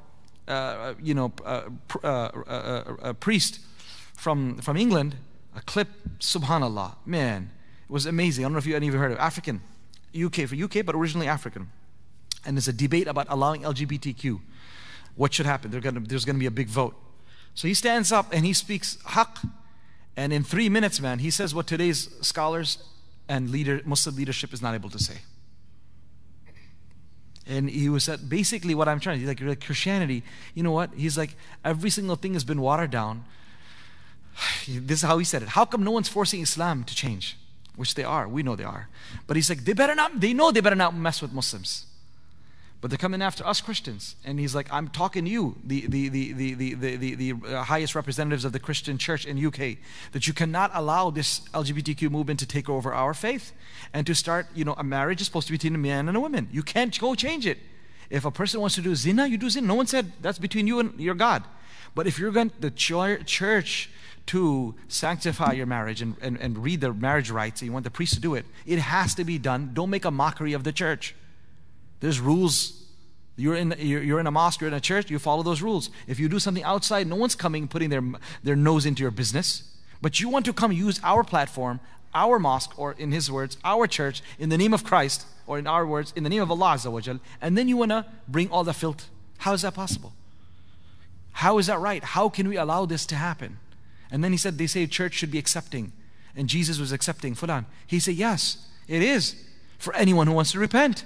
uh, 0.48 0.94
you 1.02 1.14
know, 1.14 1.32
uh, 1.44 1.64
uh, 2.04 2.08
uh, 2.08 2.96
uh, 3.02 3.14
priest 3.14 3.60
from, 4.16 4.58
from 4.58 4.78
England, 4.78 5.16
a 5.56 5.62
clip, 5.62 5.88
subhanallah, 6.20 6.96
man, 7.06 7.52
it 7.88 7.92
was 7.92 8.06
amazing. 8.06 8.44
I 8.44 8.48
don't 8.48 8.54
know 8.54 8.60
if 8.60 8.66
you 8.66 8.76
any 8.76 8.88
of 8.88 8.94
you 8.94 9.00
heard 9.00 9.12
of 9.12 9.18
it. 9.18 9.22
African, 9.22 9.62
UK, 10.16 10.48
for 10.48 10.56
UK, 10.56 10.86
but 10.86 10.96
originally 10.96 11.28
African. 11.28 11.70
And 12.46 12.56
there's 12.58 12.68
a 12.68 12.74
debate 12.74 13.08
about 13.08 13.28
allowing 13.30 13.62
LGBTQ 13.62 14.40
what 15.16 15.34
should 15.34 15.46
happen. 15.46 15.72
Gonna, 15.72 16.02
there's 16.02 16.26
going 16.26 16.36
to 16.36 16.40
be 16.40 16.46
a 16.46 16.52
big 16.52 16.68
vote. 16.68 16.96
So 17.54 17.68
he 17.68 17.74
stands 17.74 18.12
up 18.12 18.28
and 18.32 18.46
he 18.46 18.54
speaks 18.54 18.98
haqq. 19.08 19.50
And 20.18 20.32
in 20.32 20.44
three 20.44 20.70
minutes, 20.70 21.02
man, 21.02 21.20
he 21.20 21.30
says 21.30 21.56
what 21.56 21.68
today's 21.68 22.10
scholars 22.22 22.84
and 23.28 23.50
leader, 23.50 23.82
Muslim 23.86 24.16
leadership 24.16 24.54
is 24.54 24.62
not 24.62 24.76
able 24.76 24.90
to 24.90 25.00
say. 25.00 25.16
And 27.48 27.70
he 27.70 27.90
was 27.90 28.04
said, 28.04 28.28
basically 28.28 28.74
what 28.74 28.88
I'm 28.88 29.00
trying 29.00 29.20
to 29.20 29.36
do, 29.36 29.48
like 29.48 29.64
Christianity, 29.64 30.24
you 30.56 30.64
know 30.64 30.72
what? 30.72 30.92
He's 30.96 31.18
like, 31.18 31.36
every 31.64 31.90
single 31.90 32.16
thing 32.16 32.34
has 32.34 32.44
been 32.44 32.62
watered 32.62 32.92
down. 32.92 33.26
This 34.68 35.00
is 35.00 35.08
how 35.08 35.18
he 35.20 35.26
said 35.26 35.44
it. 35.44 35.50
How 35.50 35.66
come 35.66 35.84
no 35.84 35.92
one's 35.92 36.10
forcing 36.10 36.42
Islam 36.42 36.84
to 36.86 36.96
change? 36.96 37.38
Which 37.76 37.94
they 37.96 38.04
are. 38.04 38.28
We 38.28 38.42
know 38.42 38.56
they 38.56 38.64
are. 38.64 38.88
But 39.28 39.36
he's 39.36 39.50
like, 39.50 39.64
they 39.66 39.74
better 39.74 39.96
not, 39.96 40.20
they 40.20 40.34
know 40.34 40.52
they 40.52 40.62
better 40.62 40.76
not 40.76 40.96
mess 40.96 41.22
with 41.22 41.34
Muslims. 41.34 41.86
But 42.82 42.92
they're 42.92 42.98
coming 42.98 43.22
after 43.22 43.46
us 43.46 43.62
Christians. 43.62 44.16
And 44.24 44.40
he's 44.40 44.54
like, 44.54 44.72
I'm 44.72 44.90
talking 44.90 45.26
to 45.26 45.32
you, 45.32 45.56
the, 45.64 45.88
the, 45.88 46.10
the, 46.10 46.34
the, 46.34 46.54
the, 46.54 46.96
the, 46.96 47.16
the 47.16 47.64
highest 47.64 47.96
representatives 47.96 48.46
of 48.46 48.52
the 48.52 48.60
Christian 48.60 48.98
church 48.98 49.26
in 49.26 49.44
UK, 49.44 49.78
that 50.12 50.28
you 50.28 50.34
cannot 50.34 50.72
allow 50.74 51.10
this 51.10 51.40
LGBTQ 51.54 52.12
movement 52.12 52.40
to 52.42 52.46
take 52.46 52.70
over 52.70 52.94
our 52.94 53.14
faith 53.14 53.54
and 53.94 54.06
to 54.06 54.14
start, 54.14 54.48
you 54.54 54.66
know, 54.66 54.76
a 54.78 54.84
marriage 54.84 55.22
is 55.22 55.28
supposed 55.28 55.48
to 55.48 55.54
be 55.54 55.58
between 55.58 55.76
a 55.76 55.80
man 55.80 56.08
and 56.08 56.16
a 56.16 56.20
woman. 56.20 56.48
You 56.52 56.62
can't 56.62 56.98
go 57.00 57.16
change 57.16 57.48
it. 57.48 57.58
If 58.10 58.26
a 58.26 58.32
person 58.32 58.62
wants 58.62 58.76
to 58.76 58.82
do 58.82 58.94
zina, 58.94 59.26
you 59.28 59.38
do 59.38 59.50
zina. 59.50 59.66
No 59.66 59.76
one 59.76 59.88
said 59.88 60.12
that's 60.22 60.38
between 60.38 60.68
you 60.68 60.80
and 60.80 61.00
your 61.00 61.16
God. 61.16 61.44
But 61.96 62.08
if 62.08 62.20
you're 62.20 62.32
going 62.32 62.50
to 62.52 62.62
the 62.62 62.72
church 62.72 63.90
to 64.28 64.76
sanctify 64.88 65.54
your 65.54 65.66
marriage 65.66 66.02
and, 66.02 66.16
and, 66.22 66.38
and 66.38 66.58
read 66.64 66.82
the 66.82 66.94
marriage 66.94 67.32
rites, 67.32 67.62
and 67.62 67.68
you 67.68 67.74
want 67.74 67.86
the 67.86 67.92
priest 67.92 68.14
to 68.16 68.20
do 68.20 68.36
it, 68.36 68.46
it 68.66 68.80
has 68.80 69.16
to 69.16 69.24
be 69.24 69.38
done. 69.38 69.72
Don't 69.74 69.90
make 69.90 70.06
a 70.06 70.12
mockery 70.12 70.54
of 70.54 70.64
the 70.64 70.72
church. 70.72 71.16
There's 72.06 72.20
rules. 72.20 72.84
You're 73.36 73.56
in, 73.56 73.74
you're 73.80 74.20
in 74.20 74.28
a 74.28 74.32
mosque, 74.32 74.62
you're 74.62 74.68
in 74.68 74.76
a 74.76 74.80
church, 74.80 75.10
you 75.10 75.18
follow 75.18 75.42
those 75.42 75.64
rules. 75.64 75.90
If 76.06 76.20
you 76.20 76.30
do 76.30 76.38
something 76.38 76.64
outside, 76.64 77.08
no 77.08 77.16
one's 77.16 77.34
coming 77.34 77.68
putting 77.68 77.90
their, 77.90 78.04
their 78.44 78.56
nose 78.56 78.86
into 78.86 79.02
your 79.02 79.10
business. 79.10 79.76
But 80.04 80.20
you 80.20 80.30
want 80.30 80.46
to 80.46 80.54
come 80.54 80.72
use 80.72 81.00
our 81.04 81.24
platform, 81.24 81.80
our 82.14 82.38
mosque, 82.38 82.78
or 82.78 82.92
in 82.92 83.12
his 83.12 83.32
words, 83.32 83.58
our 83.64 83.88
church, 83.88 84.22
in 84.38 84.50
the 84.50 84.58
name 84.58 84.72
of 84.72 84.84
Christ, 84.84 85.26
or 85.48 85.58
in 85.58 85.66
our 85.66 85.84
words, 85.84 86.14
in 86.16 86.24
the 86.24 86.30
name 86.30 86.44
of 86.44 86.52
Allah 86.52 86.76
Azza 86.76 87.20
and 87.42 87.58
then 87.58 87.68
you 87.68 87.76
want 87.76 87.90
to 87.90 88.06
bring 88.28 88.52
all 88.52 88.64
the 88.64 88.72
filth. 88.72 89.10
How 89.40 89.54
is 89.54 89.64
that 89.64 89.74
possible? 89.74 90.14
How 91.32 91.58
is 91.58 91.66
that 91.66 91.80
right? 91.80 92.04
How 92.04 92.30
can 92.30 92.48
we 92.48 92.56
allow 92.56 92.86
this 92.86 93.08
to 93.08 93.16
happen? 93.16 93.58
And 94.12 94.24
then 94.24 94.32
he 94.32 94.38
said, 94.38 94.60
they 94.60 94.68
say 94.68 94.86
church 94.86 95.16
should 95.16 95.32
be 95.32 95.40
accepting. 95.40 95.92
And 96.36 96.48
Jesus 96.48 96.78
was 96.78 96.92
accepting 96.92 97.34
Fulan. 97.34 97.66
He 97.88 98.00
said, 98.00 98.14
yes, 98.14 98.68
it 98.88 99.02
is 99.02 99.36
for 99.80 99.96
anyone 99.96 100.28
who 100.28 100.34
wants 100.34 100.52
to 100.52 100.60
repent. 100.60 101.04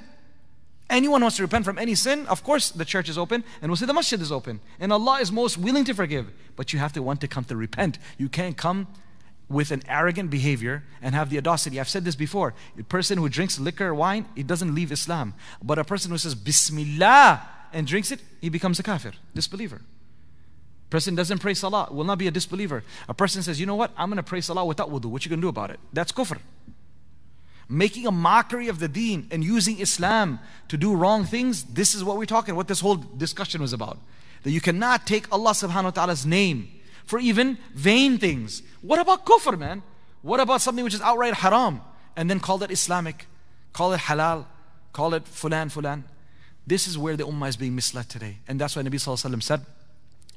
Anyone 0.90 1.22
wants 1.22 1.38
to 1.38 1.44
repent 1.44 1.66
from 1.66 1.78
any 1.78 1.94
sin, 1.94 2.26
of 2.28 2.44
course 2.44 2.72
the 2.72 2.86
church 2.86 3.10
is 3.10 3.18
open 3.18 3.44
and 3.62 3.70
we'll 3.70 3.78
say 3.78 3.86
the 3.86 3.94
masjid 3.94 4.20
is 4.20 4.32
open. 4.32 4.60
And 4.80 4.92
Allah 4.92 5.20
is 5.20 5.32
most 5.32 5.58
willing 5.58 5.86
to 5.86 5.94
forgive. 5.94 6.32
But 6.56 6.74
you 6.74 6.80
have 6.80 6.94
to 6.94 7.04
want 7.04 7.22
to 7.22 7.28
come 7.28 7.44
to 7.46 7.56
repent. 7.56 8.00
You 8.18 8.28
can't 8.28 8.58
come 8.58 8.88
with 9.50 9.72
an 9.72 9.84
arrogant 9.88 10.30
behavior 10.30 10.84
and 11.02 11.14
have 11.14 11.30
the 11.30 11.38
audacity. 11.38 11.80
I've 11.80 11.90
said 11.90 12.06
this 12.06 12.16
before. 12.16 12.54
A 12.78 12.84
person 12.84 13.18
who 13.18 13.30
drinks 13.30 13.60
liquor 13.60 13.88
or 13.88 13.96
wine, 13.96 14.26
he 14.36 14.44
doesn't 14.44 14.74
leave 14.74 14.92
Islam. 14.92 15.36
But 15.62 15.78
a 15.78 15.84
person 15.84 16.12
who 16.12 16.18
says 16.18 16.34
Bismillah 16.34 17.42
and 17.72 17.86
drinks 17.86 18.12
it, 18.12 18.22
he 18.42 18.50
becomes 18.50 18.80
a 18.80 18.84
kafir, 18.84 19.14
disbeliever. 19.36 19.82
Person 20.90 21.14
doesn't 21.14 21.38
pray 21.38 21.54
salah, 21.54 21.88
will 21.92 22.04
not 22.04 22.18
be 22.18 22.26
a 22.26 22.32
disbeliever. 22.32 22.84
A 23.08 23.14
person 23.14 23.44
says, 23.44 23.60
you 23.60 23.68
know 23.68 23.76
what, 23.76 23.92
I'm 23.96 24.12
to 24.12 24.24
pray 24.24 24.42
salah 24.42 24.66
without 24.66 24.90
wudu. 24.90 25.06
What 25.06 25.24
you 25.24 25.30
to 25.30 25.38
do 25.40 25.48
about 25.48 25.70
it? 25.70 25.80
That's 25.94 26.12
kufr 26.12 26.40
making 27.69 28.07
a 28.07 28.11
mockery 28.11 28.69
of 28.69 28.79
the 28.79 28.89
deen 28.89 29.27
and 29.31 29.43
using 29.43 29.81
Islam 29.81 30.39
to 30.69 30.77
do 30.77 30.95
wrong 30.95 31.25
things, 31.25 31.65
this 31.65 31.95
is 31.95 32.05
what 32.05 32.17
we're 32.17 32.27
talking, 32.27 32.55
what 32.55 32.69
this 32.69 32.81
whole 32.81 32.97
discussion 32.97 33.61
was 33.61 33.73
about. 33.73 33.99
That 34.43 34.51
you 34.51 34.61
cannot 34.61 35.07
take 35.07 35.33
Allah 35.33 35.53
subhanahu 35.53 35.85
wa 35.85 35.91
ta'ala's 35.91 36.27
name 36.27 36.69
for 37.07 37.19
even 37.19 37.59
vain 37.75 38.19
things. 38.19 38.63
What 38.83 39.01
about 39.01 39.25
kufr, 39.25 39.59
man? 39.59 39.83
What 40.23 40.41
about 40.41 40.61
something 40.61 40.85
which 40.85 40.95
is 40.95 41.01
outright 41.01 41.35
haram 41.35 41.81
and 42.17 42.31
then 42.31 42.41
call 42.41 42.63
it 42.63 42.71
Islamic, 42.71 43.27
call 43.73 43.93
it 43.93 44.01
halal, 44.01 44.47
call 44.93 45.15
it 45.15 45.25
fulan 45.25 45.73
fulan? 45.73 46.05
This 46.67 46.87
is 46.87 46.97
where 46.97 47.17
the 47.17 47.25
ummah 47.25 47.49
is 47.49 47.57
being 47.57 47.75
misled 47.75 48.09
today. 48.09 48.39
And 48.49 48.61
that's 48.61 48.77
why 48.77 48.83
Nabi 48.83 48.95
Sallallahu 48.95 49.27
Alaihi 49.27 49.35
Wasallam 49.35 49.43
said, 49.43 49.67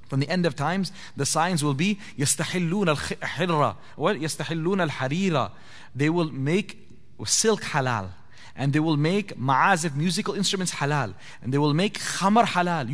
from 0.08 0.22
the 0.22 0.30
end 0.30 0.46
of 0.46 0.56
times, 0.56 0.92
the 1.18 1.26
signs 1.26 1.64
will 1.64 1.74
be 1.74 2.00
يستحلون 2.18 2.96
الحرة 2.96 3.76
ويستحلون 3.98 4.90
الحريرة. 4.90 5.52
They 5.96 6.10
will 6.10 6.32
make 6.32 6.81
silk 7.25 7.63
halal. 7.63 8.11
And 8.55 8.73
they 8.73 8.81
will 8.81 8.99
make 8.99 9.39
ma'azif, 9.39 9.97
musical 9.97 10.35
instruments 10.35 10.73
halal. 10.73 11.15
And 11.43 11.55
they 11.55 11.59
will 11.59 11.73
make 11.73 11.99
khamar 11.99 12.45
halal. 12.45 12.91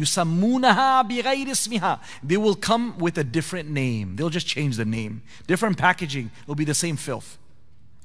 Ismiha. 1.48 2.00
They 2.22 2.36
will 2.36 2.54
come 2.54 2.96
with 2.98 3.18
a 3.18 3.24
different 3.24 3.68
name. 3.68 4.16
They'll 4.16 4.30
just 4.30 4.46
change 4.46 4.76
the 4.76 4.84
name. 4.84 5.22
Different 5.46 5.76
packaging. 5.76 6.30
It'll 6.44 6.54
be 6.54 6.64
the 6.64 6.74
same 6.74 6.96
filth. 6.96 7.38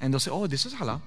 And 0.02 0.12
they'll 0.12 0.20
say, 0.20 0.32
oh, 0.32 0.48
this 0.48 0.66
is 0.66 0.74
halal. 0.74 1.02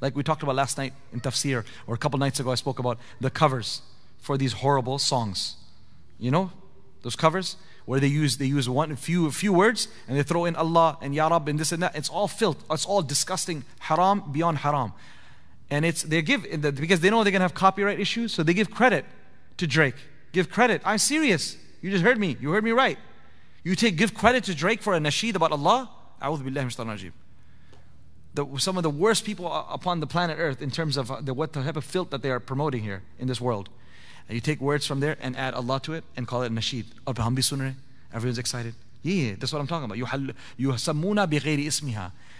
Like 0.00 0.16
we 0.16 0.22
talked 0.22 0.42
about 0.42 0.54
last 0.54 0.78
night 0.78 0.94
in 1.12 1.20
tafsir, 1.20 1.64
or 1.86 1.94
a 1.94 1.98
couple 1.98 2.18
nights 2.18 2.40
ago, 2.40 2.50
I 2.50 2.54
spoke 2.54 2.78
about 2.78 2.98
the 3.20 3.30
covers 3.30 3.82
for 4.18 4.38
these 4.38 4.54
horrible 4.54 4.98
songs. 4.98 5.56
You 6.18 6.30
know, 6.30 6.50
those 7.02 7.16
covers? 7.16 7.56
Where 7.90 7.98
they 7.98 8.06
use 8.06 8.36
they 8.36 8.46
use 8.46 8.68
one 8.68 8.94
few 8.94 9.28
few 9.32 9.52
words 9.52 9.88
and 10.06 10.16
they 10.16 10.22
throw 10.22 10.44
in 10.44 10.54
Allah 10.54 10.96
and 11.02 11.12
Ya 11.12 11.26
Rab 11.26 11.48
and 11.48 11.58
this 11.58 11.72
and 11.72 11.82
that. 11.82 11.96
It's 11.96 12.08
all 12.08 12.28
filth. 12.28 12.62
It's 12.70 12.86
all 12.86 13.02
disgusting, 13.02 13.64
haram 13.80 14.22
beyond 14.30 14.58
haram. 14.58 14.92
And 15.72 15.84
it's 15.84 16.04
they 16.04 16.22
give 16.22 16.42
because 16.86 17.00
they 17.00 17.10
know 17.10 17.24
they're 17.24 17.32
gonna 17.32 17.42
have 17.50 17.52
copyright 17.66 17.98
issues, 17.98 18.32
so 18.32 18.44
they 18.44 18.54
give 18.54 18.70
credit 18.70 19.04
to 19.56 19.66
Drake. 19.66 19.96
give 20.30 20.48
credit. 20.48 20.82
I'm 20.84 20.98
serious. 20.98 21.56
You 21.82 21.90
just 21.90 22.04
heard 22.04 22.16
me. 22.16 22.36
You 22.40 22.52
heard 22.52 22.62
me 22.62 22.70
right. 22.70 22.96
You 23.64 23.74
take 23.74 23.96
give 23.96 24.14
credit 24.14 24.44
to 24.44 24.54
Drake 24.54 24.82
for 24.82 24.94
a 24.94 25.00
nasheed 25.00 25.34
about 25.34 25.50
Allah. 25.50 25.90
A'udhu 26.22 27.12
the, 28.34 28.46
some 28.58 28.76
of 28.76 28.84
the 28.84 28.90
worst 28.90 29.24
people 29.24 29.52
upon 29.68 29.98
the 29.98 30.06
planet 30.06 30.36
Earth 30.38 30.62
in 30.62 30.70
terms 30.70 30.96
of 30.96 31.10
uh, 31.10 31.20
the, 31.20 31.34
what 31.34 31.52
type 31.52 31.76
of 31.76 31.84
filth 31.84 32.10
that 32.10 32.22
they 32.22 32.30
are 32.30 32.38
promoting 32.38 32.84
here 32.84 33.02
in 33.18 33.26
this 33.26 33.40
world. 33.40 33.68
And 34.30 34.36
you 34.36 34.40
take 34.40 34.60
words 34.60 34.86
from 34.86 35.00
there 35.00 35.16
and 35.20 35.36
add 35.36 35.54
Allah 35.54 35.80
to 35.80 35.92
it 35.92 36.04
and 36.16 36.24
call 36.24 36.44
it 36.44 36.52
nasheed. 36.52 36.84
Oh, 37.04 37.12
everyone's 38.14 38.38
excited. 38.38 38.74
Yeah, 39.02 39.34
that's 39.36 39.52
what 39.52 39.58
I'm 39.58 39.66
talking 39.66 39.90
about. 39.90 39.98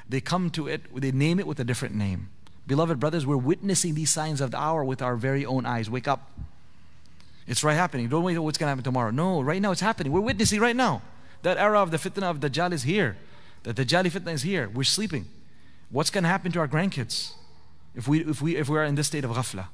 They 0.09 0.21
come 0.21 0.51
to 0.51 0.69
it, 0.69 0.83
they 0.95 1.11
name 1.11 1.41
it 1.41 1.49
with 1.49 1.59
a 1.59 1.65
different 1.65 1.97
name. 1.97 2.29
Beloved 2.69 3.01
brothers, 3.01 3.27
we're 3.27 3.37
witnessing 3.37 3.97
these 3.97 4.11
signs 4.11 4.41
of 4.41 4.53
the 4.53 4.57
hour 4.57 4.85
with 4.85 5.03
our 5.03 5.17
very 5.17 5.45
own 5.45 5.67
eyes. 5.67 5.91
Wake 5.91 6.07
up. 6.07 6.31
It's 7.49 7.65
right 7.65 7.75
happening. 7.75 8.09
Don't 8.09 8.23
wait 8.23 8.39
what's 8.39 8.57
going 8.57 8.67
to 8.67 8.71
happen 8.71 8.85
tomorrow. 8.85 9.11
No, 9.11 9.41
right 9.41 9.61
now 9.61 9.73
it's 9.73 9.81
happening. 9.81 10.13
We're 10.13 10.21
witnessing 10.21 10.61
right 10.61 10.77
now. 10.77 11.03
That 11.43 11.59
era 11.59 11.83
of 11.83 11.91
the 11.91 11.97
fitna 11.97 12.31
of 12.31 12.39
Dajjal 12.39 12.71
is 12.71 12.85
here. 12.85 13.17
The 13.65 13.75
Dajjali 13.75 14.13
fitna 14.13 14.33
is 14.33 14.43
here. 14.43 14.69
We're 14.69 14.85
sleeping. 14.85 15.27
What's 15.91 16.11
going 16.11 16.23
to 16.23 16.31
happen 16.31 16.53
to 16.53 16.61
our 16.61 16.69
grandkids 16.69 17.33
if 17.97 18.07
we, 18.07 18.21
if 18.21 18.41
we, 18.41 18.55
if 18.55 18.69
we 18.69 18.79
are 18.79 18.85
in 18.85 18.95
this 18.95 19.09
state 19.09 19.25
of 19.25 19.33
ghafla? 19.33 19.67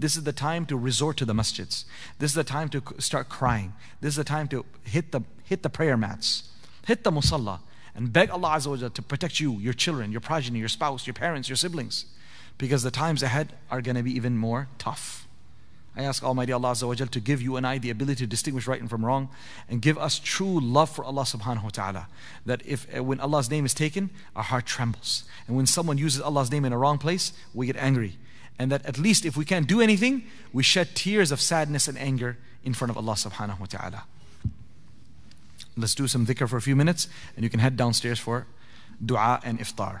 This 0.00 0.16
is 0.16 0.24
the 0.24 0.32
time 0.32 0.64
to 0.66 0.78
resort 0.78 1.18
to 1.18 1.26
the 1.26 1.34
masjids. 1.34 1.84
This 2.18 2.30
is 2.30 2.34
the 2.34 2.42
time 2.42 2.70
to 2.70 2.82
start 2.98 3.28
crying. 3.28 3.74
This 4.00 4.14
is 4.14 4.16
the 4.16 4.24
time 4.24 4.48
to 4.48 4.64
hit 4.82 5.12
the, 5.12 5.20
hit 5.44 5.62
the 5.62 5.68
prayer 5.68 5.98
mats, 5.98 6.48
hit 6.86 7.04
the 7.04 7.10
musalla, 7.10 7.60
and 7.94 8.10
beg 8.10 8.30
Allah 8.30 8.56
Azza 8.56 8.68
wa 8.68 8.88
to 8.88 9.02
protect 9.02 9.40
you, 9.40 9.58
your 9.58 9.74
children, 9.74 10.10
your 10.10 10.22
progeny, 10.22 10.58
your 10.58 10.68
spouse, 10.68 11.06
your 11.06 11.12
parents, 11.12 11.50
your 11.50 11.56
siblings. 11.56 12.06
Because 12.56 12.82
the 12.82 12.90
times 12.90 13.22
ahead 13.22 13.52
are 13.70 13.82
going 13.82 13.96
to 13.96 14.02
be 14.02 14.12
even 14.12 14.38
more 14.38 14.68
tough. 14.78 15.28
I 15.94 16.04
ask 16.04 16.22
Almighty 16.22 16.52
Allah 16.52 16.70
Azza 16.70 16.88
wa 16.88 16.94
to 16.94 17.20
give 17.20 17.42
you 17.42 17.56
and 17.56 17.66
I 17.66 17.76
the 17.76 17.90
ability 17.90 18.24
to 18.24 18.26
distinguish 18.26 18.66
right 18.66 18.80
and 18.80 18.88
from 18.88 19.04
wrong 19.04 19.28
and 19.68 19.82
give 19.82 19.98
us 19.98 20.18
true 20.18 20.60
love 20.60 20.88
for 20.88 21.04
Allah 21.04 21.24
subhanahu 21.24 21.64
wa 21.64 21.68
ta'ala. 21.68 22.08
That 22.46 22.62
if 22.64 22.86
uh, 22.96 23.04
when 23.04 23.20
Allah's 23.20 23.50
name 23.50 23.66
is 23.66 23.74
taken, 23.74 24.08
our 24.34 24.44
heart 24.44 24.64
trembles. 24.64 25.24
And 25.46 25.56
when 25.58 25.66
someone 25.66 25.98
uses 25.98 26.22
Allah's 26.22 26.50
name 26.50 26.64
in 26.64 26.72
a 26.72 26.78
wrong 26.78 26.96
place, 26.96 27.34
we 27.52 27.66
get 27.66 27.76
angry. 27.76 28.16
And 28.58 28.70
that 28.72 28.84
at 28.84 28.98
least 28.98 29.24
if 29.24 29.36
we 29.36 29.44
can't 29.44 29.66
do 29.66 29.80
anything, 29.80 30.24
we 30.52 30.62
shed 30.62 30.94
tears 30.94 31.32
of 31.32 31.40
sadness 31.40 31.88
and 31.88 31.98
anger 31.98 32.36
in 32.62 32.74
front 32.74 32.90
of 32.90 32.96
Allah 32.96 33.14
subhanahu 33.14 33.60
wa 33.60 33.66
ta'ala. 33.66 34.04
Let's 35.76 35.94
do 35.94 36.06
some 36.06 36.26
dhikr 36.26 36.48
for 36.48 36.56
a 36.56 36.62
few 36.62 36.76
minutes 36.76 37.08
and 37.36 37.44
you 37.44 37.50
can 37.50 37.60
head 37.60 37.76
downstairs 37.76 38.18
for 38.18 38.46
dua 39.04 39.40
and 39.44 39.58
iftar. 39.58 40.00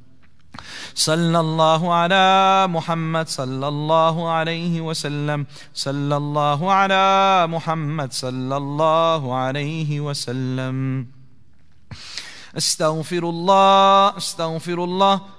صلى 0.95 1.39
الله 1.39 1.93
على 1.93 2.27
محمد 2.69 3.27
صلى 3.27 3.67
الله 3.67 4.29
عليه 4.29 4.81
وسلم. 4.81 5.45
صلى 5.73 6.17
الله 6.17 6.71
على 6.71 7.47
محمد 7.47 8.11
صلى 8.13 8.57
الله 8.57 9.35
عليه 9.35 9.99
وسلم. 9.99 11.07
أستغفر 12.57 13.23
الله 13.29 14.17
أستغفر 14.17 14.83
الله. 14.83 15.21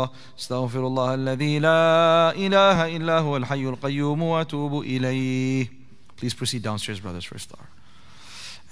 الله 0.00 0.10
استغفر 0.38 0.86
الله 0.86 1.14
الذي 1.14 1.58
لا 1.58 2.32
إله 2.36 2.96
إلا 2.96 3.18
هو 3.18 3.36
الحي 3.36 3.68
القيوم 3.68 4.22
وأتوب 4.22 4.82
إليه. 4.82 5.68
Please 6.16 6.34
proceed 6.34 6.62
downstairs 6.62 7.00
brothers 7.00 7.24
for 7.24 7.36
iftar, 7.36 7.66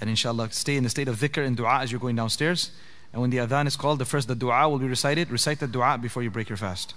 And 0.01 0.09
inshallah 0.09 0.51
stay 0.51 0.77
in 0.77 0.83
the 0.83 0.89
state 0.89 1.07
of 1.07 1.17
dhikr 1.17 1.45
and 1.45 1.57
dua 1.57 1.79
as 1.79 1.91
you're 1.91 1.99
going 1.99 2.15
downstairs. 2.15 2.71
And 3.11 3.21
when 3.21 3.31
the 3.31 3.37
adhan 3.37 3.67
is 3.67 3.75
called 3.75 3.99
the 3.99 4.05
first 4.05 4.27
the 4.27 4.35
dua 4.35 4.69
will 4.69 4.79
be 4.79 4.87
recited. 4.87 5.31
Recite 5.31 5.59
the 5.59 5.67
dua 5.67 5.97
before 5.97 6.23
you 6.23 6.29
break 6.29 6.49
your 6.49 6.57
fast. 6.57 6.93